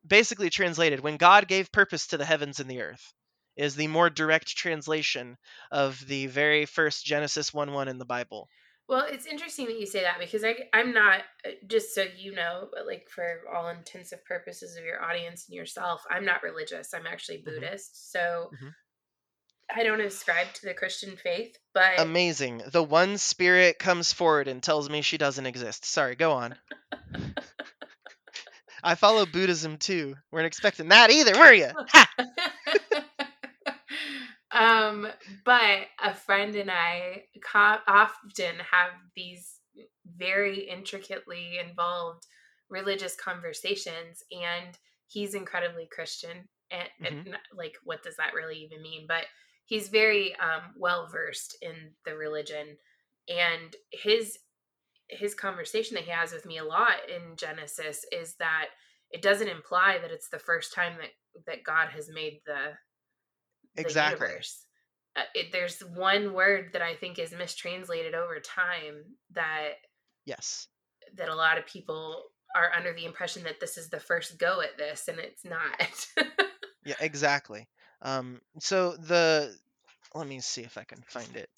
basically 0.07 0.49
translated, 0.49 1.01
"When 1.01 1.17
God 1.17 1.49
gave 1.49 1.71
purpose 1.71 2.07
to 2.07 2.17
the 2.17 2.25
heavens 2.25 2.61
and 2.61 2.69
the 2.69 2.81
earth." 2.81 3.13
Is 3.55 3.75
the 3.75 3.87
more 3.87 4.09
direct 4.09 4.47
translation 4.55 5.37
of 5.69 5.99
the 6.07 6.25
very 6.27 6.65
first 6.65 7.05
Genesis 7.05 7.53
1 7.53 7.71
1 7.71 7.87
in 7.87 7.99
the 7.99 8.05
Bible. 8.05 8.49
Well, 8.87 9.05
it's 9.07 9.25
interesting 9.27 9.67
that 9.67 9.79
you 9.79 9.85
say 9.85 10.01
that 10.01 10.19
because 10.19 10.43
I, 10.43 10.55
I'm 10.73 10.91
not, 10.93 11.21
uh, 11.45 11.51
just 11.67 11.95
so 11.95 12.03
you 12.17 12.33
know, 12.33 12.67
but 12.73 12.85
like 12.85 13.07
for 13.09 13.41
all 13.53 13.69
intensive 13.69 14.25
purposes 14.25 14.75
of 14.75 14.83
your 14.83 15.01
audience 15.03 15.47
and 15.47 15.55
yourself, 15.55 16.03
I'm 16.09 16.25
not 16.25 16.43
religious. 16.43 16.93
I'm 16.93 17.07
actually 17.07 17.39
Mhm. 17.39 17.45
Buddhist. 17.45 18.11
So 18.11 18.51
Mhm. 18.53 18.73
I 19.75 19.83
don't 19.83 20.01
ascribe 20.01 20.53
to 20.53 20.65
the 20.65 20.73
Christian 20.73 21.15
faith, 21.15 21.57
but 21.73 21.99
Amazing. 21.99 22.61
The 22.71 22.83
one 22.83 23.17
spirit 23.17 23.79
comes 23.79 24.13
forward 24.13 24.47
and 24.47 24.61
tells 24.61 24.89
me 24.89 25.01
she 25.01 25.17
doesn't 25.17 25.45
exist. 25.45 25.85
Sorry, 25.85 26.15
go 26.15 26.33
on. 26.33 26.55
I 28.83 28.95
follow 28.95 29.25
Buddhism 29.25 29.77
too. 29.77 30.15
We 30.31 30.35
weren't 30.35 30.47
expecting 30.47 30.89
that 30.89 31.09
either, 31.09 31.37
were 31.37 31.53
you? 31.53 31.69
Um, 34.53 35.07
but 35.45 35.87
a 36.01 36.13
friend 36.13 36.55
and 36.55 36.69
I 36.69 37.23
co- 37.43 37.81
often 37.87 38.55
have 38.71 38.91
these 39.15 39.59
very 40.15 40.69
intricately 40.69 41.57
involved 41.57 42.27
religious 42.69 43.15
conversations, 43.15 44.23
and 44.31 44.77
he's 45.07 45.33
incredibly 45.33 45.87
Christian. 45.91 46.47
And, 46.69 46.89
and 47.03 47.37
like, 47.55 47.75
what 47.83 48.03
does 48.03 48.15
that 48.17 48.33
really 48.33 48.57
even 48.57 48.81
mean? 48.81 49.05
But 49.07 49.25
he's 49.65 49.89
very 49.89 50.35
um, 50.35 50.73
well 50.77 51.07
versed 51.11 51.57
in 51.61 51.93
the 52.05 52.15
religion, 52.15 52.77
and 53.27 53.75
his 53.91 54.39
his 55.09 55.35
conversation 55.35 55.95
that 55.95 56.05
he 56.05 56.11
has 56.11 56.31
with 56.31 56.45
me 56.45 56.57
a 56.57 56.63
lot 56.63 57.09
in 57.09 57.35
Genesis 57.35 58.05
is 58.11 58.35
that 58.35 58.67
it 59.11 59.21
doesn't 59.21 59.47
imply 59.49 59.99
that 60.01 60.11
it's 60.11 60.29
the 60.29 60.39
first 60.39 60.73
time 60.73 60.97
that 60.97 61.11
that 61.45 61.63
God 61.63 61.89
has 61.89 62.09
made 62.09 62.41
the 62.45 62.73
the 63.75 63.81
Exactly. 63.81 64.27
universe. 64.27 64.65
Uh, 65.15 65.21
it, 65.35 65.51
there's 65.51 65.79
one 65.81 66.33
word 66.33 66.69
that 66.73 66.81
I 66.81 66.95
think 66.95 67.19
is 67.19 67.31
mistranslated 67.33 68.15
over 68.15 68.39
time 68.39 69.03
that 69.31 69.73
Yes. 70.25 70.67
that 71.15 71.29
a 71.29 71.35
lot 71.35 71.57
of 71.57 71.65
people 71.67 72.23
are 72.55 72.71
under 72.75 72.93
the 72.93 73.05
impression 73.05 73.43
that 73.43 73.59
this 73.59 73.77
is 73.77 73.89
the 73.89 73.99
first 73.99 74.39
go 74.39 74.61
at 74.61 74.77
this, 74.77 75.07
and 75.07 75.19
it's 75.19 75.43
not. 75.45 76.07
Yeah, 76.85 76.95
exactly. 76.99 77.69
Um, 78.03 78.41
so 78.59 78.95
the 78.97 79.55
let 80.13 80.27
me 80.27 80.39
see 80.41 80.61
if 80.61 80.77
I 80.77 80.83
can 80.83 81.01
find 81.07 81.35
it. 81.35 81.49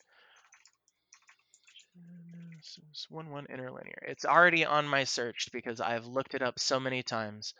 One 3.09 3.29
one 3.29 3.45
interlinear. 3.47 4.03
It's 4.03 4.25
already 4.25 4.65
on 4.65 4.87
my 4.87 5.03
search 5.03 5.49
because 5.51 5.81
I've 5.81 6.05
looked 6.05 6.33
it 6.35 6.41
up 6.41 6.59
so 6.59 6.79
many 6.79 7.03
times. 7.03 7.53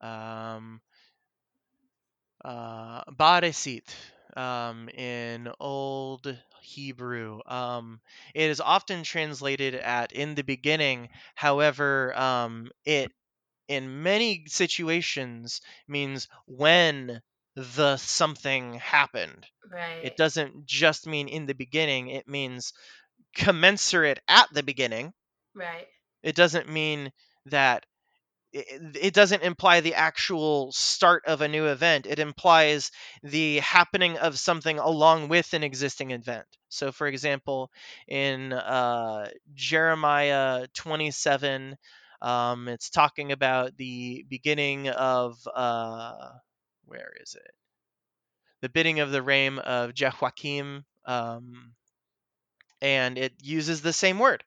Um, 0.00 0.80
uh, 2.44 3.04
Bareshit, 3.10 3.94
um, 4.36 4.88
in 4.90 5.50
Old 5.60 6.36
Hebrew. 6.60 7.40
Um, 7.46 8.00
it 8.34 8.50
is 8.50 8.60
often 8.60 9.02
translated 9.02 9.74
at 9.74 10.12
"in 10.12 10.34
the 10.34 10.44
beginning." 10.44 11.08
However, 11.34 12.16
um, 12.18 12.70
it 12.84 13.12
in 13.68 14.02
many 14.02 14.44
situations 14.48 15.60
means 15.88 16.28
when 16.46 17.22
the 17.56 17.96
something 17.96 18.74
happened. 18.74 19.46
right. 19.70 20.04
It 20.04 20.16
doesn't 20.16 20.66
just 20.66 21.06
mean 21.06 21.28
in 21.28 21.46
the 21.46 21.54
beginning. 21.54 22.08
It 22.08 22.28
means 22.28 22.72
commensurate 23.34 24.20
at 24.28 24.48
the 24.52 24.62
beginning. 24.62 25.12
right. 25.54 25.86
It 26.22 26.34
doesn't 26.34 26.68
mean 26.68 27.12
that 27.46 27.84
it, 28.52 28.96
it 28.96 29.14
doesn't 29.14 29.42
imply 29.42 29.80
the 29.80 29.94
actual 29.94 30.72
start 30.72 31.24
of 31.26 31.40
a 31.40 31.48
new 31.48 31.66
event. 31.66 32.06
It 32.06 32.18
implies 32.18 32.90
the 33.22 33.58
happening 33.58 34.16
of 34.18 34.38
something 34.38 34.78
along 34.78 35.28
with 35.28 35.52
an 35.54 35.64
existing 35.64 36.12
event. 36.12 36.46
So, 36.68 36.92
for 36.92 37.06
example, 37.06 37.70
in 38.08 38.52
uh, 38.52 39.28
Jeremiah 39.54 40.66
27, 40.74 41.76
um, 42.22 42.68
it's 42.68 42.90
talking 42.90 43.32
about 43.32 43.76
the 43.76 44.24
beginning 44.28 44.88
of 44.88 45.36
uh, 45.54 46.30
where 46.86 47.12
is 47.22 47.34
it? 47.34 47.54
The 48.60 48.68
bidding 48.68 49.00
of 49.00 49.10
the 49.10 49.22
reign 49.22 49.58
of 49.58 49.94
Jehoiakim, 49.94 50.84
um, 51.06 51.74
and 52.80 53.18
it 53.18 53.32
uses 53.42 53.82
the 53.82 53.92
same 53.92 54.18
word. 54.18 54.44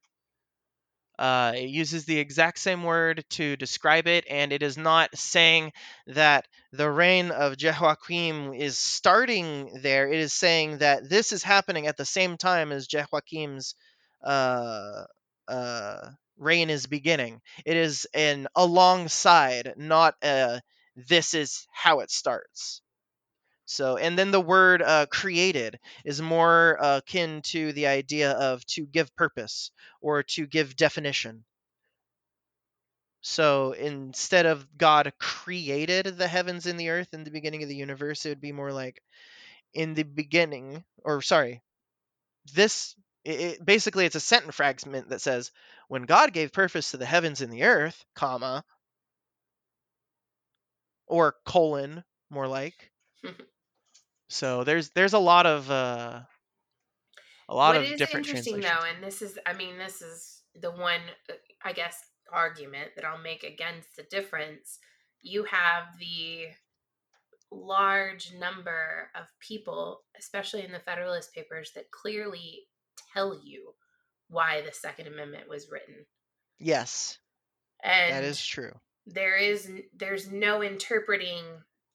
Uh, 1.20 1.54
it 1.56 1.70
uses 1.70 2.06
the 2.06 2.20
exact 2.20 2.60
same 2.60 2.84
word 2.84 3.26
to 3.32 3.56
describe 3.56 4.08
it, 4.08 4.26
and 4.30 4.54
it 4.54 4.62
is 4.62 4.78
not 4.78 5.18
saying 5.18 5.72
that 6.06 6.48
the 6.72 6.90
reign 6.90 7.32
of 7.32 7.58
Jehoiakim 7.58 8.54
is 8.54 8.78
starting 8.78 9.80
there. 9.82 10.08
It 10.08 10.20
is 10.20 10.34
saying 10.34 10.80
that 10.80 11.10
this 11.10 11.32
is 11.32 11.42
happening 11.42 11.88
at 11.88 11.98
the 11.98 12.06
same 12.06 12.38
time 12.38 12.72
as 12.72 12.86
Jehoiakim's 12.86 13.74
uh, 14.24 15.06
uh, 15.48 16.10
reign 16.38 16.70
is 16.70 16.86
beginning. 16.86 17.42
It 17.66 17.78
is 17.78 18.06
an 18.14 18.48
alongside, 18.56 19.74
not 19.76 20.14
a 20.22 20.62
this 20.98 21.34
is 21.34 21.68
how 21.72 22.00
it 22.00 22.12
starts. 22.12 22.82
So, 23.66 23.98
and 23.98 24.18
then 24.18 24.32
the 24.32 24.42
word 24.42 24.82
uh, 24.82 25.08
created 25.08 25.80
is 26.06 26.22
more 26.22 26.78
uh, 26.82 26.98
akin 26.98 27.42
to 27.48 27.74
the 27.74 27.88
idea 27.88 28.32
of 28.32 28.66
to 28.68 28.86
give 28.86 29.16
purpose 29.16 29.72
or 30.02 30.24
to 30.24 30.48
give 30.48 30.76
definition. 30.76 31.44
So 33.22 33.74
instead 33.74 34.46
of 34.46 34.66
God 34.78 35.12
created 35.20 36.18
the 36.18 36.30
heavens 36.30 36.66
and 36.66 36.80
the 36.80 36.90
earth 36.90 37.14
in 37.14 37.26
the 37.26 37.32
beginning 37.32 37.62
of 37.62 37.68
the 37.68 37.76
universe, 37.76 38.26
it 38.26 38.30
would 38.30 38.42
be 38.42 38.54
more 38.54 38.72
like 38.72 39.02
in 39.74 39.96
the 39.96 40.04
beginning, 40.04 40.84
or 41.04 41.22
sorry, 41.22 41.62
this 42.54 42.96
it, 43.26 43.64
basically 43.66 44.06
it's 44.06 44.16
a 44.16 44.22
sentence 44.22 44.56
fragment 44.56 45.10
that 45.10 45.20
says 45.20 45.52
when 45.90 46.04
God 46.04 46.32
gave 46.32 46.54
purpose 46.54 46.92
to 46.92 46.98
the 46.98 47.06
heavens 47.06 47.42
and 47.42 47.52
the 47.52 47.64
earth, 47.64 48.06
comma, 48.16 48.64
or 51.08 51.36
colon, 51.46 52.04
more 52.30 52.48
like. 52.48 52.92
So 54.30 54.66
there's 54.66 54.90
there's 54.90 55.14
a 55.14 55.20
lot 55.20 55.46
of 55.46 55.72
uh, 55.72 56.20
a 57.50 57.56
lot 57.56 57.76
what 57.76 57.84
of 57.84 57.92
is 57.92 57.98
different 57.98 58.28
interesting 58.28 58.60
though, 58.60 58.84
and 58.94 59.04
this 59.04 59.22
is, 59.22 59.40
I 59.46 59.54
mean, 59.54 59.78
this 59.78 60.02
is 60.02 60.42
the 60.60 60.72
one, 60.72 61.02
uh, 61.30 61.34
I 61.64 61.74
guess, 61.74 62.04
argument 62.32 62.92
that 62.96 63.06
I'll 63.06 63.22
make 63.22 63.44
against 63.44 63.96
the 63.96 64.04
difference. 64.04 64.80
You 65.22 65.46
have 65.46 65.98
the 66.00 66.48
large 67.52 68.34
number 68.38 69.10
of 69.16 69.28
people, 69.40 70.02
especially 70.20 70.66
in 70.66 70.72
the 70.72 70.80
Federalist 70.80 71.34
Papers, 71.34 71.72
that 71.76 71.92
clearly 71.92 72.64
tell 73.14 73.40
you 73.42 73.74
why 74.28 74.62
the 74.62 74.74
Second 74.74 75.08
Amendment 75.08 75.48
was 75.48 75.70
written. 75.72 76.06
Yes, 76.60 77.18
And 77.82 78.14
that 78.14 78.24
is 78.26 78.46
true. 78.46 78.74
There 79.08 79.38
is 79.38 79.72
there's 79.96 80.30
no 80.32 80.62
interpreting 80.62 81.44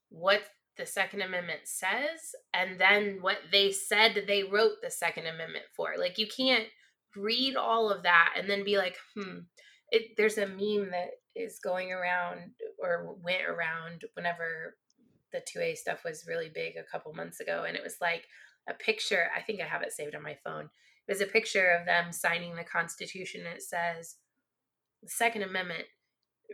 what 0.08 0.42
the 0.78 0.86
second 0.86 1.20
amendment 1.20 1.60
says 1.64 2.34
and 2.54 2.80
then 2.80 3.18
what 3.20 3.36
they 3.52 3.70
said 3.70 4.24
they 4.26 4.42
wrote 4.42 4.80
the 4.82 4.90
second 4.90 5.26
amendment 5.26 5.66
for. 5.76 5.94
Like 5.98 6.18
you 6.18 6.26
can't 6.26 6.68
read 7.14 7.56
all 7.56 7.90
of 7.90 8.02
that 8.02 8.34
and 8.38 8.48
then 8.48 8.64
be 8.64 8.78
like 8.78 8.96
hmm 9.14 9.40
it 9.90 10.16
there's 10.16 10.38
a 10.38 10.46
meme 10.46 10.90
that 10.90 11.10
is 11.36 11.58
going 11.62 11.92
around 11.92 12.52
or 12.78 13.14
went 13.22 13.44
around 13.46 14.02
whenever 14.14 14.76
the 15.32 15.42
2a 15.56 15.76
stuff 15.76 16.04
was 16.04 16.26
really 16.26 16.50
big 16.54 16.76
a 16.76 16.90
couple 16.90 17.12
months 17.12 17.40
ago 17.40 17.64
and 17.66 17.76
it 17.76 17.82
was 17.82 17.96
like 18.00 18.24
a 18.68 18.74
picture 18.74 19.28
i 19.36 19.40
think 19.40 19.60
i 19.60 19.66
have 19.66 19.82
it 19.82 19.92
saved 19.92 20.14
on 20.14 20.22
my 20.22 20.36
phone 20.42 20.64
it 20.64 21.12
was 21.12 21.20
a 21.20 21.26
picture 21.26 21.70
of 21.78 21.84
them 21.84 22.12
signing 22.12 22.54
the 22.54 22.64
constitution 22.64 23.42
and 23.46 23.56
it 23.56 23.62
says 23.62 24.16
the 25.02 25.08
second 25.08 25.42
amendment 25.42 25.84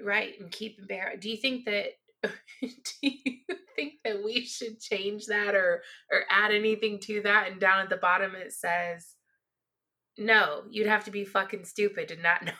right 0.04 0.34
and 0.40 0.50
keep 0.50 0.86
bear 0.88 1.16
do 1.18 1.28
you 1.30 1.36
think 1.36 1.64
that 1.64 1.86
do 2.60 2.68
you 3.02 3.38
think 3.76 3.94
that 4.04 4.22
we 4.24 4.44
should 4.44 4.80
change 4.80 5.26
that 5.26 5.54
or 5.54 5.82
or 6.10 6.22
add 6.30 6.50
anything 6.52 6.98
to 6.98 7.22
that? 7.22 7.48
And 7.50 7.60
down 7.60 7.80
at 7.80 7.90
the 7.90 7.96
bottom 7.96 8.34
it 8.34 8.52
says 8.52 9.14
no 10.16 10.62
you'd 10.70 10.88
have 10.88 11.04
to 11.04 11.10
be 11.12 11.24
fucking 11.24 11.64
stupid 11.64 12.08
to 12.08 12.16
not 12.16 12.44
know 12.44 12.52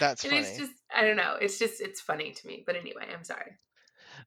That's 0.00 0.24
and 0.24 0.32
funny. 0.32 0.42
it's 0.42 0.58
just 0.58 0.72
i 0.94 1.02
don't 1.02 1.16
know 1.16 1.36
it's 1.40 1.58
just 1.58 1.80
it's 1.80 2.00
funny 2.00 2.32
to 2.32 2.46
me 2.46 2.62
but 2.66 2.74
anyway 2.76 3.06
i'm 3.12 3.22
sorry 3.24 3.52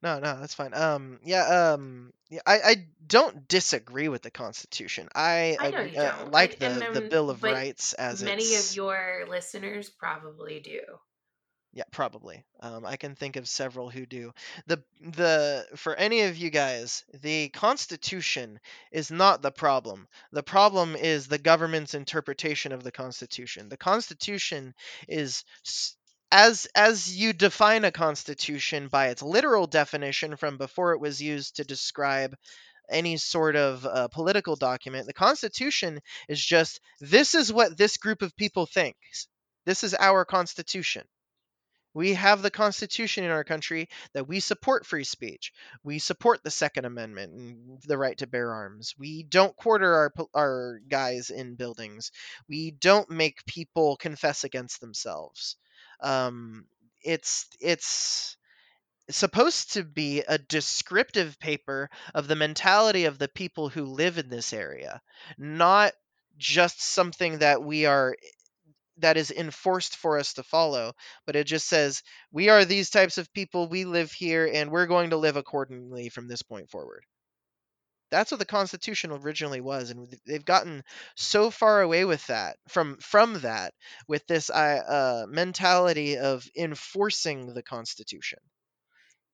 No, 0.02 0.20
no, 0.20 0.40
that's 0.40 0.54
fine. 0.54 0.74
Um, 0.74 1.20
yeah, 1.24 1.74
um, 1.74 2.12
yeah, 2.30 2.42
I, 2.46 2.60
I 2.64 2.76
don't 3.06 3.48
disagree 3.48 4.08
with 4.08 4.22
the 4.22 4.32
Constitution. 4.32 5.10
I, 5.16 5.58
i 5.60 5.72
know 5.72 5.78
ag- 5.80 5.94
you 5.94 6.02
uh, 6.02 6.30
like 6.32 6.60
the 6.60 6.90
the 6.94 7.02
Bill 7.02 7.30
of 7.30 7.44
Rights 7.44 7.94
as 7.94 8.24
many 8.24 8.44
it's 8.44 8.72
of 8.72 8.76
your 8.76 9.26
listeners 9.30 9.90
probably 9.90 10.60
do 10.60 10.82
yeah, 11.72 11.84
probably. 11.92 12.44
Um, 12.62 12.84
I 12.84 12.98
can 12.98 13.14
think 13.14 13.36
of 13.36 13.48
several 13.48 13.90
who 13.90 14.06
do. 14.06 14.34
the 14.66 14.84
the 15.02 15.68
For 15.76 15.96
any 15.96 16.22
of 16.22 16.36
you 16.36 16.50
guys, 16.50 17.04
the 17.14 17.50
Constitution 17.50 18.60
is 18.92 19.12
not 19.12 19.44
the 19.44 19.52
problem. 19.52 20.08
The 20.32 20.42
problem 20.42 20.96
is 20.96 21.28
the 21.28 21.38
government's 21.38 21.94
interpretation 21.94 22.72
of 22.72 22.84
the 22.84 22.92
Constitution. 22.92 23.70
The 23.70 23.78
Constitution 23.78 24.74
is 25.08 25.44
as 26.32 26.68
as 26.76 27.16
you 27.16 27.34
define 27.34 27.84
a 27.86 27.92
constitution 27.92 28.88
by 28.88 29.08
its 29.08 29.22
literal 29.22 29.66
definition 29.66 30.36
from 30.36 30.58
before 30.58 30.94
it 30.94 31.00
was 31.00 31.22
used 31.22 31.56
to 31.56 31.64
describe 31.64 32.36
any 32.90 33.18
sort 33.18 33.56
of 33.56 33.86
uh, 33.86 34.08
political 34.10 34.56
document 34.56 35.08
the 35.08 35.14
constitution 35.14 36.00
is 36.28 36.44
just 36.44 36.80
this 37.00 37.34
is 37.36 37.52
what 37.52 37.78
this 37.78 37.98
group 37.98 38.22
of 38.22 38.36
people 38.36 38.66
thinks. 38.66 39.28
This 39.66 39.84
is 39.84 39.96
our 39.96 40.26
constitution. 40.26 41.04
We 41.94 42.14
have 42.14 42.44
the 42.44 42.52
constitution 42.52 43.24
in 43.24 43.32
our 43.32 43.44
country 43.44 43.90
that 44.14 44.28
we 44.28 44.40
support 44.40 44.86
free 44.86 45.04
speech. 45.04 45.52
We 45.84 45.98
support 45.98 46.44
the 46.44 46.52
second 46.52 46.86
amendment 46.86 47.34
and 47.34 47.82
the 47.82 47.98
right 47.98 48.18
to 48.20 48.28
bear 48.28 48.54
arms. 48.54 48.94
We 48.98 49.24
don't 49.24 49.56
quarter 49.56 49.94
our 49.96 50.14
our 50.36 50.80
guys 50.88 51.32
in 51.32 51.56
buildings. 51.56 52.12
We 52.48 52.72
don't 52.72 53.10
make 53.10 53.46
people 53.46 53.98
confess 53.98 54.44
against 54.44 54.82
themselves 54.82 55.58
um, 56.02 56.66
it's 57.04 57.48
it's 57.60 58.38
supposed 59.10 59.74
to 59.74 59.84
be 59.84 60.22
a 60.22 60.38
descriptive 60.38 61.40
paper 61.40 61.90
of 62.14 62.28
the 62.28 62.36
mentality 62.36 63.06
of 63.06 63.18
the 63.18 63.28
people 63.28 63.70
who 63.70 63.86
live 63.86 64.18
in 64.18 64.30
this 64.30 64.54
area 64.54 65.02
not 65.38 65.94
just 66.38 66.82
something 66.82 67.40
that 67.40 67.64
we 67.64 67.86
are 67.86 68.16
that 68.98 69.18
is 69.18 69.32
enforced 69.32 69.96
for 69.98 70.20
us 70.20 70.34
to 70.34 70.44
follow 70.44 70.94
but 71.26 71.36
it 71.36 71.46
just 71.46 71.68
says 71.68 72.04
we 72.32 72.50
are 72.50 72.66
these 72.66 72.90
types 72.90 73.18
of 73.18 73.34
people 73.34 73.68
we 73.68 73.86
live 73.86 74.12
here 74.12 74.50
and 74.54 74.70
we're 74.72 74.86
going 74.88 75.10
to 75.12 75.18
live 75.18 75.38
accordingly 75.38 76.10
from 76.10 76.28
this 76.28 76.42
point 76.44 76.70
forward 76.70 77.04
that's 78.12 78.32
what 78.32 78.40
the 78.40 78.46
constitution 78.46 79.12
originally 79.12 79.62
was 79.62 79.90
and 79.92 80.08
they've 80.26 80.46
gotten 80.46 80.84
so 81.16 81.50
far 81.52 81.82
away 81.82 82.06
with 82.06 82.26
that 82.28 82.58
from 82.68 82.98
from 82.98 83.40
that 83.42 83.74
with 84.08 84.26
this 84.28 84.50
uh, 84.50 84.54
uh, 84.54 85.26
mentality 85.30 86.18
of 86.18 86.48
enforcing 86.58 87.54
the 87.54 87.64
constitution 87.64 88.40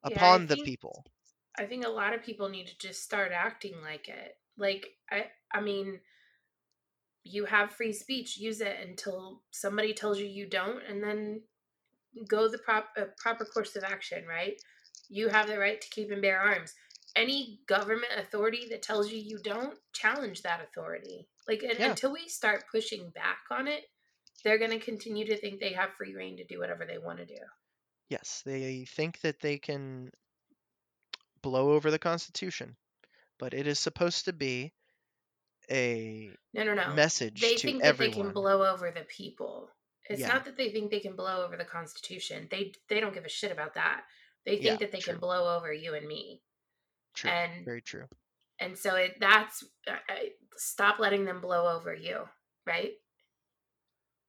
Yeah, 0.09 0.17
I 0.17 0.17
upon 0.17 0.47
the 0.47 0.55
think- 0.55 0.65
people 0.65 1.05
I 1.57 1.65
think 1.65 1.85
a 1.85 1.89
lot 1.89 2.13
of 2.13 2.21
people 2.23 2.49
need 2.49 2.67
to 2.67 2.77
just 2.77 3.03
start 3.03 3.31
acting 3.31 3.81
like 3.81 4.09
it. 4.09 4.37
Like 4.57 4.87
I 5.09 5.31
I 5.53 5.61
mean 5.61 6.01
you 7.23 7.45
have 7.45 7.71
free 7.71 7.93
speech, 7.93 8.37
use 8.37 8.61
it 8.61 8.77
until 8.79 9.41
somebody 9.51 9.93
tells 9.93 10.19
you 10.19 10.25
you 10.25 10.47
don't 10.47 10.83
and 10.87 11.03
then 11.03 11.41
go 12.27 12.47
the 12.49 12.59
prop 12.59 12.89
uh, 12.97 13.05
proper 13.17 13.45
course 13.45 13.75
of 13.75 13.83
action, 13.83 14.25
right? 14.27 14.61
You 15.09 15.29
have 15.29 15.47
the 15.47 15.59
right 15.59 15.79
to 15.81 15.89
keep 15.89 16.11
and 16.11 16.21
bear 16.21 16.39
arms. 16.39 16.73
Any 17.15 17.61
government 17.67 18.11
authority 18.17 18.67
that 18.69 18.81
tells 18.81 19.09
you 19.11 19.17
you 19.19 19.39
don't, 19.39 19.77
challenge 19.93 20.41
that 20.41 20.61
authority. 20.61 21.27
Like 21.47 21.61
Yeah. 21.63 21.89
until 21.91 22.11
we 22.13 22.27
start 22.27 22.65
pushing 22.71 23.09
back 23.11 23.39
on 23.49 23.67
it, 23.67 23.85
they're 24.43 24.57
going 24.57 24.71
to 24.71 24.79
continue 24.79 25.25
to 25.27 25.37
think 25.37 25.59
they 25.59 25.73
have 25.73 25.93
free 25.93 26.13
reign 26.13 26.37
to 26.37 26.43
do 26.43 26.59
whatever 26.59 26.85
they 26.85 26.97
want 26.97 27.19
to 27.19 27.25
do. 27.25 27.39
yes 28.09 28.43
they 28.45 28.85
think 28.85 29.19
that 29.21 29.39
they 29.39 29.57
can 29.57 30.11
blow 31.41 31.71
over 31.73 31.89
the 31.89 31.97
constitution 31.97 32.75
but 33.39 33.53
it 33.53 33.65
is 33.65 33.79
supposed 33.79 34.25
to 34.25 34.33
be 34.33 34.71
a 35.71 36.29
No, 36.53 36.63
no, 36.63 36.75
no. 36.75 36.93
message 36.93 37.41
they 37.41 37.55
think 37.57 37.81
everyone 37.81 37.81
that 37.81 37.97
they 37.97 38.11
can 38.21 38.33
blow 38.33 38.71
over 38.71 38.91
the 38.91 39.05
people. 39.05 39.71
It's 40.07 40.21
Yeah. 40.21 40.27
not 40.27 40.45
that 40.45 40.55
they 40.57 40.71
think 40.71 40.91
they 40.91 40.99
can 40.99 41.15
blow 41.15 41.43
over 41.43 41.57
the 41.57 41.65
Constitution. 41.65 42.47
They 42.51 42.73
they 42.87 42.99
don't 42.99 43.13
give 43.13 43.25
a 43.25 43.29
shit 43.29 43.51
about 43.51 43.73
that. 43.73 44.05
They 44.45 44.57
think 44.57 44.63
Yeah, 44.65 44.75
that 44.75 44.91
they 44.91 44.99
true. 44.99 45.13
can 45.13 45.19
blow 45.19 45.55
over 45.57 45.73
you 45.73 45.95
and 45.95 46.07
me. 46.07 46.43
True 47.15 47.31
And 47.31 47.65
very 47.65 47.81
true 47.81 48.07
and 48.59 48.77
so 48.77 48.95
it 48.95 49.17
that's 49.19 49.63
I, 49.87 50.31
stop 50.57 50.99
letting 50.99 51.25
them 51.25 51.41
blow 51.41 51.75
over 51.75 51.93
you, 51.93 52.25
right? 52.65 52.93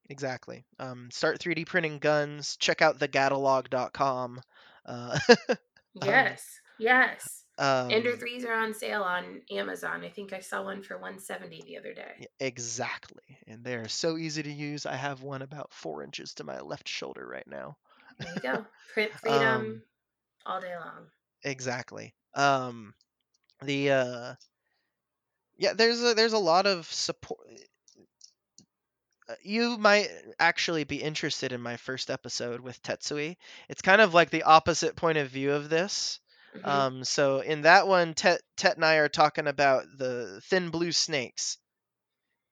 exactly. 0.09 0.64
Um, 0.78 1.11
start 1.11 1.39
3D 1.39 1.64
printing 1.64 1.99
guns. 1.99 2.57
Check 2.57 2.82
out 2.82 2.99
thegatalog.com. 2.99 4.41
Uh, 4.84 5.18
um, 6.03 6.34
Yes. 6.34 6.61
Yes. 6.78 7.45
Ender 7.89 8.16
um, 8.16 8.16
3s 8.16 8.45
are 8.45 8.53
on 8.55 8.72
sale 8.74 9.03
on 9.03 9.43
Amazon. 9.51 10.05
I 10.05 10.11
think 10.11 10.32
I 10.32 10.41
saw 10.41 10.62
one 10.62 10.82
for 10.82 10.99
170 10.99 11.62
the 11.62 11.76
other 11.78 11.95
day. 11.95 12.26
exactly. 12.41 13.39
And 13.47 13.64
they 13.64 13.74
are 13.76 13.89
so 13.89 14.16
easy 14.16 14.43
to 14.43 14.53
use. 14.53 14.87
I 14.87 14.97
have 14.97 15.22
one 15.22 15.43
about 15.43 15.72
four 15.72 16.03
inches 16.03 16.34
to 16.34 16.45
my 16.45 16.61
left 16.61 16.89
shoulder 16.89 17.26
right 17.26 17.47
now. 17.47 17.76
There 18.18 18.32
you 18.32 18.41
go. 18.41 18.66
Print 18.89 19.14
Um, 19.26 19.80
freedom 19.80 19.84
all 20.47 20.61
day 20.61 20.76
long. 20.76 21.11
exactly. 21.45 22.14
Um, 22.37 22.95
the 23.62 23.91
uh, 23.91 24.34
yeah, 25.59 25.72
there's 25.74 26.03
a 26.03 26.14
there's 26.14 26.32
a 26.34 26.39
lot 26.39 26.66
of 26.66 26.87
support. 26.93 27.41
uh, 29.28 29.34
You 29.43 29.78
might 29.78 30.09
actually 30.39 30.84
be 30.84 31.03
interested 31.03 31.53
in 31.53 31.61
my 31.61 31.76
first 31.76 32.11
episode 32.11 32.61
with 32.61 32.82
Tetsui. 32.82 33.37
It's 33.68 33.82
kind 33.82 34.01
of 34.01 34.14
like 34.14 34.30
the 34.30 34.43
opposite 34.45 34.97
point 34.97 35.18
of 35.18 35.30
view 35.30 35.53
of 35.53 35.68
this. 35.68 36.20
hmm 36.55 36.68
Um, 36.68 37.05
so 37.05 37.41
in 37.41 37.62
that 37.62 37.87
one, 37.89 38.14
Tet, 38.14 38.41
Tet 38.57 38.76
and 38.76 38.84
I 38.84 38.97
are 38.97 39.09
talking 39.09 39.47
about 39.47 39.84
the 39.97 40.41
thin 40.45 40.70
blue 40.70 40.93
snakes. 40.93 41.59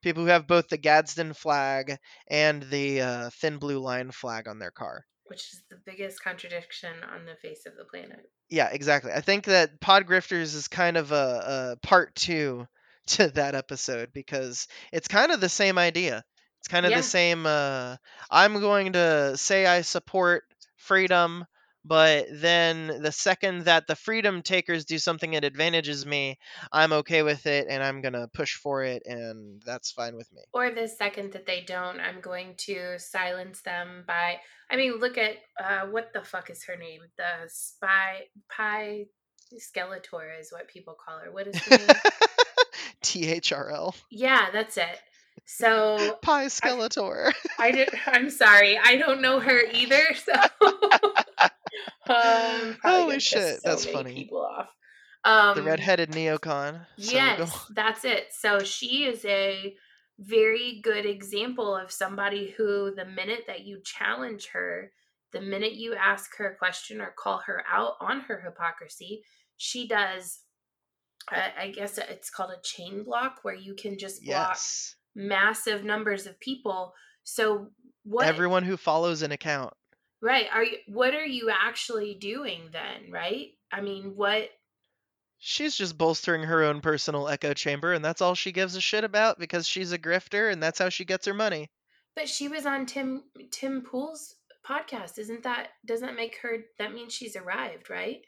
People 0.01 0.23
who 0.23 0.29
have 0.29 0.47
both 0.47 0.67
the 0.69 0.77
Gadsden 0.77 1.33
flag 1.33 1.97
and 2.27 2.63
the 2.63 3.01
uh, 3.01 3.29
thin 3.31 3.57
blue 3.57 3.79
line 3.79 4.11
flag 4.11 4.47
on 4.47 4.59
their 4.59 4.71
car. 4.71 5.05
Which 5.25 5.53
is 5.53 5.63
the 5.69 5.77
biggest 5.85 6.21
contradiction 6.23 7.03
on 7.03 7.25
the 7.25 7.35
face 7.35 7.65
of 7.65 7.75
the 7.75 7.85
planet. 7.85 8.29
Yeah, 8.49 8.69
exactly. 8.71 9.11
I 9.11 9.21
think 9.21 9.45
that 9.45 9.79
Pod 9.79 10.05
Grifters 10.05 10.55
is 10.55 10.67
kind 10.67 10.97
of 10.97 11.11
a, 11.11 11.75
a 11.75 11.85
part 11.85 12.15
two 12.15 12.67
to 13.07 13.27
that 13.29 13.55
episode 13.55 14.11
because 14.13 14.67
it's 14.91 15.07
kind 15.07 15.31
of 15.31 15.39
the 15.39 15.49
same 15.49 15.77
idea. 15.77 16.23
It's 16.59 16.67
kind 16.67 16.85
of 16.85 16.91
the 16.91 17.03
same. 17.03 17.45
Uh, 17.45 17.97
I'm 18.31 18.59
going 18.59 18.93
to 18.93 19.37
say 19.37 19.67
I 19.67 19.81
support 19.81 20.43
freedom, 20.77 21.45
but 21.85 22.25
then 22.31 23.01
the 23.01 23.11
second 23.11 23.65
that 23.65 23.85
the 23.85 23.95
freedom 23.95 24.41
takers 24.41 24.85
do 24.85 24.97
something 24.97 25.31
that 25.31 25.43
advantages 25.43 26.05
me, 26.05 26.39
I'm 26.71 26.91
okay 26.93 27.21
with 27.21 27.45
it 27.45 27.67
and 27.69 27.83
I'm 27.83 28.01
going 28.01 28.13
to 28.13 28.27
push 28.33 28.55
for 28.55 28.83
it, 28.83 29.03
and 29.05 29.61
that's 29.65 29.91
fine 29.91 30.15
with 30.15 30.31
me. 30.33 30.41
Or 30.51 30.71
the 30.71 30.87
second 30.87 31.33
that 31.33 31.45
they 31.45 31.63
don't, 31.65 31.99
I'm 31.99 32.21
going 32.21 32.55
to 32.65 32.97
silence 32.97 33.61
them 33.61 34.03
by. 34.07 34.37
I 34.71 34.77
mean, 34.77 34.97
look 34.99 35.17
at 35.17 35.35
uh, 35.63 35.87
what 35.87 36.11
the 36.13 36.23
fuck 36.23 36.49
is 36.49 36.63
her 36.65 36.75
name? 36.75 37.01
The 37.17 37.47
spy 37.47 38.23
pie 38.49 39.05
Skeletor 39.53 40.39
is 40.39 40.51
what 40.51 40.67
people 40.67 40.95
call 40.95 41.19
her. 41.19 41.31
What 41.31 41.47
is 41.47 41.55
her 41.57 41.77
name? 41.77 41.87
THRL. 43.03 43.93
yeah, 44.09 44.47
that's 44.51 44.77
it. 44.77 44.99
So 45.45 46.17
Pie 46.21 46.47
Skeletor. 46.47 47.31
I 47.59 47.71
did. 47.71 47.89
I'm 48.07 48.29
sorry, 48.29 48.79
I 48.83 48.95
don't 48.97 49.21
know 49.21 49.39
her 49.39 49.61
either. 49.71 50.01
So 50.15 50.33
um, 52.09 52.77
Holy 52.83 53.19
shit, 53.19 53.61
so 53.61 53.69
that's 53.69 53.85
funny. 53.85 54.13
People 54.13 54.45
off. 54.45 54.69
Um, 55.23 55.55
the 55.55 55.63
redheaded 55.63 56.11
neocon. 56.11 56.85
So 56.97 57.15
Yes, 57.15 57.65
that's 57.71 58.05
it. 58.05 58.27
So 58.31 58.59
she 58.59 59.05
is 59.05 59.25
a 59.25 59.75
very 60.19 60.79
good 60.81 61.05
example 61.05 61.75
of 61.75 61.91
somebody 61.91 62.51
who, 62.55 62.93
the 62.95 63.05
minute 63.05 63.43
that 63.47 63.65
you 63.65 63.81
challenge 63.83 64.47
her, 64.53 64.91
the 65.33 65.41
minute 65.41 65.73
you 65.73 65.93
ask 65.95 66.37
her 66.37 66.51
a 66.51 66.55
question 66.55 67.01
or 67.01 67.13
call 67.17 67.39
her 67.39 67.63
out 67.69 67.93
on 67.99 68.21
her 68.21 68.39
hypocrisy, 68.39 69.23
she 69.57 69.87
does. 69.87 70.39
I 71.29 71.51
I 71.59 71.71
guess 71.71 71.97
it's 71.97 72.29
called 72.29 72.51
a 72.51 72.61
chain 72.61 73.03
block 73.03 73.39
where 73.41 73.55
you 73.55 73.73
can 73.73 73.97
just 73.97 74.23
block 74.23 74.51
Yes. 74.51 74.95
massive 75.15 75.83
numbers 75.83 76.27
of 76.27 76.39
people. 76.39 76.93
So 77.23 77.71
what? 78.03 78.25
Everyone 78.27 78.63
who 78.63 78.77
follows 78.77 79.21
an 79.21 79.31
account. 79.31 79.73
Right? 80.25 80.47
Are 80.51 80.63
you? 80.63 80.77
What 80.87 81.13
are 81.13 81.25
you 81.25 81.49
actually 81.51 82.15
doing 82.15 82.69
then? 82.71 83.11
Right? 83.11 83.51
I 83.71 83.81
mean, 83.81 84.13
what? 84.15 84.49
She's 85.37 85.75
just 85.75 85.97
bolstering 85.97 86.43
her 86.43 86.63
own 86.63 86.81
personal 86.81 87.27
echo 87.29 87.53
chamber, 87.53 87.93
and 87.93 88.03
that's 88.03 88.21
all 88.21 88.33
she 88.35 88.51
gives 88.51 88.75
a 88.75 88.81
shit 88.81 89.03
about 89.03 89.37
because 89.37 89.67
she's 89.67 89.91
a 89.91 89.99
grifter, 89.99 90.51
and 90.51 90.61
that's 90.63 90.79
how 90.79 90.89
she 90.89 91.05
gets 91.05 91.27
her 91.27 91.33
money. 91.33 91.69
But 92.15 92.27
she 92.27 92.47
was 92.47 92.65
on 92.65 92.85
Tim 92.85 93.23
Tim 93.51 93.81
Pool's 93.81 94.35
podcast. 94.67 95.19
Isn't 95.19 95.43
that 95.43 95.69
doesn't 95.85 96.07
that 96.07 96.15
make 96.15 96.37
her 96.41 96.65
that 96.79 96.93
means 96.93 97.13
she's 97.13 97.35
arrived, 97.35 97.89
right? 97.89 98.21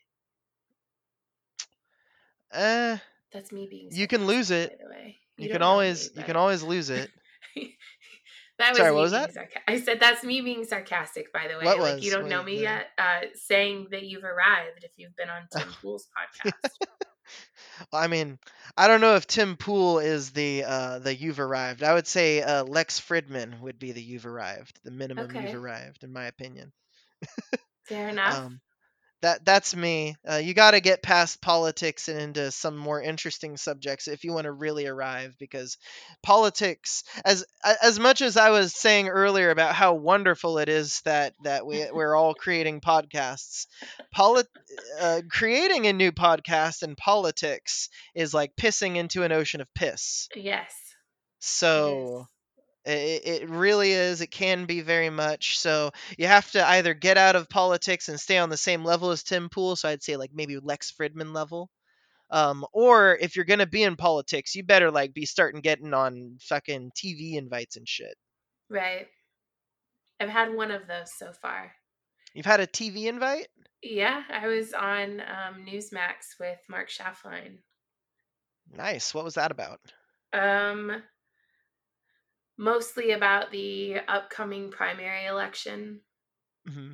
Eh, 2.52 2.98
That's 3.34 3.52
me 3.52 3.68
being 3.70 3.90
You 3.92 4.08
can 4.08 4.26
lose 4.26 4.52
it. 4.52 4.70
by 4.80 4.84
the 4.86 4.90
way. 4.90 5.18
you, 5.38 5.48
don't 5.48 5.54
can 5.56 5.62
me, 5.62 5.66
always 5.68 6.12
you 6.16 6.24
can 6.24 6.36
always 6.36 6.64
lose 6.64 6.90
it. 6.90 7.10
that 8.60 8.70
was 8.72 8.78
Sorry, 8.80 8.92
what 8.92 9.02
was 9.02 9.12
that? 9.12 9.34
sarca- 9.34 9.62
I 9.68 9.80
said 9.80 10.00
that's 10.00 10.24
me 10.24 10.42
being 10.42 10.66
sarcastic, 10.66 11.32
by 11.32 11.48
the 11.48 11.58
way. 11.58 11.66
What 11.66 11.80
like 11.80 12.04
you 12.04 12.12
don't 12.12 12.28
know 12.30 12.42
me 12.44 12.60
yet. 12.62 12.88
Uh, 12.98 13.22
saying 13.36 13.88
that 13.92 14.04
you've 14.04 14.24
arrived 14.24 14.84
if 14.84 14.92
you've 14.98 15.16
been 15.16 15.30
on 15.30 15.48
Tim 15.52 15.68
Pool's 15.82 16.08
podcast. 16.46 16.54
Well, 17.92 18.02
I 18.02 18.08
mean, 18.08 18.40
I 18.78 18.88
don't 18.88 19.02
know 19.02 19.16
if 19.18 19.28
Tim 19.28 19.58
Pool 19.58 20.00
is 20.00 20.32
the 20.32 20.64
uh, 20.64 21.00
the 21.00 21.14
you've 21.14 21.42
arrived. 21.42 21.84
I 21.84 21.94
would 21.94 22.08
say 22.08 22.42
uh, 22.42 22.64
Lex 22.64 23.02
Fridman 23.02 23.60
would 23.60 23.78
be 23.78 23.92
the 23.92 24.02
you've 24.02 24.26
arrived, 24.26 24.80
the 24.86 24.92
minimum 24.92 25.26
Okay. 25.26 25.52
you've 25.52 25.62
arrived, 25.62 26.04
in 26.06 26.14
my 26.14 26.26
opinion. 26.26 26.72
Fair 27.86 28.08
enough. 28.10 28.34
Um, 28.38 28.62
that 29.22 29.44
that's 29.46 29.76
me. 29.76 30.16
Uh, 30.30 30.36
you 30.36 30.54
got 30.54 30.72
to 30.72 30.80
get 30.80 31.02
past 31.02 31.42
politics 31.42 32.08
and 32.08 32.20
into 32.20 32.52
some 32.52 32.78
more 32.78 33.02
interesting 33.02 33.58
subjects 33.58 34.08
if 34.08 34.24
you 34.24 34.32
want 34.32 34.46
to 34.46 34.52
really 34.52 34.86
arrive, 34.86 35.36
because 35.40 35.78
politics, 36.22 37.04
as 37.26 37.46
as 37.82 38.00
much 38.00 38.22
as 38.22 38.38
I 38.38 38.52
was 38.52 38.74
saying 38.74 39.10
earlier 39.10 39.50
about 39.50 39.74
how 39.74 39.96
wonderful 39.96 40.60
it 40.60 40.70
is 40.70 41.02
that 41.06 41.34
that 41.44 41.66
we 41.66 41.86
we're 41.92 42.16
all 42.16 42.36
creating 42.36 42.82
podcasts, 42.82 43.66
polit 44.14 44.48
uh, 45.00 45.22
creating 45.30 45.88
a 45.88 45.94
new 45.94 46.12
podcast 46.12 46.84
in 46.84 46.96
politics 46.96 47.90
is 48.14 48.34
like 48.34 48.56
pissing 48.56 48.98
into 48.98 49.24
an 49.24 49.32
ocean 49.32 49.62
of 49.62 49.74
piss. 49.74 50.28
yes. 50.36 50.74
So. 51.40 52.20
is. 52.20 52.37
It, 52.88 53.42
it 53.44 53.50
really 53.50 53.92
is. 53.92 54.22
It 54.22 54.32
can 54.32 54.66
be 54.66 54.82
very 54.82 55.10
much. 55.10 55.60
So 55.60 55.92
you 56.18 56.28
have 56.28 56.50
to 56.52 56.66
either 56.66 56.94
get 56.94 57.18
out 57.18 57.36
of 57.36 57.50
politics 57.50 58.08
and 58.08 58.20
stay 58.20 58.38
on 58.38 58.50
the 58.50 58.58
same 58.58 58.86
level 58.86 59.12
as 59.12 59.24
Tim 59.24 59.50
Pool. 59.50 59.76
So 59.76 59.90
I'd 59.90 60.04
say 60.04 60.16
like 60.16 60.32
maybe 60.34 60.58
Lex 60.58 60.92
Fridman 60.92 61.34
level. 61.34 61.70
Um, 62.30 62.66
or 62.74 63.18
if 63.20 63.36
you're 63.36 63.46
gonna 63.46 63.68
be 63.68 63.84
in 63.84 63.96
politics, 63.96 64.56
you 64.56 64.64
better 64.64 64.92
like 64.92 65.14
be 65.14 65.26
starting 65.26 65.62
getting 65.62 65.94
on 65.94 66.38
fucking 66.42 66.92
TV 66.96 67.36
invites 67.36 67.76
and 67.78 67.88
shit. 67.88 68.16
Right. 68.70 69.08
I've 70.20 70.30
had 70.30 70.54
one 70.54 70.72
of 70.72 70.88
those 70.88 71.14
so 71.18 71.32
far. 71.42 71.74
You've 72.34 72.46
had 72.46 72.60
a 72.60 72.68
TV 72.68 73.06
invite? 73.06 73.48
Yeah, 73.82 74.24
I 74.30 74.48
was 74.48 74.74
on 74.74 75.22
um, 75.22 75.66
Newsmax 75.66 76.40
with 76.40 76.60
Mark 76.70 76.90
Schaffline. 76.90 77.58
Nice. 78.72 79.14
What 79.14 79.24
was 79.24 79.36
that 79.36 79.52
about? 79.52 79.80
Um, 80.34 81.02
mostly 82.58 83.12
about 83.12 83.52
the 83.52 83.98
upcoming 84.08 84.72
primary 84.72 85.26
election 85.26 86.02
hmm 86.68 86.94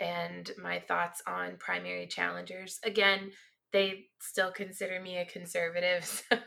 and 0.00 0.50
my 0.62 0.78
thoughts 0.78 1.22
on 1.26 1.56
primary 1.58 2.06
challengers. 2.06 2.78
Again, 2.84 3.32
they 3.72 4.04
still 4.20 4.52
consider 4.52 5.00
me 5.00 5.18
a 5.18 5.26
conservative, 5.26 6.04
so 6.32 6.38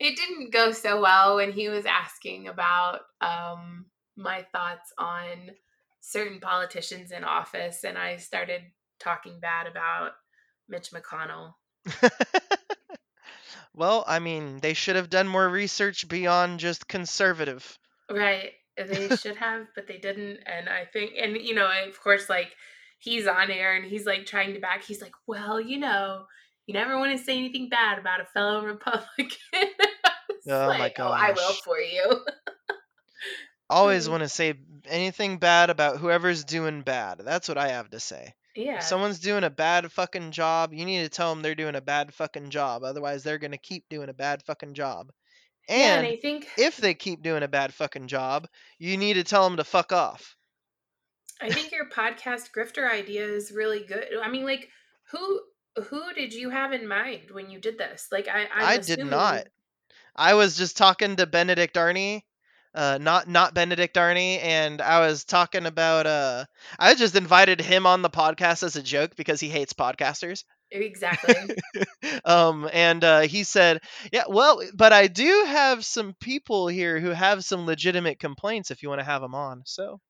it 0.00 0.16
didn't 0.16 0.52
go 0.52 0.72
so 0.72 1.00
well 1.00 1.36
when 1.36 1.52
he 1.52 1.68
was 1.68 1.86
asking 1.86 2.48
about 2.48 3.00
um, 3.20 3.86
my 4.16 4.46
thoughts 4.52 4.92
on 4.98 5.50
certain 6.00 6.40
politicians 6.40 7.12
in 7.12 7.24
office, 7.24 7.84
and 7.84 7.96
I 7.96 8.16
started 8.16 8.62
talking 8.98 9.38
bad 9.40 9.66
about 9.66 10.12
Mitch 10.68 10.90
McConnell. 10.90 11.54
well, 13.74 14.04
I 14.06 14.18
mean, 14.18 14.58
they 14.58 14.74
should 14.74 14.96
have 14.96 15.10
done 15.10 15.28
more 15.28 15.48
research 15.48 16.08
beyond 16.08 16.60
just 16.60 16.88
conservative. 16.88 17.78
Right. 18.10 18.52
They 18.76 19.08
should 19.16 19.36
have, 19.36 19.66
but 19.74 19.86
they 19.86 19.98
didn't. 19.98 20.40
And 20.46 20.68
I 20.68 20.84
think, 20.92 21.12
and 21.20 21.36
you 21.36 21.54
know, 21.54 21.70
of 21.86 22.00
course, 22.00 22.28
like 22.28 22.54
he's 22.98 23.26
on 23.26 23.50
air 23.50 23.74
and 23.76 23.84
he's 23.84 24.06
like 24.06 24.26
trying 24.26 24.54
to 24.54 24.60
back. 24.60 24.82
He's 24.84 25.02
like, 25.02 25.14
well, 25.26 25.60
you 25.60 25.78
know, 25.78 26.24
you 26.66 26.74
never 26.74 26.98
want 26.98 27.16
to 27.16 27.22
say 27.24 27.36
anything 27.38 27.68
bad 27.68 27.98
about 27.98 28.20
a 28.20 28.24
fellow 28.26 28.64
Republican. 28.64 29.28
Oh 30.48 30.66
my 30.66 30.78
like, 30.78 30.98
oh, 30.98 31.06
I 31.06 31.30
will 31.30 31.52
for 31.52 31.78
you. 31.78 32.24
Always 33.70 34.06
Mhm. 34.06 34.10
want 34.10 34.22
to 34.24 34.28
say 34.28 34.54
anything 34.86 35.38
bad 35.38 35.70
about 35.70 35.98
whoever's 35.98 36.44
doing 36.44 36.82
bad. 36.82 37.20
That's 37.20 37.48
what 37.48 37.58
I 37.58 37.68
have 37.68 37.90
to 37.90 38.00
say. 38.00 38.34
Yeah. 38.54 38.76
If 38.76 38.82
someone's 38.82 39.18
doing 39.18 39.44
a 39.44 39.50
bad 39.50 39.90
fucking 39.90 40.32
job, 40.32 40.72
you 40.72 40.84
need 40.84 41.02
to 41.02 41.08
tell 41.08 41.34
them 41.34 41.42
they're 41.42 41.54
doing 41.54 41.74
a 41.74 41.80
bad 41.80 42.12
fucking 42.12 42.50
job. 42.50 42.82
Otherwise, 42.82 43.22
they're 43.22 43.38
going 43.38 43.52
to 43.52 43.58
keep 43.58 43.88
doing 43.88 44.08
a 44.08 44.14
bad 44.14 44.42
fucking 44.42 44.74
job. 44.74 45.10
yeah, 45.68 45.74
and 45.96 46.06
And 46.06 46.06
I 46.06 46.16
think 46.16 46.48
if 46.58 46.76
they 46.76 46.94
keep 46.94 47.22
doing 47.22 47.42
a 47.42 47.48
bad 47.48 47.72
fucking 47.72 48.08
job, 48.08 48.46
you 48.78 48.96
need 48.96 49.14
to 49.14 49.24
tell 49.24 49.48
them 49.48 49.56
to 49.56 49.64
fuck 49.64 49.92
off. 49.92 50.36
I 51.40 51.50
think 51.50 51.72
your 51.72 51.88
podcast 51.88 52.50
grifter 52.56 52.90
idea 52.90 53.26
is 53.26 53.52
really 53.52 53.84
good. 53.84 54.06
I 54.22 54.28
mean, 54.28 54.44
like, 54.44 54.68
who 55.10 55.40
who 55.88 56.12
did 56.14 56.32
you 56.32 56.50
have 56.50 56.72
in 56.72 56.86
mind 56.86 57.30
when 57.32 57.50
you 57.50 57.58
did 57.58 57.78
this? 57.78 58.08
Like, 58.12 58.28
I 58.28 58.42
I'm 58.42 58.48
I 58.54 58.78
did 58.78 59.04
not. 59.04 59.46
I 60.14 60.34
was 60.34 60.56
just 60.56 60.76
talking 60.76 61.16
to 61.16 61.26
Benedict 61.26 61.74
Arnie 61.74 62.22
uh, 62.74 62.98
not 63.00 63.28
not 63.28 63.54
Benedict 63.54 63.96
Arnie, 63.96 64.42
and 64.42 64.80
I 64.80 65.00
was 65.00 65.24
talking 65.24 65.66
about. 65.66 66.06
Uh, 66.06 66.44
I 66.78 66.94
just 66.94 67.16
invited 67.16 67.60
him 67.60 67.86
on 67.86 68.02
the 68.02 68.10
podcast 68.10 68.62
as 68.62 68.76
a 68.76 68.82
joke 68.82 69.14
because 69.16 69.40
he 69.40 69.48
hates 69.48 69.72
podcasters. 69.72 70.44
Exactly. 70.70 71.34
um, 72.24 72.68
and 72.72 73.04
uh, 73.04 73.20
he 73.20 73.44
said, 73.44 73.80
"Yeah, 74.12 74.24
well, 74.28 74.62
but 74.74 74.92
I 74.92 75.06
do 75.06 75.44
have 75.46 75.84
some 75.84 76.14
people 76.20 76.68
here 76.68 76.98
who 76.98 77.10
have 77.10 77.44
some 77.44 77.66
legitimate 77.66 78.18
complaints. 78.18 78.70
If 78.70 78.82
you 78.82 78.88
want 78.88 79.00
to 79.00 79.04
have 79.06 79.22
them 79.22 79.34
on, 79.34 79.62
so." 79.66 80.00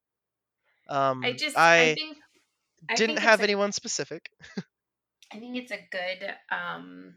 Um, 0.89 1.23
I 1.23 1.33
just 1.33 1.57
I, 1.57 1.91
I 1.91 1.95
think 1.95 2.17
didn't 2.95 3.15
think 3.15 3.19
have 3.19 3.39
it's 3.39 3.41
a, 3.41 3.43
anyone 3.43 3.71
specific. 3.71 4.29
I 5.33 5.39
think 5.39 5.57
it's 5.57 5.71
a 5.71 5.79
good 5.91 6.33
um 6.51 7.15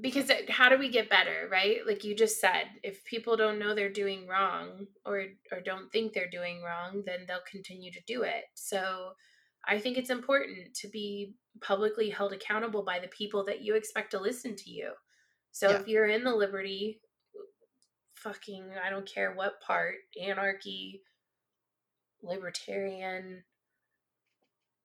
because 0.00 0.30
it, 0.30 0.48
how 0.50 0.68
do 0.68 0.78
we 0.78 0.90
get 0.90 1.10
better, 1.10 1.48
right? 1.50 1.78
Like 1.86 2.04
you 2.04 2.14
just 2.14 2.40
said, 2.40 2.64
if 2.82 3.04
people 3.04 3.36
don't 3.36 3.58
know 3.58 3.74
they're 3.74 3.92
doing 3.92 4.26
wrong 4.26 4.86
or 5.04 5.24
or 5.52 5.60
don't 5.60 5.90
think 5.90 6.12
they're 6.12 6.30
doing 6.30 6.62
wrong, 6.62 7.02
then 7.06 7.20
they'll 7.26 7.38
continue 7.50 7.90
to 7.92 8.00
do 8.06 8.22
it. 8.22 8.44
So 8.54 9.12
I 9.66 9.78
think 9.78 9.96
it's 9.98 10.10
important 10.10 10.74
to 10.76 10.88
be 10.88 11.34
publicly 11.60 12.10
held 12.10 12.32
accountable 12.32 12.84
by 12.84 12.98
the 13.00 13.08
people 13.08 13.44
that 13.46 13.62
you 13.62 13.74
expect 13.74 14.12
to 14.12 14.20
listen 14.20 14.54
to 14.56 14.70
you. 14.70 14.92
So 15.52 15.70
Yeah. 15.70 15.80
if 15.80 15.88
you're 15.88 16.06
in 16.06 16.24
the 16.24 16.34
liberty 16.34 17.00
fucking 18.14 18.70
I 18.84 18.90
don't 18.90 19.06
care 19.06 19.32
what 19.34 19.60
part, 19.60 19.96
anarchy, 20.20 21.02
libertarian, 22.22 23.44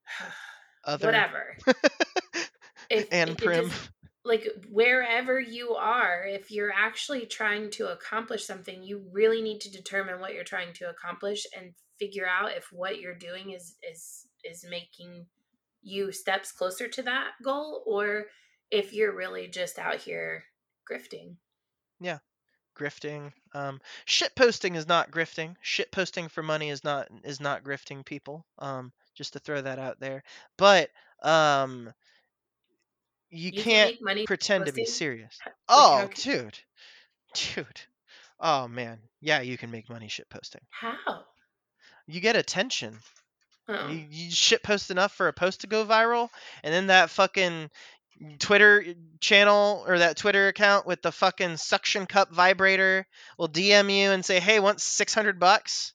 Other 0.86 1.08
whatever. 1.08 1.58
If 2.90 3.08
and 3.12 3.32
it 3.32 3.38
prim. 3.38 3.72
Like 4.26 4.48
wherever 4.70 5.40
you 5.40 5.76
are, 5.76 6.26
if 6.26 6.50
you're 6.50 6.72
actually 6.72 7.26
trying 7.26 7.70
to 7.72 7.92
accomplish 7.92 8.46
something, 8.46 8.82
you 8.82 9.04
really 9.12 9.42
need 9.42 9.60
to 9.62 9.72
determine 9.72 10.20
what 10.20 10.34
you're 10.34 10.44
trying 10.44 10.74
to 10.76 10.90
accomplish 10.90 11.46
and 11.58 11.74
figure 12.00 12.28
out 12.28 12.52
if 12.56 12.68
what 12.72 13.00
you're 13.00 13.16
doing 13.16 13.52
is 13.52 13.76
is 13.90 14.26
is 14.44 14.66
making 14.70 15.26
you 15.82 16.12
steps 16.12 16.52
closer 16.52 16.88
to 16.88 17.02
that 17.02 17.32
goal 17.44 17.84
or 17.86 18.26
if 18.72 18.94
you're 18.94 19.16
really 19.16 19.48
just 19.48 19.78
out 19.78 19.98
here 19.98 20.44
grifting. 20.90 21.36
Yeah. 22.00 22.20
Grifting. 22.80 23.32
Um, 23.54 23.80
shit 24.06 24.36
posting 24.36 24.76
is 24.76 24.88
not 24.88 25.12
grifting. 25.12 25.56
Shit 25.62 25.92
posting 25.92 26.28
for 26.30 26.42
money 26.42 26.70
is 26.70 26.84
not 26.84 27.08
is 27.24 27.40
not 27.40 27.64
grifting 27.64 28.06
people. 28.06 28.46
Um, 28.58 28.94
just 29.16 29.34
to 29.34 29.40
throw 29.40 29.62
that 29.62 29.80
out 29.80 30.00
there. 30.00 30.24
But 30.58 30.90
um, 31.22 31.94
you, 33.34 33.52
You 33.52 33.64
can 33.64 33.64
can't 33.64 34.02
money 34.02 34.26
pretend 34.26 34.68
to 34.68 34.74
be 34.74 34.86
serious. 34.86 35.38
Oh, 35.68 36.08
dude, 36.16 36.60
dude. 37.34 37.82
Oh 38.40 38.68
man, 38.68 39.00
yeah, 39.22 39.42
you 39.42 39.58
can 39.58 39.72
make 39.72 39.90
money 39.90 40.08
shit 40.08 40.30
posting. 40.30 40.62
how? 40.70 41.24
You 42.06 42.20
get 42.20 42.36
attention. 42.36 43.00
Oh. 43.68 43.88
You, 43.88 44.06
you 44.10 44.32
shit 44.32 44.62
post 44.62 44.92
enough 44.92 45.14
for 45.14 45.30
a 45.30 45.34
post 45.34 45.62
to 45.62 45.68
go 45.68 45.86
viral, 45.86 46.30
and 46.64 46.74
then 46.74 46.88
that 46.88 47.10
fucking 47.10 47.70
Twitter 48.40 48.84
eh, 48.86 48.94
channel 49.20 49.86
or 49.88 50.00
that 50.00 50.18
Twitter 50.18 50.50
account 50.50 50.86
with 50.86 51.02
the 51.02 51.12
fucking 51.12 51.58
suction 51.58 52.06
cup 52.06 52.32
vibrator 52.34 53.08
will 53.38 53.50
DM 53.50 53.90
you 53.90 54.12
and 54.12 54.24
say, 54.26 54.40
"Hey, 54.40 54.60
want 54.60 54.82
six 54.82 55.14
hundred 55.14 55.40
bucks?" 55.40 55.94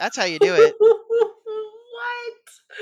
That's 0.00 0.16
how 0.16 0.24
you 0.24 0.38
do 0.38 0.54
it. 0.54 0.74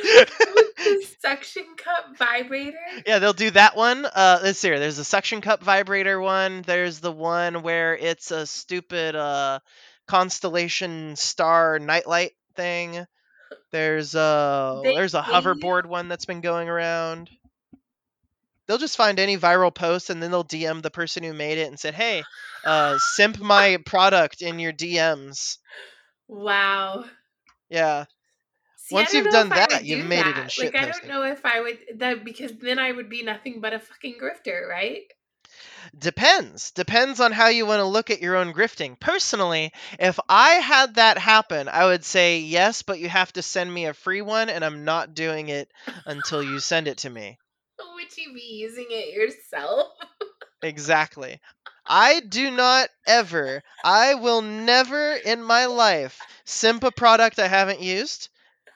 what? 0.04 0.60
The 0.84 1.06
suction 1.20 1.64
cup 1.76 2.16
vibrator? 2.18 2.76
yeah, 3.06 3.18
they'll 3.18 3.32
do 3.32 3.50
that 3.50 3.76
one. 3.76 4.04
Uh, 4.04 4.40
let's 4.42 4.58
see. 4.58 4.68
here. 4.68 4.78
There's 4.78 4.98
a 4.98 5.04
suction 5.04 5.40
cup 5.40 5.62
vibrator 5.62 6.20
one. 6.20 6.62
There's 6.62 7.00
the 7.00 7.12
one 7.12 7.62
where 7.62 7.96
it's 7.96 8.30
a 8.30 8.46
stupid 8.46 9.16
uh 9.16 9.60
constellation 10.06 11.16
star 11.16 11.78
nightlight 11.78 12.32
thing. 12.54 13.06
There's 13.72 14.14
uh 14.14 14.80
They 14.82 14.94
there's 14.94 15.14
a 15.14 15.22
hoverboard 15.22 15.86
one 15.86 16.08
that's 16.08 16.26
been 16.26 16.40
going 16.40 16.68
around. 16.68 17.30
They'll 18.66 18.78
just 18.78 18.96
find 18.96 19.18
any 19.18 19.36
viral 19.36 19.74
post 19.74 20.10
and 20.10 20.22
then 20.22 20.30
they'll 20.30 20.44
DM 20.44 20.80
the 20.82 20.90
person 20.90 21.22
who 21.22 21.34
made 21.34 21.58
it 21.58 21.68
and 21.68 21.78
said, 21.78 21.94
"Hey, 21.94 22.22
uh, 22.64 22.98
simp 22.98 23.38
my 23.38 23.78
product 23.84 24.40
in 24.40 24.58
your 24.58 24.72
DMs." 24.72 25.58
Wow. 26.28 27.04
Yeah. 27.68 28.04
See, 28.84 28.96
Once 28.96 29.14
you've 29.14 29.30
done 29.30 29.48
that, 29.48 29.86
you've 29.86 30.06
made 30.06 30.26
it 30.26 30.28
in 30.28 30.34
that. 30.34 30.52
shit 30.52 30.74
Like, 30.74 30.82
I 30.82 30.90
don't 30.90 31.08
know 31.08 31.22
if 31.22 31.46
I 31.46 31.58
would 31.62 31.78
that 32.00 32.22
because 32.22 32.52
then 32.60 32.78
I 32.78 32.92
would 32.92 33.08
be 33.08 33.22
nothing 33.22 33.62
but 33.62 33.72
a 33.72 33.78
fucking 33.78 34.16
grifter, 34.20 34.68
right? 34.68 35.04
Depends. 35.98 36.70
Depends 36.72 37.18
on 37.18 37.32
how 37.32 37.48
you 37.48 37.64
want 37.64 37.80
to 37.80 37.86
look 37.86 38.10
at 38.10 38.20
your 38.20 38.36
own 38.36 38.52
grifting. 38.52 39.00
Personally, 39.00 39.72
if 39.98 40.20
I 40.28 40.56
had 40.56 40.96
that 40.96 41.16
happen, 41.16 41.68
I 41.68 41.86
would 41.86 42.04
say 42.04 42.40
yes, 42.40 42.82
but 42.82 42.98
you 42.98 43.08
have 43.08 43.32
to 43.32 43.42
send 43.42 43.72
me 43.72 43.86
a 43.86 43.94
free 43.94 44.20
one, 44.20 44.50
and 44.50 44.62
I'm 44.62 44.84
not 44.84 45.14
doing 45.14 45.48
it 45.48 45.70
until 46.04 46.42
you 46.42 46.60
send 46.60 46.86
it 46.86 46.98
to 46.98 47.10
me. 47.10 47.38
Would 47.94 48.16
you 48.18 48.34
be 48.34 48.58
using 48.60 48.88
it 48.90 49.14
yourself? 49.14 49.92
Exactly. 50.62 51.40
I 51.86 52.20
do 52.20 52.50
not 52.50 52.90
ever, 53.06 53.62
I 53.82 54.14
will 54.14 54.42
never 54.42 55.14
in 55.14 55.42
my 55.42 55.66
life 55.66 56.20
simp 56.44 56.84
a 56.84 56.90
product 56.90 57.38
I 57.38 57.48
haven't 57.48 57.80
used. 57.80 58.28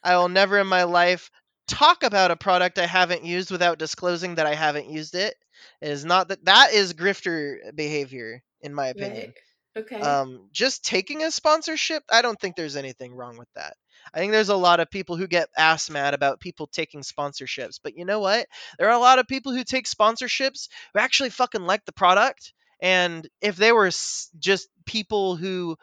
I 0.02 0.16
will 0.16 0.28
never 0.28 0.58
in 0.58 0.66
my 0.66 0.84
life 0.84 1.30
talk 1.66 2.02
about 2.02 2.30
a 2.30 2.36
product 2.36 2.78
I 2.78 2.86
haven't 2.86 3.24
used 3.24 3.50
without 3.50 3.78
disclosing 3.78 4.36
that 4.36 4.46
I 4.46 4.54
haven't 4.54 4.90
used 4.90 5.14
it. 5.14 5.34
It 5.80 5.90
is 5.90 6.04
not 6.04 6.28
that 6.28 6.44
that 6.44 6.72
is 6.72 6.94
grifter 6.94 7.74
behavior, 7.74 8.42
in 8.60 8.74
my 8.74 8.88
opinion. 8.88 9.34
Right. 9.76 9.84
Okay. 9.84 10.00
Um, 10.00 10.48
just 10.52 10.84
taking 10.84 11.22
a 11.22 11.30
sponsorship, 11.30 12.02
I 12.10 12.22
don't 12.22 12.40
think 12.40 12.56
there's 12.56 12.76
anything 12.76 13.14
wrong 13.14 13.38
with 13.38 13.48
that. 13.54 13.74
I 14.12 14.18
think 14.18 14.32
there's 14.32 14.48
a 14.48 14.56
lot 14.56 14.80
of 14.80 14.90
people 14.90 15.16
who 15.16 15.26
get 15.26 15.48
ass 15.56 15.90
mad 15.90 16.14
about 16.14 16.40
people 16.40 16.66
taking 16.66 17.02
sponsorships, 17.02 17.78
but 17.82 17.96
you 17.96 18.04
know 18.04 18.20
what? 18.20 18.46
There 18.78 18.88
are 18.88 18.96
a 18.96 18.98
lot 18.98 19.18
of 19.18 19.28
people 19.28 19.52
who 19.52 19.64
take 19.64 19.86
sponsorships 19.86 20.68
who 20.94 21.00
actually 21.00 21.30
fucking 21.30 21.62
like 21.62 21.84
the 21.84 21.92
product, 21.92 22.52
and 22.80 23.28
if 23.40 23.56
they 23.56 23.72
were 23.72 23.90
just 24.38 24.68
people 24.86 25.36
who 25.36 25.76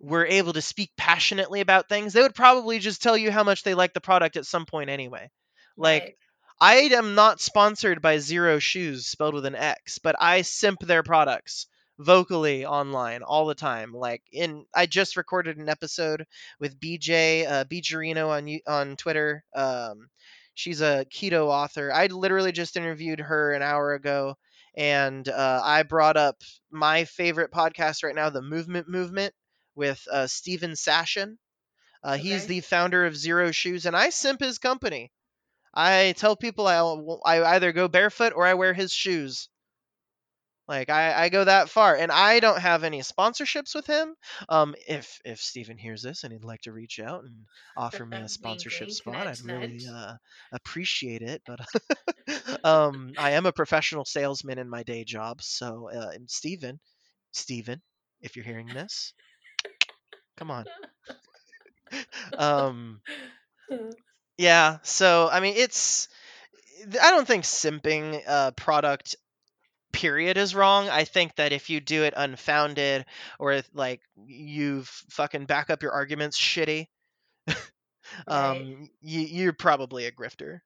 were 0.00 0.26
able 0.26 0.52
to 0.52 0.62
speak 0.62 0.90
passionately 0.96 1.60
about 1.60 1.88
things, 1.88 2.12
they 2.12 2.22
would 2.22 2.34
probably 2.34 2.78
just 2.78 3.02
tell 3.02 3.16
you 3.16 3.30
how 3.30 3.44
much 3.44 3.62
they 3.62 3.74
like 3.74 3.92
the 3.92 4.00
product 4.00 4.36
at 4.36 4.46
some 4.46 4.66
point 4.66 4.90
anyway. 4.90 5.30
Like 5.76 6.02
right. 6.02 6.14
I 6.60 6.74
am 6.96 7.14
not 7.14 7.40
sponsored 7.40 8.02
by 8.02 8.16
Xero 8.16 8.60
Shoes, 8.60 9.06
spelled 9.06 9.34
with 9.34 9.46
an 9.46 9.54
X, 9.54 9.98
but 9.98 10.16
I 10.18 10.42
simp 10.42 10.80
their 10.80 11.02
products 11.02 11.66
vocally 11.98 12.64
online 12.64 13.22
all 13.22 13.46
the 13.46 13.54
time. 13.54 13.92
Like 13.92 14.22
in, 14.32 14.64
I 14.74 14.86
just 14.86 15.16
recorded 15.16 15.56
an 15.58 15.68
episode 15.68 16.26
with 16.60 16.78
BJ 16.78 17.46
uh, 17.46 17.64
Beacherino 17.64 18.28
on 18.28 18.60
on 18.66 18.96
Twitter. 18.96 19.44
Um, 19.54 20.08
she's 20.54 20.80
a 20.80 21.06
keto 21.12 21.46
author. 21.46 21.92
I 21.92 22.06
literally 22.06 22.52
just 22.52 22.76
interviewed 22.76 23.20
her 23.20 23.52
an 23.52 23.62
hour 23.62 23.94
ago, 23.94 24.36
and 24.76 25.28
uh, 25.28 25.60
I 25.62 25.82
brought 25.82 26.16
up 26.16 26.42
my 26.70 27.04
favorite 27.04 27.52
podcast 27.52 28.04
right 28.04 28.14
now, 28.14 28.30
the 28.30 28.42
Movement 28.42 28.88
Movement, 28.88 29.34
with 29.78 30.06
uh, 30.12 30.26
Steven 30.26 30.72
Sashen. 30.72 31.38
Uh, 32.02 32.18
He's 32.18 32.46
the 32.46 32.60
founder 32.60 33.06
of 33.06 33.14
Xero 33.14 33.54
Shoes, 33.54 33.86
and 33.86 33.96
I 33.96 34.10
simp 34.10 34.40
his 34.40 34.58
company. 34.58 35.10
I 35.74 36.14
tell 36.16 36.36
people 36.36 36.66
I 36.66 36.80
I 37.24 37.54
either 37.54 37.72
go 37.72 37.88
barefoot 37.88 38.32
or 38.34 38.46
I 38.46 38.54
wear 38.54 38.74
his 38.74 38.92
shoes. 38.92 39.48
Like 40.68 40.90
I, 40.90 41.24
I 41.24 41.28
go 41.30 41.44
that 41.44 41.70
far, 41.70 41.96
and 41.96 42.12
I 42.12 42.40
don't 42.40 42.60
have 42.60 42.84
any 42.84 43.00
sponsorships 43.00 43.74
with 43.74 43.86
him. 43.86 44.14
Um, 44.50 44.74
if 44.86 45.18
if 45.24 45.40
Steven 45.40 45.78
hears 45.78 46.02
this 46.02 46.24
and 46.24 46.32
he'd 46.32 46.44
like 46.44 46.60
to 46.62 46.72
reach 46.72 47.00
out 47.00 47.24
and 47.24 47.46
offer 47.74 48.04
me 48.04 48.20
a 48.20 48.28
sponsorship 48.28 48.90
spot, 48.90 49.26
I'd 49.26 49.40
really 49.40 49.86
uh, 49.90 50.14
appreciate 50.52 51.22
it. 51.22 51.42
But 51.46 51.60
um, 52.64 53.12
I 53.16 53.30
am 53.32 53.46
a 53.46 53.52
professional 53.52 54.04
salesman 54.04 54.58
in 54.58 54.68
my 54.68 54.82
day 54.82 55.04
job, 55.04 55.40
so 55.40 55.88
uh, 55.90 56.10
Steven, 56.26 56.80
Steven, 57.32 57.80
if 58.20 58.36
you're 58.36 58.44
hearing 58.44 58.72
this, 58.74 59.14
come 60.38 60.50
on. 60.50 60.64
Um, 62.36 63.00
yeah. 64.36 64.76
So 64.82 65.26
I 65.32 65.40
mean, 65.40 65.54
it's 65.56 66.08
I 67.02 67.10
don't 67.10 67.26
think 67.26 67.44
simping 67.44 68.22
a 68.26 68.52
product 68.52 69.16
period 69.92 70.36
is 70.36 70.54
wrong. 70.54 70.88
I 70.88 71.04
think 71.04 71.36
that 71.36 71.52
if 71.52 71.70
you 71.70 71.80
do 71.80 72.04
it 72.04 72.14
unfounded 72.16 73.06
or 73.38 73.52
if, 73.52 73.68
like 73.72 74.00
you've 74.26 74.88
fucking 75.10 75.46
back 75.46 75.70
up 75.70 75.82
your 75.82 75.92
arguments 75.92 76.38
shitty, 76.38 76.88
right. 77.48 77.56
um, 78.26 78.90
you, 79.00 79.20
you're 79.20 79.52
probably 79.52 80.04
a 80.04 80.12
grifter. 80.12 80.60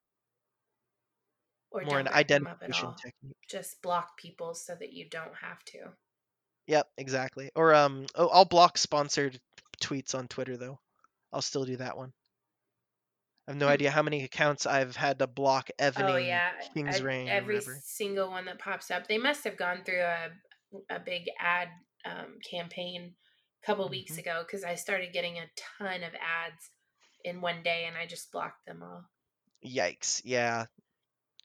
Or 1.70 1.82
More 1.82 2.00
an 2.00 2.06
back 2.06 2.28
them 2.28 2.46
up 2.46 2.58
at 2.62 2.68
identification 2.68 2.94
technique. 3.02 3.36
Just 3.48 3.80
block 3.80 4.18
people 4.18 4.54
so 4.54 4.74
that 4.74 4.92
you 4.92 5.08
don't 5.08 5.34
have 5.40 5.64
to. 5.66 5.78
Yep, 6.66 6.88
exactly. 6.98 7.50
Or 7.54 7.74
um, 7.74 8.06
oh, 8.14 8.28
I'll 8.28 8.44
block 8.44 8.76
sponsored 8.76 9.40
tweets 9.82 10.14
on 10.14 10.28
Twitter 10.28 10.56
though. 10.56 10.78
I'll 11.32 11.42
still 11.42 11.64
do 11.64 11.76
that 11.76 11.96
one. 11.96 12.12
I 13.46 13.52
have 13.52 13.58
no 13.58 13.66
Hmm. 13.66 13.72
idea 13.72 13.90
how 13.90 14.02
many 14.02 14.22
accounts 14.24 14.66
I've 14.66 14.96
had 14.96 15.18
to 15.18 15.26
block 15.26 15.70
Evening 15.80 16.06
Oh 16.06 16.16
yeah, 16.16 16.52
King's 16.74 17.00
I- 17.00 17.04
Reign 17.04 17.28
every 17.28 17.60
single 17.82 18.30
one 18.30 18.44
that 18.46 18.58
pops 18.58 18.90
up. 18.90 19.08
They 19.08 19.18
must 19.18 19.44
have 19.44 19.56
gone 19.56 19.82
through 19.84 20.02
a 20.02 20.28
a 20.88 20.98
big 20.98 21.28
ad 21.38 21.68
um, 22.04 22.38
campaign 22.48 23.14
a 23.62 23.66
couple 23.66 23.84
mm-hmm. 23.84 23.92
weeks 23.92 24.16
ago 24.18 24.42
because 24.46 24.64
I 24.64 24.74
started 24.74 25.12
getting 25.12 25.38
a 25.38 25.50
ton 25.78 26.02
of 26.02 26.14
ads 26.14 26.70
in 27.24 27.40
one 27.40 27.62
day 27.62 27.84
and 27.86 27.96
I 27.96 28.06
just 28.06 28.32
blocked 28.32 28.64
them 28.66 28.82
all. 28.82 29.04
Yikes. 29.64 30.22
Yeah. 30.24 30.66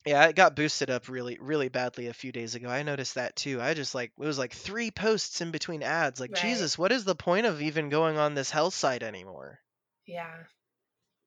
Yeah, 0.08 0.26
it 0.28 0.36
got 0.36 0.56
boosted 0.56 0.90
up 0.90 1.10
really, 1.10 1.38
really 1.40 1.70
badly 1.70 2.08
a 2.08 2.14
few 2.14 2.32
days 2.32 2.56
ago. 2.56 2.70
I 2.70 2.84
noticed 2.84 3.16
that 3.16 3.36
too. 3.36 3.62
I 3.62 3.74
just 3.74 3.94
like 3.94 4.12
it 4.18 4.26
was 4.26 4.38
like 4.38 4.54
three 4.54 4.90
posts 4.90 5.42
in 5.42 5.52
between 5.52 5.84
ads. 5.84 6.20
Like, 6.20 6.32
right. 6.32 6.42
Jesus, 6.42 6.78
what 6.78 6.92
is 6.92 7.04
the 7.04 7.16
point 7.16 7.46
of 7.46 7.62
even 7.62 7.90
going 7.90 8.18
on 8.18 8.34
this 8.34 8.50
health 8.50 8.74
site 8.74 9.04
anymore? 9.04 9.60
Yeah, 10.06 10.34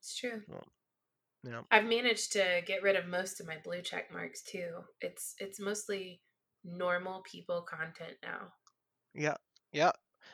it's 0.00 0.16
true. 0.16 0.42
Well, 0.48 0.66
yeah. 1.44 1.60
I've 1.70 1.84
managed 1.84 2.32
to 2.32 2.62
get 2.66 2.82
rid 2.82 2.96
of 2.96 3.06
most 3.06 3.40
of 3.40 3.46
my 3.46 3.56
blue 3.62 3.82
check 3.82 4.12
marks 4.12 4.42
too. 4.42 4.68
It's 5.00 5.34
it's 5.38 5.60
mostly 5.60 6.20
normal 6.64 7.22
people 7.30 7.62
content 7.62 8.16
now. 8.22 8.52
Yeah. 9.14 9.36
Yeah. 9.72 9.92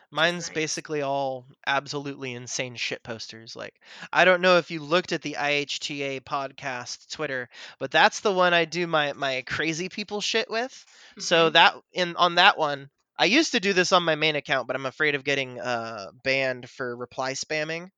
Mine's 0.09 0.47
nice. 0.47 0.55
basically 0.55 1.01
all 1.01 1.45
absolutely 1.65 2.33
insane 2.33 2.75
shit 2.75 3.03
posters. 3.03 3.55
Like, 3.55 3.73
I 4.11 4.23
don't 4.23 4.41
know 4.41 4.57
if 4.57 4.71
you 4.71 4.81
looked 4.81 5.11
at 5.11 5.21
the 5.21 5.35
IHTA 5.37 6.21
podcast 6.21 7.11
Twitter, 7.11 7.49
but 7.77 7.91
that's 7.91 8.21
the 8.21 8.31
one 8.31 8.53
I 8.53 8.65
do 8.65 8.87
my 8.87 9.13
my 9.13 9.43
crazy 9.45 9.89
people 9.89 10.21
shit 10.21 10.49
with. 10.49 10.71
Mm-hmm. 10.71 11.21
So 11.21 11.49
that 11.49 11.75
in 11.91 12.15
on 12.15 12.35
that 12.35 12.57
one, 12.57 12.89
I 13.19 13.25
used 13.25 13.51
to 13.51 13.59
do 13.59 13.73
this 13.73 13.91
on 13.91 14.03
my 14.03 14.15
main 14.15 14.35
account, 14.35 14.67
but 14.67 14.75
I'm 14.75 14.85
afraid 14.85 15.15
of 15.15 15.25
getting 15.25 15.59
uh, 15.59 16.11
banned 16.23 16.69
for 16.69 16.95
reply 16.95 17.33
spamming. 17.33 17.89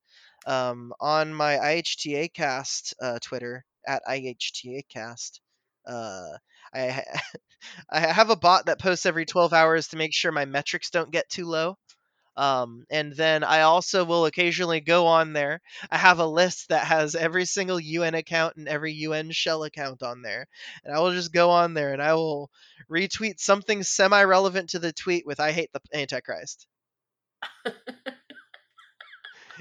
Um, 0.46 0.92
on 1.00 1.34
my 1.34 1.56
IHTA 1.56 2.32
cast 2.32 2.94
uh, 3.00 3.18
Twitter 3.20 3.64
at 3.86 4.02
IHTA 4.08 4.82
cast, 4.88 5.40
uh, 5.86 6.38
I 6.74 7.04
I 7.90 8.00
have 8.00 8.30
a 8.30 8.36
bot 8.36 8.66
that 8.66 8.80
posts 8.80 9.06
every 9.06 9.26
12 9.26 9.52
hours 9.52 9.88
to 9.88 9.96
make 9.96 10.14
sure 10.14 10.32
my 10.32 10.46
metrics 10.46 10.90
don't 10.90 11.10
get 11.10 11.28
too 11.28 11.46
low. 11.46 11.76
Um, 12.36 12.84
and 12.90 13.12
then 13.14 13.44
I 13.44 13.62
also 13.62 14.04
will 14.04 14.26
occasionally 14.26 14.80
go 14.80 15.06
on 15.06 15.32
there. 15.32 15.60
I 15.90 15.98
have 15.98 16.18
a 16.18 16.26
list 16.26 16.68
that 16.68 16.86
has 16.86 17.14
every 17.14 17.44
single 17.44 17.78
UN 17.80 18.14
account 18.14 18.56
and 18.56 18.68
every 18.68 18.92
UN 18.92 19.30
shell 19.32 19.64
account 19.64 20.02
on 20.02 20.22
there. 20.22 20.46
And 20.84 20.94
I 20.94 21.00
will 21.00 21.12
just 21.12 21.32
go 21.32 21.50
on 21.50 21.74
there 21.74 21.92
and 21.92 22.02
I 22.02 22.14
will 22.14 22.50
retweet 22.90 23.40
something 23.40 23.82
semi 23.82 24.22
relevant 24.22 24.70
to 24.70 24.78
the 24.78 24.92
tweet 24.92 25.26
with 25.26 25.40
I 25.40 25.52
hate 25.52 25.70
the 25.72 25.80
Antichrist. 25.92 26.66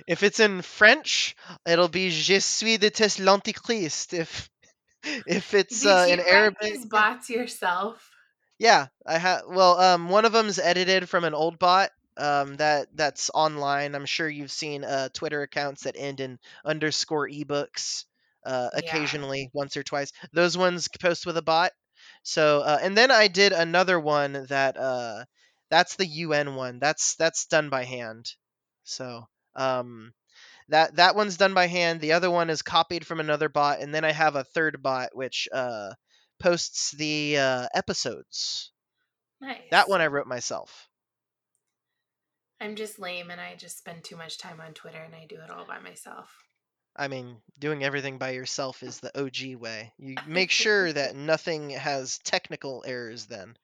if 0.07 0.24
it's 0.24 0.39
in 0.39 0.61
French, 0.61 1.36
it'll 1.67 1.89
be 1.89 2.09
Je 2.09 2.39
suis 2.39 2.78
déteste 2.78 3.20
l'Antichrist. 3.20 4.13
If 4.13 4.49
if 5.28 5.53
it's 5.53 5.86
uh, 5.86 6.07
in 6.09 6.20
Arabic, 6.20 6.89
bots 6.89 7.30
yourself. 7.30 8.09
Yeah, 8.57 8.88
I 9.05 9.17
have. 9.17 9.43
Well, 9.47 9.80
um, 9.80 10.09
one 10.09 10.26
of 10.26 10.34
them's 10.34 10.59
edited 10.59 11.07
from 11.07 11.24
an 11.24 11.34
old 11.34 11.57
bot, 11.57 11.91
um, 12.20 12.55
that 12.57 12.88
that's 12.95 13.32
online. 13.34 13.95
I'm 13.95 14.05
sure 14.05 14.30
you've 14.30 14.51
seen 14.51 14.84
uh, 14.84 15.09
Twitter 15.13 15.41
accounts 15.41 15.84
that 15.84 15.95
end 15.97 16.20
in 16.20 16.39
underscore 16.65 17.28
ebooks 17.30 18.05
uh, 18.45 18.70
occasionally, 18.74 19.41
yeah. 19.41 19.49
once 19.53 19.78
or 19.78 19.84
twice. 19.84 20.11
Those 20.34 20.57
ones 20.57 20.88
post 20.99 21.26
with 21.26 21.38
a 21.38 21.41
bot. 21.41 21.72
So 22.24 22.59
uh, 22.61 22.80
and 22.82 22.97
then 22.97 23.11
I 23.11 23.28
did 23.28 23.53
another 23.53 23.99
one 23.99 24.45
that 24.49 24.78
uh, 24.78 25.26
that's 25.70 25.95
the 25.95 26.05
UN 26.05 26.55
one. 26.55 26.80
That's 26.80 27.15
that's 27.15 27.45
done 27.45 27.70
by 27.70 27.84
hand. 27.86 28.30
So 28.84 29.28
um, 29.55 30.13
that 30.70 30.95
that 30.97 31.15
one's 31.15 31.38
done 31.38 31.53
by 31.53 31.67
hand. 31.67 32.01
The 32.01 32.13
other 32.13 32.32
one 32.32 32.49
is 32.49 32.61
copied 32.61 33.05
from 33.05 33.20
another 33.20 33.49
bot, 33.49 33.80
and 33.80 33.93
then 33.93 34.03
I 34.05 34.11
have 34.11 34.36
a 34.36 34.43
third 34.43 34.82
bot 34.82 35.09
which 35.13 35.47
uh, 35.51 35.91
posts 36.39 36.91
the 36.91 37.38
uh, 37.38 37.67
episodes. 37.74 38.72
Nice. 39.41 39.61
That 39.72 39.89
one 39.89 40.01
I 40.01 40.07
wrote 40.07 40.28
myself. 40.28 40.89
I'm 42.62 42.76
just 42.76 42.99
lame 42.99 43.32
and 43.32 43.39
I 43.39 43.55
just 43.55 43.78
spend 43.78 44.03
too 44.03 44.18
much 44.18 44.38
time 44.38 44.60
on 44.60 44.74
Twitter 44.74 45.01
and 45.01 45.16
I 45.16 45.26
do 45.28 45.36
it 45.36 45.49
all 45.49 45.66
by 45.66 45.80
myself. 45.80 46.30
I 46.95 47.07
mean, 47.07 47.38
doing 47.57 47.84
everything 47.84 48.18
by 48.18 48.32
yourself 48.32 48.84
is 48.84 48.99
the 48.99 49.18
OG 49.18 49.55
way. 49.60 49.93
You 49.97 50.16
make 50.28 50.51
sure 50.51 50.91
that 50.91 51.16
nothing 51.16 51.70
has 51.70 52.18
technical 52.20 52.84
errors 52.86 53.26
then. 53.26 53.57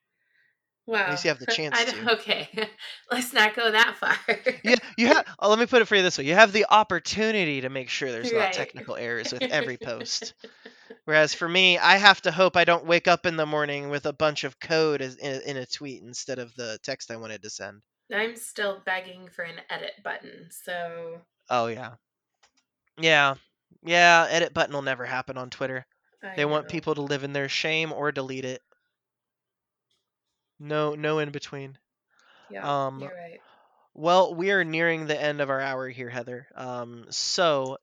Wow. 0.88 1.00
At 1.00 1.10
least 1.12 1.26
you 1.26 1.30
have 1.30 1.40
the 1.40 1.46
chance 1.52 1.84
to. 1.84 2.14
Okay, 2.14 2.48
let's 3.12 3.34
not 3.34 3.56
go 3.56 3.72
that 3.72 3.98
far. 3.98 4.16
yeah, 4.64 4.76
you 4.98 5.08
have. 5.08 5.26
Oh, 5.40 5.50
let 5.50 5.60
me 5.60 5.66
put 5.66 5.82
it 5.82 5.86
for 5.86 5.96
you 5.96 6.04
this 6.04 6.18
way: 6.18 6.26
you 6.26 6.36
have 6.36 6.54
the 6.54 6.68
opportunity 6.70 7.62
to 7.62 7.70
make 7.70 7.90
sure 7.90 8.12
there's 8.12 8.32
right. 8.32 8.44
not 8.44 8.54
technical 8.54 8.96
errors 8.96 9.34
with 9.34 9.42
every 9.42 9.78
post. 9.78 10.36
Whereas 11.06 11.34
for 11.34 11.50
me, 11.50 11.80
I 11.80 11.98
have 11.98 12.22
to 12.22 12.32
hope 12.32 12.56
I 12.56 12.66
don't 12.66 12.86
wake 12.86 13.08
up 13.08 13.26
in 13.26 13.36
the 13.36 13.48
morning 13.48 13.90
with 13.90 14.06
a 14.06 14.14
bunch 14.14 14.44
of 14.44 14.60
code 14.60 15.02
in 15.02 15.58
a 15.58 15.66
tweet 15.66 16.04
instead 16.04 16.38
of 16.38 16.56
the 16.56 16.80
text 16.84 17.10
I 17.10 17.18
wanted 17.18 17.42
to 17.42 17.50
send. 17.50 17.82
I'm 18.14 18.36
still 18.36 18.82
begging 18.86 19.30
for 19.30 19.44
an 19.44 19.62
edit 19.70 19.94
button, 20.04 20.50
so. 20.52 21.22
Oh 21.50 21.68
yeah, 21.68 21.94
yeah, 23.00 23.36
yeah. 23.84 24.28
Edit 24.30 24.54
button 24.54 24.74
will 24.74 24.82
never 24.82 25.06
happen 25.06 25.38
on 25.38 25.50
Twitter. 25.50 25.86
I 26.24 26.36
they 26.36 26.44
know. 26.44 26.50
want 26.50 26.70
people 26.70 26.96
to 26.96 27.02
live 27.02 27.24
in 27.24 27.34
their 27.34 27.50
shame 27.50 27.92
or 27.92 28.12
delete 28.12 28.46
it. 28.46 28.62
No, 30.60 30.96
no 30.96 31.20
in 31.20 31.32
between. 31.32 31.78
Yeah, 32.50 32.86
um, 32.86 33.00
you're 33.00 33.10
right. 33.10 33.40
Well, 33.96 34.36
we 34.36 34.52
are 34.52 34.64
nearing 34.64 35.08
the 35.08 35.20
end 35.20 35.42
of 35.42 35.50
our 35.50 35.62
hour 35.62 35.88
here, 35.88 36.10
Heather. 36.10 36.48
Um, 36.54 37.06
so, 37.10 37.78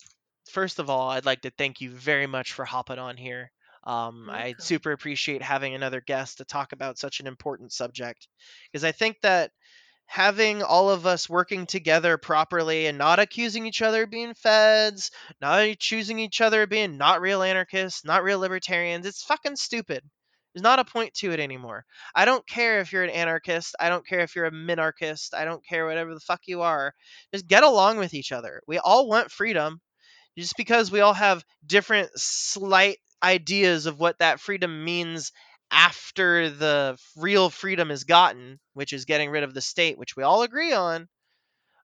first 0.50 0.78
of 0.78 0.90
all, 0.90 1.08
I'd 1.08 1.24
like 1.24 1.40
to 1.42 1.50
thank 1.50 1.80
you 1.80 1.90
very 1.90 2.26
much 2.26 2.52
for 2.52 2.64
hopping 2.64 2.98
on 2.98 3.16
here. 3.16 3.50
Um, 3.84 4.30
I 4.30 4.54
super 4.58 4.92
appreciate 4.92 5.42
having 5.42 5.74
another 5.74 6.00
guest 6.00 6.38
to 6.38 6.44
talk 6.44 6.72
about 6.72 6.98
such 6.98 7.18
an 7.18 7.26
important 7.26 7.72
subject 7.72 8.28
because 8.70 8.84
I 8.84 8.92
think 8.92 9.16
that 9.22 9.50
having 10.12 10.62
all 10.62 10.90
of 10.90 11.06
us 11.06 11.26
working 11.26 11.64
together 11.64 12.18
properly 12.18 12.84
and 12.84 12.98
not 12.98 13.18
accusing 13.18 13.64
each 13.64 13.80
other 13.80 14.02
of 14.02 14.10
being 14.10 14.34
feds, 14.34 15.10
not 15.40 15.62
accusing 15.62 16.18
each 16.18 16.42
other 16.42 16.64
of 16.64 16.68
being 16.68 16.98
not 16.98 17.22
real 17.22 17.42
anarchists, 17.42 18.04
not 18.04 18.22
real 18.22 18.38
libertarians, 18.38 19.06
it's 19.06 19.24
fucking 19.24 19.56
stupid. 19.56 20.02
There's 20.52 20.62
not 20.62 20.80
a 20.80 20.84
point 20.84 21.14
to 21.14 21.32
it 21.32 21.40
anymore. 21.40 21.86
I 22.14 22.26
don't 22.26 22.46
care 22.46 22.80
if 22.80 22.92
you're 22.92 23.04
an 23.04 23.08
anarchist. 23.08 23.74
I 23.80 23.88
don't 23.88 24.06
care 24.06 24.20
if 24.20 24.36
you're 24.36 24.44
a 24.44 24.50
minarchist. 24.50 25.32
I 25.32 25.46
don't 25.46 25.64
care 25.66 25.86
whatever 25.86 26.12
the 26.12 26.20
fuck 26.20 26.42
you 26.44 26.60
are. 26.60 26.92
Just 27.32 27.48
get 27.48 27.62
along 27.62 27.96
with 27.96 28.12
each 28.12 28.32
other. 28.32 28.60
We 28.66 28.76
all 28.76 29.08
want 29.08 29.30
freedom. 29.30 29.80
Just 30.36 30.58
because 30.58 30.90
we 30.90 31.00
all 31.00 31.14
have 31.14 31.42
different 31.64 32.10
slight 32.16 32.98
ideas 33.22 33.86
of 33.86 33.98
what 33.98 34.18
that 34.18 34.40
freedom 34.40 34.84
means 34.84 35.32
after 35.72 36.50
the 36.50 36.98
real 37.16 37.50
freedom 37.50 37.90
is 37.90 38.04
gotten, 38.04 38.60
which 38.74 38.92
is 38.92 39.06
getting 39.06 39.30
rid 39.30 39.42
of 39.42 39.54
the 39.54 39.60
state, 39.60 39.98
which 39.98 40.14
we 40.14 40.22
all 40.22 40.42
agree 40.42 40.72
on, 40.72 41.08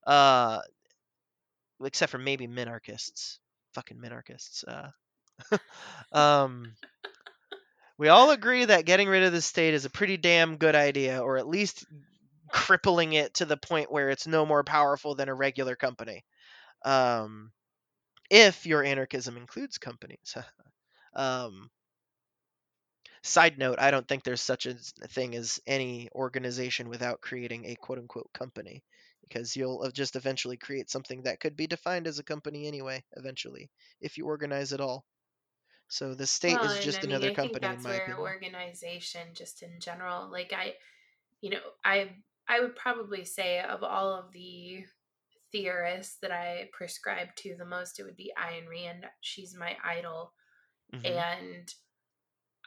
uh, 0.07 0.61
except 1.83 2.13
for 2.13 2.19
maybe 2.19 2.47
minarchists, 2.47 3.39
fucking 3.73 3.99
minarchists. 3.99 4.65
Uh, 4.69 5.59
um, 6.17 6.75
we 7.97 8.09
all 8.09 8.31
agree 8.31 8.67
that 8.67 8.85
getting 8.85 9.09
rid 9.09 9.25
of 9.25 9.33
the 9.33 9.43
state 9.43 9.75
is 9.75 9.87
a 9.87 9.91
pretty 9.91 10.19
damn 10.19 10.57
good 10.57 10.75
idea, 10.75 11.21
or 11.21 11.39
at 11.39 11.49
least 11.49 11.87
crippling 12.53 13.15
it 13.15 13.35
to 13.35 13.45
the 13.45 13.57
point 13.57 13.91
where 13.91 14.11
it's 14.11 14.27
no 14.27 14.45
more 14.47 14.65
powerful 14.65 15.15
than 15.15 15.29
a 15.29 15.35
regular 15.35 15.77
company. 15.77 16.25
Um, 16.85 17.51
if 18.31 18.67
your 18.67 18.85
anarchism 18.85 19.37
includes 19.37 19.79
companies. 19.79 20.37
um, 21.15 21.71
Side 23.29 23.59
note, 23.59 23.79
I 23.79 23.91
don't 23.91 24.09
think 24.09 24.25
there's 24.25 24.41
such 24.41 24.65
a 24.65 24.75
thing 25.09 25.35
as 25.35 25.61
any 25.67 26.09
organization 26.15 26.89
without 26.89 27.21
creating 27.21 27.67
a 27.67 27.75
quote 27.75 27.99
unquote 27.99 28.33
company 28.33 28.83
because 29.21 29.55
you'll 29.55 29.91
just 29.91 30.17
eventually 30.17 30.57
create 30.57 30.89
something 30.89 31.23
that 31.25 31.39
could 31.39 31.55
be 31.55 31.67
defined 31.67 32.07
as 32.07 32.19
a 32.19 32.25
company 32.25 32.67
anyway, 32.67 33.05
eventually, 33.19 33.69
if 34.01 34.17
you 34.17 34.25
organize 34.25 34.73
it 34.73 34.81
all. 34.81 35.05
So 35.89 36.15
the 36.15 36.27
state 36.27 36.59
well, 36.59 36.71
is 36.71 36.83
just 36.83 37.01
I 37.01 37.03
mean, 37.03 37.11
another 37.11 37.31
I 37.33 37.35
company. 37.35 37.67
Think 37.67 37.83
that's 37.83 37.85
where 37.85 38.03
opinion. 38.05 38.19
organization, 38.19 39.21
just 39.35 39.63
in 39.63 39.79
general, 39.79 40.31
like 40.33 40.55
I, 40.57 40.75
you 41.43 41.51
know, 41.51 41.61
I 41.85 42.11
I 42.49 42.61
would 42.61 42.77
probably 42.77 43.27
say 43.27 43.61
of 43.61 43.83
all 43.83 44.15
of 44.15 44.33
the 44.33 44.85
theorists 45.53 46.17
that 46.23 46.31
I 46.31 46.71
prescribe 46.73 47.29
to 47.37 47.57
the 47.59 47.67
most, 47.67 48.01
it 48.01 48.05
would 48.05 48.17
be 48.17 48.33
Ayn 48.39 48.69
Rand. 48.71 49.05
She's 49.21 49.55
my 49.55 49.77
idol, 49.85 50.33
mm-hmm. 50.95 51.05
and 51.05 51.75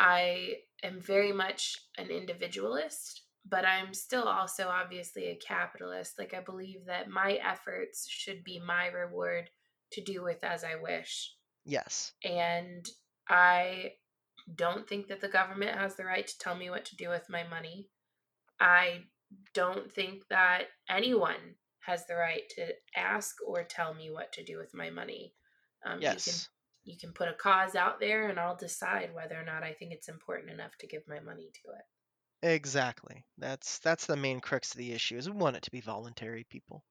I 0.02 0.56
am 0.82 1.00
very 1.00 1.32
much 1.32 1.78
an 2.00 2.08
individualist, 2.08 3.22
but 3.48 3.66
I'm 3.66 3.94
still 3.94 4.24
also 4.24 4.68
obviously 4.68 5.28
a 5.28 5.36
capitalist. 5.36 6.18
Like, 6.18 6.34
I 6.34 6.40
believe 6.40 6.88
that 6.88 7.08
my 7.08 7.34
efforts 7.34 8.08
should 8.10 8.44
be 8.44 8.60
my 8.60 8.88
reward 8.88 9.52
to 9.92 10.02
do 10.02 10.24
with 10.24 10.44
as 10.44 10.64
I 10.64 10.82
wish. 10.82 11.36
Yes. 11.66 12.14
And 12.24 12.84
I 13.30 13.92
don't 14.56 14.90
think 14.90 15.08
that 15.10 15.22
the 15.22 15.28
government 15.28 15.78
has 15.78 15.96
the 15.96 16.06
right 16.06 16.26
to 16.26 16.38
tell 16.40 16.56
me 16.56 16.72
what 16.72 16.86
to 16.86 16.96
do 16.96 17.10
with 17.10 17.30
my 17.30 17.44
money. 17.44 17.88
I 18.60 19.02
don't 19.54 19.92
think 19.92 20.24
that 20.32 20.64
anyone 20.90 21.58
has 21.82 22.08
the 22.08 22.16
right 22.16 22.50
to 22.56 22.74
ask 22.96 23.36
or 23.46 23.64
tell 23.64 23.94
me 23.94 24.10
what 24.10 24.34
to 24.34 24.44
do 24.44 24.58
with 24.58 24.74
my 24.74 24.90
money. 24.90 25.36
Um, 25.86 26.02
yes 26.02 26.50
you 26.84 26.98
can 26.98 27.14
put 27.14 27.30
a 27.30 27.34
cause 27.34 27.76
out 27.76 28.00
there 28.00 28.30
and 28.30 28.40
I'll 28.40 28.56
decide 28.56 29.14
whether 29.14 29.40
or 29.40 29.46
not 29.46 29.64
I 29.64 29.74
think 29.74 29.92
it's 29.94 30.10
important 30.10 30.52
enough 30.52 30.76
to 30.80 30.88
give 30.88 31.04
my 31.08 31.20
money 31.20 31.52
to 31.64 31.72
it. 31.72 31.86
Exactly. 32.44 33.24
That's 33.38 33.80
that's 33.80 34.08
the 34.08 34.18
main 34.18 34.40
crux 34.40 34.72
of 34.72 34.78
the 34.78 34.94
issue. 34.94 35.18
Is 35.18 35.30
we 35.30 35.38
want 35.38 35.58
it 35.58 35.64
to 35.64 35.72
be 35.72 35.82
voluntary, 35.82 36.46
people. 36.50 36.84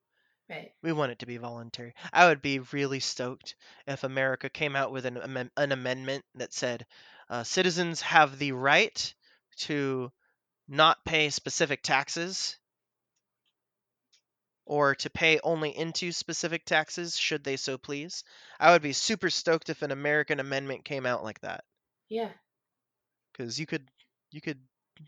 Right. 0.48 0.72
We 0.82 0.92
want 0.92 1.12
it 1.12 1.20
to 1.20 1.26
be 1.26 1.36
voluntary. 1.36 1.94
I 2.12 2.28
would 2.28 2.42
be 2.42 2.60
really 2.72 3.00
stoked 3.00 3.56
if 3.86 4.04
America 4.04 4.48
came 4.48 4.76
out 4.76 4.92
with 4.92 5.06
an 5.06 5.50
an 5.56 5.72
amendment 5.72 6.24
that 6.36 6.52
said 6.52 6.86
uh, 7.28 7.42
citizens 7.42 8.00
have 8.02 8.38
the 8.38 8.52
right 8.52 9.14
to 9.58 10.12
not 10.68 11.04
pay 11.04 11.30
specific 11.30 11.82
taxes 11.82 12.56
or 14.70 14.94
to 14.94 15.10
pay 15.10 15.40
only 15.40 15.76
into 15.76 16.12
specific 16.12 16.64
taxes 16.64 17.18
should 17.18 17.44
they 17.44 17.58
so 17.58 17.78
please. 17.78 18.24
I 18.60 18.72
would 18.72 18.82
be 18.82 18.94
super 18.94 19.30
stoked 19.30 19.68
if 19.70 19.82
an 19.82 19.90
American 19.90 20.40
amendment 20.40 20.86
came 20.86 21.06
out 21.06 21.24
like 21.24 21.40
that 21.40 21.64
Yeah. 22.10 22.32
cuz 23.34 23.58
you 23.58 23.66
could 23.66 23.90
you 24.30 24.40
could 24.40 24.66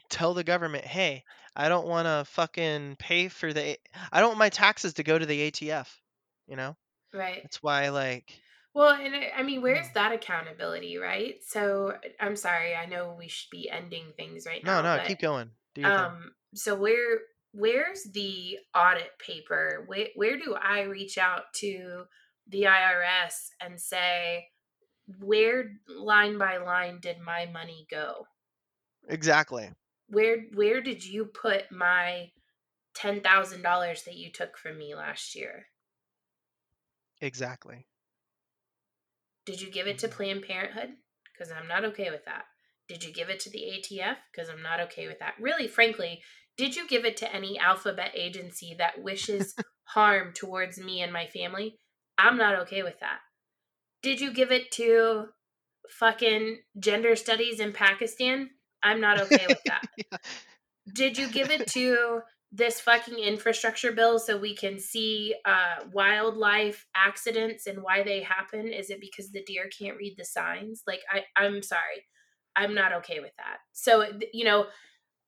tell 0.08 0.34
the 0.34 0.44
government, 0.44 0.84
"Hey, 0.84 1.24
I 1.54 1.68
don't 1.68 1.86
want 1.86 2.06
to 2.06 2.24
fucking 2.30 2.96
pay 2.96 3.28
for 3.28 3.52
the 3.52 3.78
I 4.10 4.20
don't 4.20 4.30
want 4.30 4.38
my 4.38 4.48
taxes 4.50 4.94
to 4.94 5.02
go 5.04 5.18
to 5.18 5.26
the 5.26 5.40
ATF." 5.42 6.00
You 6.46 6.56
know? 6.56 6.76
Right. 7.12 7.44
That's 7.44 7.62
why 7.62 7.90
like 7.90 8.44
Well, 8.74 8.88
and 8.94 9.14
I 9.14 9.42
mean, 9.42 9.60
where's 9.60 9.90
that 9.90 10.12
accountability, 10.12 10.96
right? 10.96 11.42
So 11.44 11.98
I'm 12.18 12.36
sorry, 12.36 12.74
I 12.74 12.86
know 12.86 13.12
we 13.12 13.28
should 13.28 13.50
be 13.50 13.68
ending 13.68 14.12
things 14.16 14.46
right 14.46 14.64
No, 14.64 14.80
now, 14.80 14.82
no, 14.82 14.98
no, 14.98 14.98
keep 14.98 15.20
going. 15.20 15.56
Your 15.76 15.92
thing. 15.92 16.14
um, 16.14 16.34
so 16.54 16.74
where 16.76 17.20
where's 17.53 18.05
the 18.05 18.59
audit 18.74 19.18
paper? 19.18 19.84
Where 19.86 20.09
where 20.14 20.36
do 20.38 20.55
I 20.55 20.82
reach 20.82 21.18
out 21.18 21.53
to 21.57 22.07
the 22.48 22.62
IRS 22.64 23.50
and 23.61 23.80
say 23.80 24.48
where 25.20 25.72
line 25.88 26.38
by 26.38 26.59
line 26.59 27.00
did 27.00 27.18
my 27.20 27.46
money 27.46 27.86
go? 27.90 28.26
Exactly. 29.09 29.72
Where 30.07 30.42
where 30.55 30.80
did 30.80 31.05
you 31.05 31.24
put 31.24 31.72
my 31.72 32.30
ten 32.94 33.20
thousand 33.22 33.62
dollars 33.62 34.05
that 34.05 34.16
you 34.16 34.30
took 34.32 34.59
from 34.59 34.78
me 34.78 34.94
last 34.94 35.34
year? 35.34 35.68
Exactly. 37.22 37.86
Did 39.44 39.61
you 39.61 39.70
give 39.70 39.86
it 39.86 39.98
to 39.98 40.09
Mhm. 40.09 40.11
Planned 40.11 40.42
Parenthood? 40.42 40.96
Because 41.24 41.53
I'm 41.53 41.68
not 41.68 41.84
okay 41.84 42.11
with 42.11 42.24
that. 42.24 42.46
Did 42.88 43.05
you 43.05 43.12
give 43.12 43.30
it 43.30 43.38
to 43.40 43.50
the 43.50 43.70
ATF? 43.70 44.18
Because 44.30 44.48
I'm 44.48 44.62
not 44.62 44.80
okay 44.80 45.07
with 45.07 45.18
that. 45.20 45.38
Really, 45.40 45.68
frankly, 45.68 46.22
did 46.57 46.76
you 46.76 46.86
give 46.86 47.05
it 47.05 47.16
to 47.18 47.34
any 47.34 47.59
alphabet 47.59 48.12
agency 48.14 48.74
that 48.78 49.03
wishes 49.03 49.55
harm 49.84 50.32
towards 50.34 50.78
me 50.78 51.00
and 51.00 51.12
my 51.12 51.26
family? 51.26 51.78
I'm 52.18 52.36
not 52.36 52.59
okay 52.61 52.82
with 52.82 52.98
that. 53.00 53.18
Did 54.03 54.20
you 54.20 54.32
give 54.32 54.50
it 54.53 54.70
to 54.72 55.26
fucking 55.88 56.59
gender 56.78 57.16
studies 57.16 57.61
in 57.61 57.72
Pakistan? 57.72 58.50
I'm 58.82 59.00
not 59.00 59.20
okay 59.22 59.46
with 59.48 59.62
that. 59.66 59.82
Yeah. 59.96 60.18
Did 60.94 61.16
you 61.16 61.28
give 61.28 61.50
it 61.50 61.66
to 61.74 62.22
this 62.50 62.80
fucking 62.80 63.18
infrastructure 63.18 63.92
bill 63.92 64.18
so 64.18 64.36
we 64.36 64.55
can 64.55 64.78
see 64.78 65.34
uh, 65.44 65.84
wildlife 65.92 66.86
accidents 66.94 67.66
and 67.66 67.82
why 67.82 68.03
they 68.03 68.20
happen? 68.20 68.72
Is 68.72 68.90
it 68.90 69.00
because 69.00 69.30
the 69.30 69.44
deer 69.44 69.70
can't 69.78 69.96
read 69.96 70.16
the 70.18 70.24
signs? 70.24 70.82
Like, 70.86 71.00
I, 71.11 71.22
I'm 71.36 71.62
sorry, 71.62 72.05
I'm 72.57 72.74
not 72.74 72.92
okay 72.94 73.20
with 73.20 73.32
that. 73.38 73.59
So, 73.72 74.05
you 74.32 74.44
know, 74.44 74.66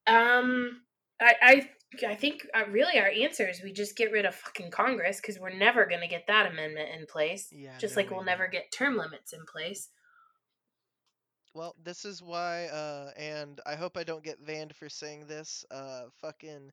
um, 0.06 0.80
I, 1.20 1.34
I, 1.42 2.06
I 2.08 2.14
think 2.14 2.46
uh, 2.54 2.64
really 2.70 2.98
our 2.98 3.08
answer 3.08 3.48
is 3.48 3.62
we 3.62 3.72
just 3.72 3.96
get 3.96 4.12
rid 4.12 4.24
of 4.24 4.34
fucking 4.34 4.70
Congress 4.70 5.20
because 5.20 5.38
we're 5.38 5.56
never 5.56 5.86
gonna 5.86 6.08
get 6.08 6.26
that 6.26 6.50
amendment 6.50 6.88
in 6.98 7.06
place. 7.06 7.48
Yeah, 7.52 7.76
just 7.78 7.96
no 7.96 8.00
like 8.00 8.10
way, 8.10 8.16
we'll 8.16 8.26
never 8.26 8.48
get 8.48 8.72
term 8.72 8.96
limits 8.96 9.32
in 9.32 9.40
place. 9.46 9.88
Well, 11.54 11.76
this 11.84 12.04
is 12.04 12.20
why, 12.20 12.66
uh, 12.66 13.10
and 13.16 13.60
I 13.64 13.76
hope 13.76 13.96
I 13.96 14.02
don't 14.02 14.24
get 14.24 14.44
banned 14.44 14.74
for 14.74 14.88
saying 14.88 15.26
this. 15.28 15.64
Uh, 15.70 16.06
fucking 16.20 16.72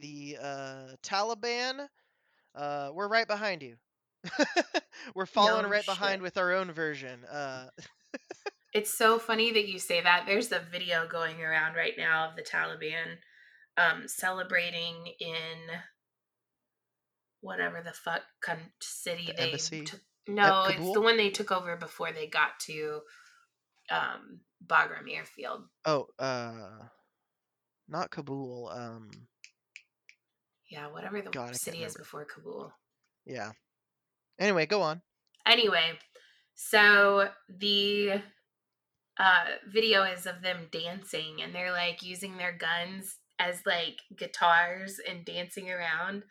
the 0.00 0.38
uh, 0.40 0.86
Taliban, 1.02 1.88
uh, 2.54 2.90
we're 2.94 3.08
right 3.08 3.26
behind 3.26 3.62
you. 3.62 3.74
we're 5.14 5.26
following 5.26 5.64
No 5.64 5.68
right 5.68 5.84
behind 5.84 6.22
with 6.22 6.36
our 6.36 6.52
own 6.52 6.70
version. 6.70 7.24
Uh, 7.24 7.66
It's 8.72 8.96
so 8.96 9.18
funny 9.18 9.52
that 9.52 9.68
you 9.68 9.78
say 9.78 10.00
that. 10.00 10.26
There's 10.26 10.52
a 10.52 10.60
video 10.60 11.08
going 11.08 11.42
around 11.42 11.74
right 11.74 11.94
now 11.98 12.28
of 12.28 12.36
the 12.36 12.42
Taliban 12.42 13.18
um, 13.80 14.06
celebrating 14.06 14.94
in 15.18 15.58
whatever 17.40 17.82
the 17.82 17.92
fuck 17.92 18.22
city 18.80 19.26
The 19.26 19.32
they 19.34 19.42
embassy 19.44 19.84
took. 19.84 20.00
No, 20.28 20.66
it's 20.66 20.92
the 20.92 21.00
one 21.00 21.16
they 21.16 21.30
took 21.30 21.50
over 21.50 21.76
before 21.76 22.12
they 22.12 22.26
got 22.26 22.60
to 22.66 23.00
um, 23.90 24.40
Bagram 24.64 25.12
Airfield. 25.12 25.62
Oh, 25.84 26.06
uh, 26.18 26.84
not 27.88 28.10
Kabul. 28.10 28.70
Um, 28.72 29.10
Yeah, 30.70 30.88
whatever 30.88 31.20
the 31.20 31.30
God, 31.30 31.56
city 31.56 31.82
is 31.82 31.96
before 31.96 32.26
Kabul. 32.26 32.72
Yeah. 33.26 33.52
Anyway, 34.38 34.66
go 34.66 34.82
on. 34.82 35.02
Anyway, 35.46 35.98
so 36.54 37.28
the 37.48 38.22
uh, 39.18 39.44
video 39.72 40.04
is 40.04 40.26
of 40.26 40.42
them 40.42 40.68
dancing 40.70 41.42
and 41.42 41.54
they're 41.54 41.72
like 41.72 42.02
using 42.02 42.36
their 42.36 42.56
guns 42.56 43.16
as 43.40 43.62
like 43.66 43.98
guitars 44.16 45.00
and 45.08 45.24
dancing 45.24 45.70
around. 45.70 46.22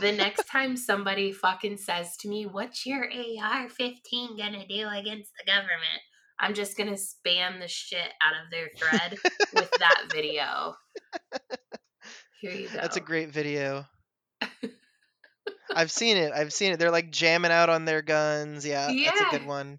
The 0.00 0.12
next 0.12 0.46
time 0.50 0.76
somebody 0.76 1.32
fucking 1.32 1.78
says 1.78 2.16
to 2.18 2.28
me, 2.28 2.46
What's 2.46 2.86
your 2.86 3.04
AR 3.04 3.68
15 3.68 4.36
gonna 4.36 4.66
do 4.66 4.88
against 4.88 5.32
the 5.38 5.46
government? 5.46 6.02
I'm 6.38 6.54
just 6.54 6.76
gonna 6.76 6.92
spam 6.92 7.60
the 7.60 7.68
shit 7.68 8.12
out 8.22 8.44
of 8.44 8.50
their 8.50 8.68
thread 8.76 9.18
with 9.54 9.70
that 9.78 10.04
video. 10.12 10.74
Here 12.40 12.52
you 12.52 12.68
go. 12.68 12.74
That's 12.74 12.96
a 12.96 13.00
great 13.00 13.30
video. 13.30 13.86
I've 15.74 15.90
seen 15.90 16.16
it. 16.16 16.32
I've 16.32 16.52
seen 16.52 16.72
it. 16.72 16.78
They're 16.78 16.90
like 16.90 17.10
jamming 17.10 17.52
out 17.52 17.68
on 17.68 17.84
their 17.84 18.02
guns. 18.02 18.66
Yeah, 18.66 18.90
that's 19.04 19.20
a 19.20 19.38
good 19.38 19.46
one. 19.46 19.78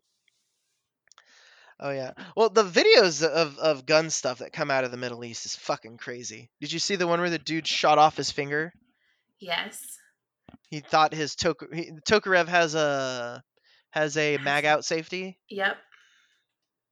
Oh 1.82 1.90
yeah. 1.90 2.12
Well, 2.36 2.50
the 2.50 2.64
videos 2.64 3.24
of 3.26 3.58
of 3.58 3.86
gun 3.88 4.10
stuff 4.12 4.38
that 4.40 4.54
come 4.54 4.70
out 4.70 4.84
of 4.84 4.92
the 4.92 4.98
Middle 4.98 5.26
East 5.26 5.46
is 5.46 5.56
fucking 5.56 5.98
crazy. 5.98 6.50
Did 6.60 6.72
you 6.72 6.80
see 6.80 6.96
the 6.96 7.08
one 7.08 7.20
where 7.20 7.30
the 7.32 7.40
dude 7.40 7.68
shot 7.68 7.98
off 7.98 8.16
his 8.18 8.32
finger? 8.32 8.72
Yes. 9.40 9.98
He 10.70 10.80
thought 10.82 11.14
his 11.14 11.36
Tok 11.36 11.64
he, 11.74 11.92
Tokarev 12.08 12.48
has 12.48 12.76
a 12.76 13.44
has 13.90 14.16
a 14.16 14.38
mag 14.38 14.66
out 14.66 14.86
safety. 14.86 15.40
Yep. 15.50 15.76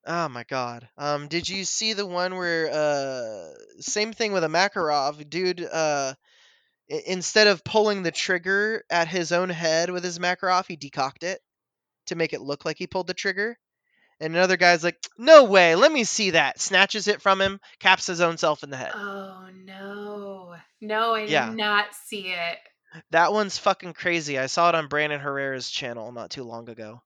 Oh 0.07 0.27
my 0.29 0.43
god. 0.45 0.89
Um, 0.97 1.27
did 1.27 1.47
you 1.47 1.65
see 1.65 1.93
the 1.93 2.05
one 2.07 2.35
where 2.35 2.69
uh 2.71 3.53
same 3.81 4.11
thing 4.11 4.31
with 4.31 4.43
a 4.43 4.47
Makarov 4.47 5.29
dude 5.29 5.61
uh 5.63 6.13
i- 6.91 7.03
instead 7.05 7.45
of 7.47 7.63
pulling 7.63 8.01
the 8.01 8.11
trigger 8.11 8.83
at 8.89 9.07
his 9.07 9.31
own 9.31 9.49
head 9.49 9.91
with 9.91 10.03
his 10.03 10.17
Makarov, 10.17 10.65
he 10.67 10.77
decocked 10.77 11.23
it 11.23 11.39
to 12.07 12.15
make 12.15 12.33
it 12.33 12.41
look 12.41 12.65
like 12.65 12.77
he 12.79 12.87
pulled 12.87 13.05
the 13.07 13.13
trigger. 13.13 13.57
And 14.21 14.35
another 14.35 14.57
guy's 14.57 14.83
like, 14.83 14.97
"No 15.17 15.45
way, 15.45 15.75
let 15.75 15.91
me 15.91 16.03
see 16.03 16.31
that." 16.31 16.59
Snatches 16.59 17.07
it 17.07 17.21
from 17.21 17.39
him, 17.41 17.59
caps 17.79 18.07
his 18.07 18.21
own 18.21 18.37
self 18.37 18.63
in 18.63 18.69
the 18.69 18.77
head. 18.77 18.91
Oh 18.93 19.47
no. 19.65 20.55
No, 20.81 21.13
I 21.15 21.21
did 21.21 21.29
Yeah. 21.31 21.49
not 21.51 21.93
see 21.93 22.31
it. 22.33 22.57
That 23.11 23.31
one's 23.33 23.57
fucking 23.57 23.93
crazy. 23.93 24.39
I 24.39 24.47
saw 24.47 24.69
it 24.69 24.75
on 24.75 24.87
Brandon 24.87 25.19
Herrera's 25.19 25.69
channel 25.69 26.11
not 26.11 26.31
too 26.31 26.43
long 26.43 26.69
ago. 26.69 27.01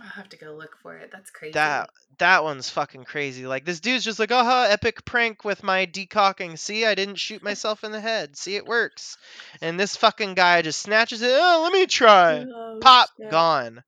I'll 0.00 0.08
have 0.08 0.30
to 0.30 0.38
go 0.38 0.54
look 0.54 0.74
for 0.82 0.96
it. 0.96 1.10
That's 1.12 1.30
crazy. 1.30 1.52
That 1.52 1.90
that 2.18 2.44
one's 2.44 2.70
fucking 2.70 3.04
crazy. 3.04 3.46
Like 3.46 3.64
this 3.66 3.80
dude's 3.80 4.04
just 4.04 4.18
like, 4.18 4.32
"Aha, 4.32 4.68
epic 4.70 5.04
prank 5.04 5.44
with 5.44 5.62
my 5.62 5.84
decocking. 5.86 6.58
See, 6.58 6.86
I 6.86 6.94
didn't 6.94 7.16
shoot 7.16 7.42
myself 7.42 7.84
in 7.84 7.92
the 7.92 8.00
head. 8.00 8.36
See, 8.36 8.56
it 8.56 8.64
works." 8.66 9.18
And 9.60 9.78
this 9.78 9.94
fucking 9.96 10.32
guy 10.34 10.62
just 10.62 10.80
snatches 10.80 11.20
it. 11.20 11.30
Oh, 11.32 11.60
let 11.62 11.72
me 11.74 11.84
try. 11.86 12.44
Oh, 12.48 12.78
Pop, 12.80 13.10
shit. 13.20 13.30
gone. 13.30 13.84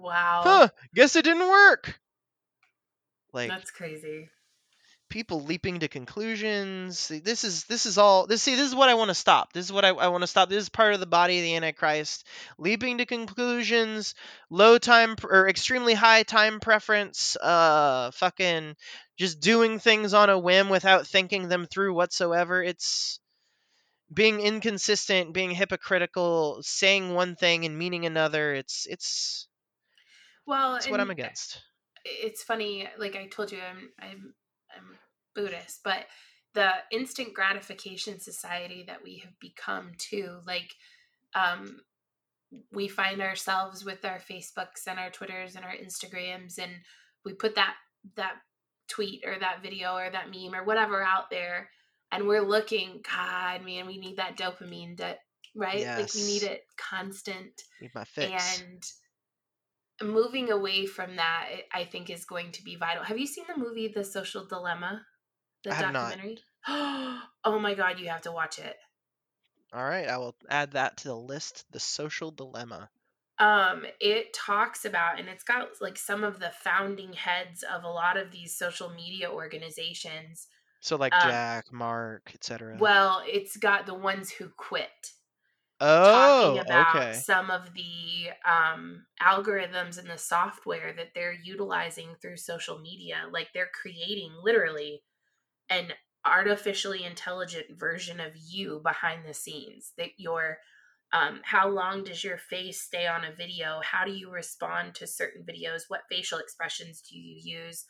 Wow. 0.00 0.42
Huh? 0.44 0.68
Guess 0.94 1.16
it 1.16 1.24
didn't 1.24 1.48
work. 1.48 1.98
Like 3.32 3.48
That's 3.48 3.70
crazy. 3.70 4.30
people 5.08 5.42
leaping 5.42 5.80
to 5.80 5.88
conclusions. 5.88 6.98
See, 6.98 7.18
this 7.18 7.44
is 7.44 7.64
this 7.64 7.86
is 7.86 7.98
all 7.98 8.26
this. 8.26 8.42
See, 8.42 8.54
this 8.54 8.66
is 8.66 8.74
what 8.74 8.88
I 8.88 8.94
want 8.94 9.08
to 9.08 9.14
stop. 9.14 9.52
This 9.52 9.66
is 9.66 9.72
what 9.72 9.84
I, 9.84 9.90
I 9.90 10.08
want 10.08 10.22
to 10.22 10.26
stop. 10.26 10.48
This 10.48 10.62
is 10.62 10.68
part 10.68 10.94
of 10.94 11.00
the 11.00 11.06
body 11.06 11.38
of 11.38 11.44
the 11.44 11.56
Antichrist. 11.56 12.26
Leaping 12.58 12.98
to 12.98 13.06
conclusions, 13.06 14.14
low 14.48 14.78
time 14.78 15.16
or 15.22 15.48
extremely 15.48 15.94
high 15.94 16.22
time 16.22 16.60
preference. 16.60 17.36
Uh, 17.36 18.10
fucking 18.14 18.74
just 19.18 19.40
doing 19.40 19.78
things 19.78 20.14
on 20.14 20.30
a 20.30 20.38
whim 20.38 20.68
without 20.68 21.06
thinking 21.06 21.48
them 21.48 21.66
through 21.66 21.94
whatsoever. 21.94 22.62
It's 22.62 23.18
being 24.12 24.40
inconsistent, 24.40 25.34
being 25.34 25.50
hypocritical, 25.50 26.58
saying 26.62 27.12
one 27.12 27.34
thing 27.36 27.64
and 27.64 27.76
meaning 27.76 28.06
another. 28.06 28.54
It's 28.54 28.86
it's 28.88 29.48
Well, 30.46 30.76
it's 30.76 30.88
what 30.88 31.00
I'm 31.00 31.10
against. 31.10 31.62
it's 32.04 32.42
funny. 32.42 32.88
Like 32.98 33.16
I 33.16 33.26
told 33.26 33.52
you, 33.52 33.58
I'm 33.58 33.90
I'm 34.00 34.34
I'm 34.76 34.96
Buddhist, 35.34 35.80
but 35.84 36.06
the 36.54 36.70
instant 36.90 37.34
gratification 37.34 38.20
society 38.20 38.84
that 38.86 39.02
we 39.04 39.18
have 39.18 39.38
become 39.40 39.92
too, 39.98 40.38
like, 40.46 40.74
um, 41.34 41.80
we 42.72 42.88
find 42.88 43.20
ourselves 43.20 43.84
with 43.84 44.04
our 44.04 44.18
Facebooks 44.18 44.86
and 44.86 44.98
our 44.98 45.10
Twitters 45.10 45.56
and 45.56 45.64
our 45.64 45.74
Instagrams, 45.74 46.58
and 46.58 46.72
we 47.24 47.34
put 47.34 47.56
that 47.56 47.74
that 48.14 48.36
tweet 48.88 49.24
or 49.26 49.36
that 49.38 49.62
video 49.62 49.94
or 49.94 50.08
that 50.10 50.30
meme 50.30 50.54
or 50.54 50.64
whatever 50.64 51.02
out 51.02 51.28
there 51.28 51.68
and 52.12 52.26
we're 52.26 52.46
looking 52.46 53.00
god 53.02 53.64
man 53.64 53.86
we 53.86 53.98
need 53.98 54.16
that 54.16 54.36
dopamine 54.38 54.96
that 54.98 55.18
right 55.56 55.84
like 55.84 56.14
we 56.14 56.22
need 56.22 56.42
it 56.44 56.62
constant 56.76 57.50
Need 57.80 57.90
my 57.94 58.04
fix. 58.04 58.60
and 58.62 58.82
moving 60.02 60.50
away 60.50 60.86
from 60.86 61.16
that 61.16 61.46
i 61.72 61.80
I 61.80 61.84
think 61.84 62.10
is 62.10 62.24
going 62.24 62.52
to 62.52 62.62
be 62.64 62.76
vital 62.76 63.04
have 63.04 63.18
you 63.18 63.26
seen 63.26 63.44
the 63.48 63.56
movie 63.58 63.88
the 63.88 64.04
social 64.04 64.44
dilemma 64.46 65.02
the 65.64 65.70
I 65.72 65.74
have 65.74 65.92
not. 65.92 66.10
documentary 66.10 66.38
oh 66.68 67.58
my 67.60 67.74
god 67.74 67.98
you 67.98 68.08
have 68.08 68.22
to 68.22 68.32
watch 68.32 68.58
it 68.58 68.76
All 69.72 69.84
right, 69.84 70.08
I 70.08 70.16
will 70.18 70.36
add 70.48 70.72
that 70.72 70.96
to 70.98 71.08
the 71.08 71.16
list. 71.16 71.64
The 71.72 71.80
social 71.80 72.30
dilemma. 72.30 72.88
um 73.38 73.84
it 74.00 74.32
talks 74.32 74.84
about 74.84 75.18
and 75.18 75.28
it's 75.28 75.44
got 75.44 75.68
like 75.80 75.98
some 75.98 76.24
of 76.24 76.38
the 76.40 76.50
founding 76.64 77.12
heads 77.12 77.62
of 77.74 77.84
a 77.84 77.88
lot 77.88 78.16
of 78.16 78.30
these 78.30 78.56
social 78.56 78.90
media 78.90 79.30
organizations 79.30 80.46
So 80.80 80.96
like 80.96 81.12
Um, 81.14 81.28
Jack, 81.30 81.64
Mark, 81.72 82.30
etc. 82.34 82.76
well 82.78 83.22
it's 83.26 83.56
got 83.56 83.86
the 83.86 83.94
ones 84.10 84.30
who 84.30 84.48
quit 84.56 85.12
oh, 85.80 86.54
talking 86.54 86.58
about 86.60 86.96
okay. 86.96 87.12
some 87.12 87.50
of 87.50 87.72
the 87.74 88.30
um, 88.50 89.06
algorithms 89.22 89.98
and 89.98 90.08
the 90.08 90.18
software 90.18 90.92
that 90.96 91.10
they're 91.14 91.36
utilizing 91.44 92.08
through 92.20 92.36
social 92.36 92.78
media. 92.78 93.16
Like 93.30 93.48
they're 93.52 93.70
creating 93.80 94.32
literally 94.42 95.02
an 95.70 95.88
artificially 96.24 97.04
intelligent 97.04 97.66
version 97.78 98.20
of 98.20 98.32
you 98.36 98.80
behind 98.82 99.22
the 99.26 99.34
scenes. 99.34 99.92
That 99.98 100.10
your 100.16 100.58
um, 101.12 101.40
how 101.44 101.68
long 101.68 102.04
does 102.04 102.24
your 102.24 102.38
face 102.38 102.80
stay 102.80 103.06
on 103.06 103.24
a 103.24 103.32
video? 103.32 103.80
How 103.82 104.04
do 104.04 104.12
you 104.12 104.30
respond 104.30 104.94
to 104.96 105.06
certain 105.06 105.44
videos? 105.44 105.82
What 105.88 106.02
facial 106.10 106.38
expressions 106.38 107.00
do 107.00 107.16
you 107.16 107.40
use? 107.42 107.84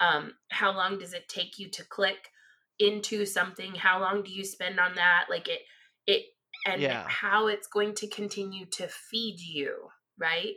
Um, 0.00 0.32
how 0.50 0.72
long 0.72 0.98
does 0.98 1.12
it 1.12 1.28
take 1.28 1.58
you 1.58 1.68
to 1.70 1.84
click 1.84 2.30
into 2.78 3.26
something? 3.26 3.74
How 3.74 4.00
long 4.00 4.22
do 4.22 4.32
you 4.32 4.44
spend 4.44 4.80
on 4.80 4.94
that? 4.96 5.26
Like 5.30 5.48
it, 5.48 5.60
it, 6.06 6.24
and 6.64 6.90
Yeah. 6.90 7.14
how 7.20 7.46
it's 7.48 7.66
going 7.68 7.94
to 7.96 8.08
continue 8.08 8.66
to 8.66 8.88
feed 8.88 9.40
you, 9.40 9.88
right? 10.18 10.56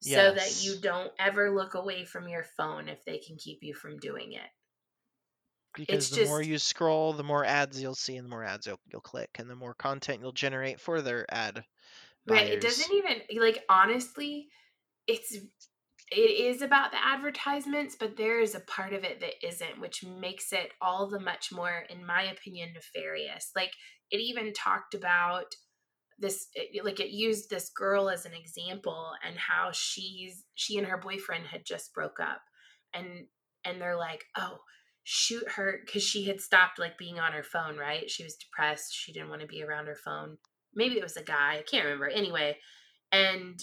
So 0.00 0.32
that 0.34 0.56
you 0.56 0.80
don't 0.80 1.12
ever 1.18 1.50
look 1.54 1.74
away 1.74 2.04
from 2.04 2.28
your 2.28 2.44
phone 2.44 2.88
if 2.88 3.04
they 3.04 3.18
can 3.18 3.36
keep 3.36 3.60
you 3.62 3.74
from 3.74 3.98
doing 3.98 4.32
it. 4.32 4.50
Because 5.74 6.08
it's 6.08 6.08
the 6.08 6.16
more 6.16 6.40
you 6.40 6.58
scroll, 6.58 7.12
the 7.12 7.22
more 7.22 7.44
ads 7.44 7.78
you'll 7.82 7.94
see, 7.94 8.16
and 8.16 8.24
the 8.24 8.30
more 8.30 8.42
ads 8.42 8.66
you'll, 8.66 8.80
you'll 8.86 9.02
click, 9.02 9.38
and 9.38 9.50
the 9.50 9.54
more 9.54 9.74
content 9.74 10.22
you'll 10.22 10.32
generate 10.32 10.80
for 10.80 11.02
their 11.02 11.26
ad 11.30 11.66
Right. 12.26 12.48
It 12.52 12.60
doesn't 12.60 12.92
even 12.92 13.22
like 13.40 13.64
honestly, 13.68 14.48
it's 15.06 15.34
it 16.12 16.18
is 16.18 16.62
about 16.62 16.92
the 16.92 17.04
advertisements, 17.04 17.96
but 17.98 18.16
there 18.16 18.40
is 18.40 18.54
a 18.54 18.60
part 18.60 18.92
of 18.92 19.04
it 19.04 19.20
that 19.20 19.46
isn't, 19.46 19.80
which 19.80 20.04
makes 20.04 20.52
it 20.52 20.72
all 20.80 21.08
the 21.08 21.20
much 21.20 21.52
more, 21.52 21.86
in 21.90 22.04
my 22.06 22.24
opinion, 22.24 22.74
nefarious. 22.74 23.52
Like 23.56 23.72
it 24.12 24.20
even 24.20 24.52
talked 24.52 24.94
about 24.94 25.56
this 26.18 26.46
it, 26.54 26.84
like 26.84 27.00
it 27.00 27.10
used 27.10 27.50
this 27.50 27.70
girl 27.70 28.08
as 28.08 28.26
an 28.26 28.32
example 28.34 29.10
and 29.26 29.36
how 29.36 29.70
she's 29.72 30.44
she 30.54 30.78
and 30.78 30.86
her 30.86 30.98
boyfriend 30.98 31.46
had 31.46 31.64
just 31.64 31.92
broke 31.94 32.20
up. 32.20 32.42
And 32.94 33.26
and 33.64 33.80
they're 33.80 33.96
like 33.96 34.24
oh 34.36 34.58
shoot 35.04 35.50
her 35.52 35.80
because 35.84 36.02
she 36.02 36.24
had 36.24 36.40
stopped 36.40 36.78
like 36.78 36.96
being 36.96 37.18
on 37.18 37.32
her 37.32 37.42
phone 37.42 37.76
right? 37.76 38.08
She 38.08 38.22
was 38.22 38.36
depressed. 38.36 38.94
She 38.94 39.12
didn't 39.12 39.30
want 39.30 39.40
to 39.40 39.48
be 39.48 39.64
around 39.64 39.86
her 39.86 39.98
phone. 40.04 40.36
Maybe 40.74 40.96
it 40.96 41.02
was 41.02 41.16
a 41.16 41.24
guy 41.24 41.56
i 41.58 41.64
can't 41.68 41.84
remember. 41.84 42.08
Anyway 42.08 42.58
and 43.10 43.58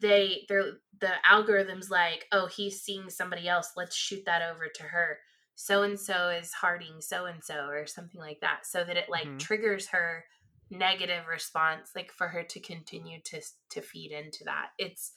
they 0.00 0.44
they're 0.48 0.72
the 1.00 1.10
algorithms 1.30 1.90
like 1.90 2.24
oh 2.32 2.46
he's 2.46 2.80
seeing 2.80 3.10
somebody 3.10 3.48
else. 3.48 3.72
Let's 3.76 3.94
shoot 3.94 4.24
that 4.24 4.42
over 4.42 4.66
to 4.74 4.82
her 4.82 5.18
so 5.54 5.82
and 5.82 5.98
so 5.98 6.28
is 6.28 6.52
hearting 6.52 7.00
so 7.00 7.26
and 7.26 7.42
so 7.42 7.66
or 7.66 7.86
something 7.86 8.20
like 8.20 8.40
that 8.40 8.66
so 8.66 8.84
that 8.84 8.96
it 8.96 9.08
like 9.08 9.26
Mhm. 9.26 9.38
triggers 9.38 9.88
her 9.88 10.24
negative 10.70 11.26
response 11.30 11.90
like 11.94 12.10
for 12.12 12.28
her 12.28 12.42
to 12.42 12.58
continue 12.60 13.20
to 13.24 13.40
to 13.70 13.80
feed 13.80 14.10
into 14.12 14.44
that 14.44 14.70
it's 14.78 15.12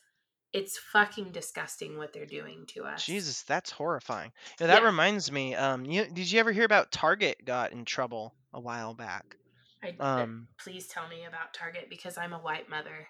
it's 0.54 0.78
fucking 0.78 1.32
disgusting 1.32 1.98
what 1.98 2.14
they're 2.14 2.26
doing 2.26 2.66
to 2.68 2.84
us 2.84 3.04
Jesus, 3.06 3.44
that's 3.44 3.70
horrifying. 3.72 4.32
You 4.60 4.66
know, 4.66 4.74
that 4.74 4.82
Yeah. 4.82 4.88
reminds 4.88 5.32
me. 5.32 5.56
Um, 5.56 5.86
you, 5.86 6.06
did 6.06 6.32
you 6.32 6.40
ever 6.40 6.52
hear 6.52 6.64
about 6.64 6.92
Target 6.92 7.44
got 7.44 7.74
in 7.74 7.84
trouble 7.86 8.34
a 8.54 8.60
while 8.60 8.94
back? 8.94 9.36
I, 9.84 9.94
Um, 10.00 10.48
please 10.60 10.88
tell 10.88 11.08
me 11.08 11.26
about 11.26 11.54
target 11.54 11.88
because 11.90 12.18
i'm 12.18 12.34
a 12.34 12.40
white 12.40 12.68
mother 12.70 13.08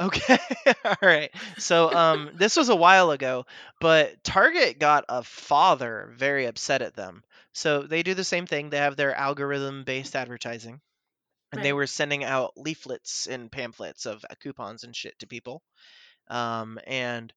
Okay. 0.00 0.38
All 0.84 0.96
right. 1.02 1.30
So 1.58 1.92
um 1.92 2.30
this 2.34 2.56
was 2.56 2.68
a 2.70 2.76
while 2.76 3.10
ago, 3.10 3.46
but 3.80 4.22
Target 4.24 4.78
got 4.78 5.04
a 5.08 5.22
father 5.22 6.12
very 6.16 6.46
upset 6.46 6.82
at 6.82 6.94
them. 6.96 7.22
So 7.52 7.82
they 7.82 8.02
do 8.02 8.14
the 8.14 8.24
same 8.24 8.46
thing. 8.46 8.70
They 8.70 8.78
have 8.78 8.96
their 8.96 9.14
algorithm 9.14 9.84
based 9.84 10.16
advertising. 10.16 10.80
And 11.52 11.64
they 11.64 11.72
Right. 11.72 11.74
were 11.74 11.86
sending 11.86 12.24
out 12.24 12.52
leaflets 12.56 13.26
and 13.28 13.50
pamphlets 13.52 14.06
of 14.06 14.24
uh, 14.30 14.34
coupons 14.40 14.84
and 14.84 14.94
shit 14.96 15.18
to 15.20 15.26
people. 15.26 15.62
Um 16.28 16.78
and 16.86 17.32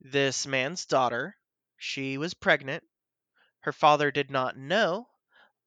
this 0.00 0.46
man's 0.46 0.86
daughter, 0.86 1.36
she 1.78 2.18
was 2.18 2.34
pregnant. 2.34 2.84
Her 3.60 3.72
father 3.72 4.10
did 4.10 4.30
not 4.30 4.56
know, 4.56 5.08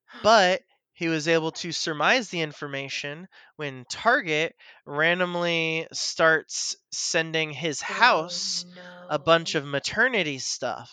but 0.24 0.62
he 1.02 1.08
was 1.08 1.28
able 1.28 1.52
to 1.52 1.72
surmise 1.72 2.30
the 2.30 2.42
information 2.42 3.28
when 3.56 3.86
Target 3.90 4.56
randomly 4.86 5.88
starts 5.92 6.76
sending 6.92 7.50
his 7.50 7.82
house 7.82 8.68
oh, 8.78 9.08
a 9.10 9.18
bunch 9.18 9.56
of 9.56 9.66
maternity 9.66 10.38
stuff. 10.38 10.92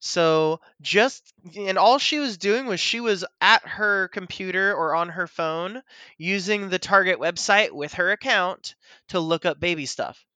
So 0.00 0.60
just 0.82 1.32
and 1.56 1.78
all 1.78 1.98
she 1.98 2.18
was 2.18 2.36
doing 2.36 2.66
was 2.66 2.78
she 2.78 3.00
was 3.00 3.24
at 3.40 3.66
her 3.66 4.08
computer 4.08 4.74
or 4.74 4.96
on 4.96 5.08
her 5.08 5.26
phone 5.26 5.82
using 6.18 6.68
the 6.68 6.78
Target 6.78 7.18
website 7.18 7.72
with 7.72 7.94
her 7.94 8.12
account 8.12 8.74
to 9.08 9.18
look 9.18 9.46
up 9.46 9.60
baby 9.60 9.86
stuff. 9.86 10.26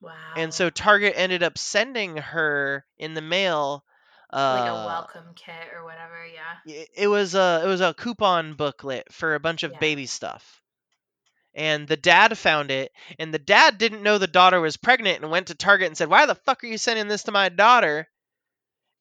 wow 0.00 0.14
And 0.36 0.54
so 0.54 0.70
Target 0.70 1.12
ended 1.16 1.42
up 1.42 1.58
sending 1.58 2.16
her 2.16 2.86
in 2.96 3.12
the 3.12 3.20
mail 3.20 3.84
uh, 4.32 4.56
like 4.60 4.70
a 4.70 4.86
welcome 4.86 5.34
kit 5.34 5.54
or 5.74 5.84
whatever 5.84 6.26
yeah. 6.26 6.84
it 6.94 7.08
was 7.08 7.34
a 7.34 7.62
it 7.64 7.66
was 7.66 7.80
a 7.80 7.94
coupon 7.94 8.54
booklet 8.54 9.12
for 9.12 9.34
a 9.34 9.40
bunch 9.40 9.62
of 9.62 9.72
Yeah. 9.72 9.78
baby 9.78 10.06
stuff. 10.06 10.62
And 11.54 11.88
the 11.88 11.96
dad 11.96 12.36
found 12.36 12.70
it 12.70 12.92
and 13.18 13.32
the 13.32 13.38
dad 13.38 13.78
didn't 13.78 14.02
know 14.02 14.18
the 14.18 14.26
daughter 14.26 14.60
was 14.60 14.76
pregnant 14.76 15.22
and 15.22 15.30
went 15.30 15.48
to 15.48 15.54
target 15.54 15.88
and 15.88 15.96
said 15.96 16.10
why 16.10 16.26
the 16.26 16.34
fuck 16.34 16.62
are 16.62 16.66
you 16.68 16.78
sending 16.78 17.08
this 17.08 17.24
to 17.24 17.32
my 17.32 17.48
daughter? 17.48 18.08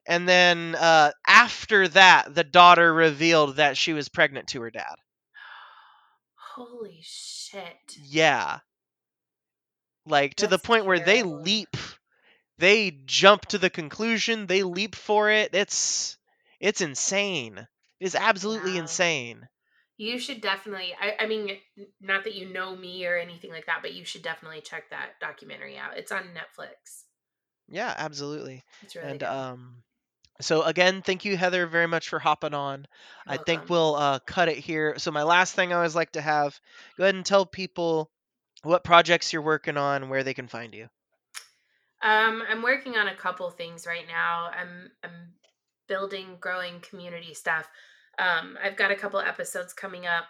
And 0.08 0.28
then 0.28 0.76
uh, 0.76 1.12
after 1.28 1.88
that 1.90 2.34
the 2.34 2.46
daughter 2.46 2.94
revealed 2.94 3.58
that 3.58 3.76
she 3.78 3.94
was 3.94 4.10
pregnant 4.10 4.48
to 4.50 4.62
her 4.62 4.72
dad. 4.72 4.96
Holy 6.56 7.00
shit. 7.04 7.64
Yeah. 8.02 8.60
Like 10.06 10.36
to 10.36 10.48
the 10.48 10.58
point 10.58 10.86
where 10.86 11.00
they 11.02 11.24
leap 11.24 11.76
they 12.58 12.92
jump 13.06 13.46
to 13.48 13.58
the 13.58 13.70
conclusion 13.70 14.48
they 14.48 14.64
leap 14.64 14.96
for 14.96 15.30
it 15.30 15.54
it's 15.56 16.18
it's 16.60 16.82
insane 16.82 17.58
it 17.58 17.68
is 18.00 18.16
absolutely 18.16 18.76
Wow. 18.76 18.78
insane 18.78 19.48
You 19.98 20.20
should 20.20 20.42
definitely. 20.42 20.96
I, 21.00 21.16
I 21.20 21.28
mean, 21.28 21.58
not 22.02 22.24
that 22.26 22.36
you 22.36 22.48
know 22.50 22.76
me 22.76 23.06
or 23.06 23.18
anything 23.18 23.52
like 23.52 23.66
that, 23.66 23.82
but 23.82 23.94
you 23.94 24.06
should 24.06 24.22
definitely 24.24 24.62
check 24.62 24.90
that 24.92 25.20
documentary 25.20 25.78
out. 25.78 25.98
It's 25.98 26.12
on 26.12 26.36
Netflix. 26.36 27.04
yeah 27.68 27.94
absolutely 27.98 28.64
It's 28.82 28.96
really 28.96 29.18
and 29.18 29.20
good. 29.20 29.24
um 29.24 29.84
so 30.42 30.64
again 30.64 31.02
thank 31.04 31.26
you 31.26 31.38
heather 31.38 31.68
very 31.68 31.88
much 31.88 32.10
for 32.10 32.20
hopping 32.20 32.54
on 32.56 32.88
You're 33.26 33.36
i 33.36 33.38
think 33.38 33.70
we'll 33.70 33.96
uh, 33.96 34.20
cut 34.20 34.50
it 34.50 34.58
here 34.58 35.00
so 35.00 35.12
my 35.12 35.24
last 35.24 35.56
thing 35.56 35.74
i 35.74 35.78
always 35.78 35.96
like 35.96 36.14
to 36.14 36.22
have 36.22 36.60
go 36.98 37.04
ahead 37.06 37.16
and 37.16 37.26
tell 37.26 37.46
people 37.46 38.12
what 38.64 38.84
projects 38.84 39.34
you're 39.34 39.42
working 39.44 39.78
on 39.78 40.10
where 40.10 40.24
they 40.24 40.34
can 40.36 40.48
find 40.48 40.74
you 40.76 40.90
Um, 42.02 42.44
I'm 42.50 42.62
working 42.62 42.96
on 42.96 43.08
a 43.08 43.16
couple 43.16 43.50
things 43.50 43.88
right 43.88 44.06
now. 44.08 44.50
I'm 44.58 44.92
I'm 45.04 45.34
building, 45.88 46.38
growing 46.40 46.80
community 46.82 47.34
stuff. 47.34 47.68
Um, 48.20 48.58
I've 48.64 48.76
got 48.78 48.92
a 48.92 48.96
couple 48.96 49.20
episodes 49.20 49.74
coming 49.74 50.06
up. 50.06 50.26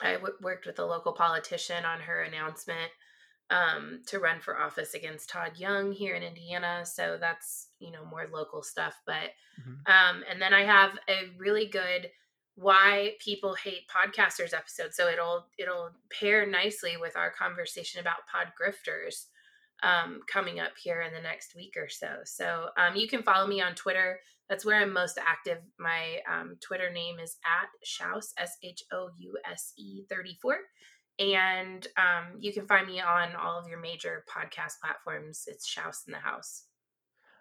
I 0.00 0.14
w- 0.14 0.34
worked 0.40 0.66
with 0.66 0.78
a 0.78 0.84
local 0.86 1.12
politician 1.12 1.84
on 1.84 2.00
her 2.00 2.22
announcement 2.22 2.90
um, 3.50 4.02
to 4.06 4.18
run 4.18 4.40
for 4.40 4.58
office 4.60 4.94
against 4.94 5.30
Todd 5.30 5.52
Young 5.56 5.92
here 5.92 6.14
in 6.14 6.22
Indiana. 6.22 6.84
So 6.84 7.16
that's 7.20 7.68
you 7.80 7.90
know 7.90 8.04
more 8.04 8.26
local 8.32 8.62
stuff. 8.62 8.94
But 9.06 9.30
Mhm. 9.60 9.88
um, 9.90 10.24
and 10.30 10.40
then 10.40 10.54
I 10.54 10.64
have 10.64 10.98
a 11.08 11.30
really 11.36 11.66
good 11.66 12.10
why 12.54 13.16
people 13.20 13.54
hate 13.54 13.88
podcasters 13.88 14.52
episode. 14.54 14.94
So 14.94 15.08
it'll 15.08 15.46
it'll 15.58 15.90
pair 16.10 16.46
nicely 16.46 16.96
with 16.96 17.16
our 17.16 17.30
conversation 17.30 18.00
about 18.00 18.26
pod 18.30 18.52
grifters 18.60 19.26
um, 19.82 20.20
coming 20.30 20.60
up 20.60 20.72
here 20.82 21.02
in 21.02 21.12
the 21.12 21.20
next 21.20 21.54
week 21.54 21.74
or 21.76 21.88
so. 21.88 22.18
So 22.24 22.68
um, 22.76 22.96
you 22.96 23.08
can 23.08 23.22
follow 23.22 23.46
me 23.46 23.60
on 23.60 23.74
Twitter. 23.74 24.20
That's 24.48 24.64
where 24.64 24.80
I'm 24.80 24.92
most 24.92 25.18
active. 25.18 25.58
My 25.78 26.18
um, 26.30 26.56
Twitter 26.60 26.90
name 26.90 27.18
is 27.18 27.36
at 27.44 27.68
Shouse, 27.84 28.32
S 28.38 28.56
H 28.62 28.82
O 28.92 29.10
U 29.16 29.38
S 29.50 29.72
E 29.76 30.04
34. 30.10 30.56
And 31.18 31.86
um, 31.96 32.38
you 32.38 32.52
can 32.52 32.66
find 32.66 32.86
me 32.86 33.00
on 33.00 33.34
all 33.34 33.58
of 33.58 33.68
your 33.68 33.80
major 33.80 34.24
podcast 34.30 34.74
platforms. 34.82 35.44
It's 35.46 35.66
Shouse 35.66 36.04
in 36.06 36.12
the 36.12 36.18
House. 36.18 36.67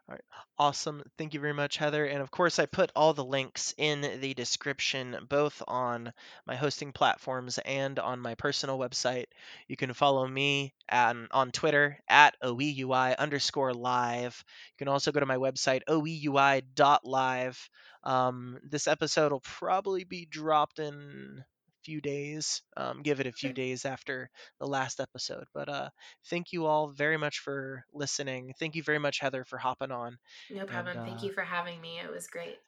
All 0.09 0.13
right. 0.15 0.23
Awesome. 0.57 1.03
Thank 1.17 1.33
you 1.33 1.39
very 1.41 1.53
much, 1.53 1.77
Heather. 1.77 2.05
And 2.05 2.21
of 2.21 2.31
course, 2.31 2.59
I 2.59 2.65
put 2.65 2.91
all 2.95 3.13
the 3.13 3.23
links 3.25 3.73
in 3.77 4.01
the 4.21 4.33
description, 4.33 5.17
both 5.29 5.61
on 5.67 6.13
my 6.45 6.55
hosting 6.55 6.93
platforms 6.93 7.57
and 7.59 7.99
on 7.99 8.19
my 8.19 8.35
personal 8.35 8.77
website. 8.79 9.25
You 9.67 9.75
can 9.75 9.93
follow 9.93 10.25
me 10.25 10.73
on, 10.89 11.27
on 11.31 11.51
Twitter 11.51 11.99
at 12.07 12.35
OEUI 12.41 13.17
underscore 13.17 13.73
live. 13.73 14.43
You 14.73 14.77
can 14.77 14.87
also 14.87 15.11
go 15.11 15.19
to 15.19 15.25
my 15.25 15.37
website, 15.37 15.81
oeui.live. 15.89 17.69
Um, 18.03 18.59
this 18.63 18.87
episode 18.87 19.31
will 19.33 19.41
probably 19.41 20.05
be 20.05 20.25
dropped 20.25 20.79
in 20.79 21.43
few 21.87 22.01
days. 22.01 22.61
Um, 22.75 23.01
give 23.01 23.19
it 23.21 23.27
a 23.27 23.31
few 23.31 23.53
days 23.53 23.85
after 23.85 24.29
the 24.59 24.67
last 24.67 24.99
episode. 24.99 25.45
But 25.53 25.69
uh, 25.69 25.89
thank 26.29 26.51
you 26.53 26.65
all 26.65 26.89
very 26.89 27.17
much 27.17 27.39
for 27.39 27.83
listening. 27.93 28.53
Thank 28.59 28.75
you 28.75 28.83
very 28.83 28.99
much, 28.99 29.19
Heather, 29.19 29.45
for 29.45 29.57
hopping 29.57 29.91
on. 29.91 30.17
No 30.49 30.65
problem. 30.65 30.97
And, 30.97 31.05
thank 31.07 31.23
uh, 31.23 31.27
you 31.27 31.31
for 31.33 31.43
having 31.43 31.79
me. 31.81 31.99
It 31.99 32.11
was 32.11 32.27
great. 32.27 32.59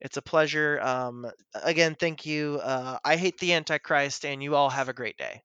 It's 0.00 0.16
a 0.16 0.22
pleasure. 0.22 0.80
Um, 0.80 1.30
again, 1.54 1.94
thank 1.94 2.26
you. 2.26 2.60
Uh, 2.62 2.98
I 3.04 3.16
hate 3.16 3.38
the 3.38 3.54
Antichrist, 3.54 4.24
and 4.24 4.42
you 4.42 4.54
all 4.56 4.70
have 4.70 4.88
a 4.88 4.94
great 4.94 5.16
day. 5.16 5.42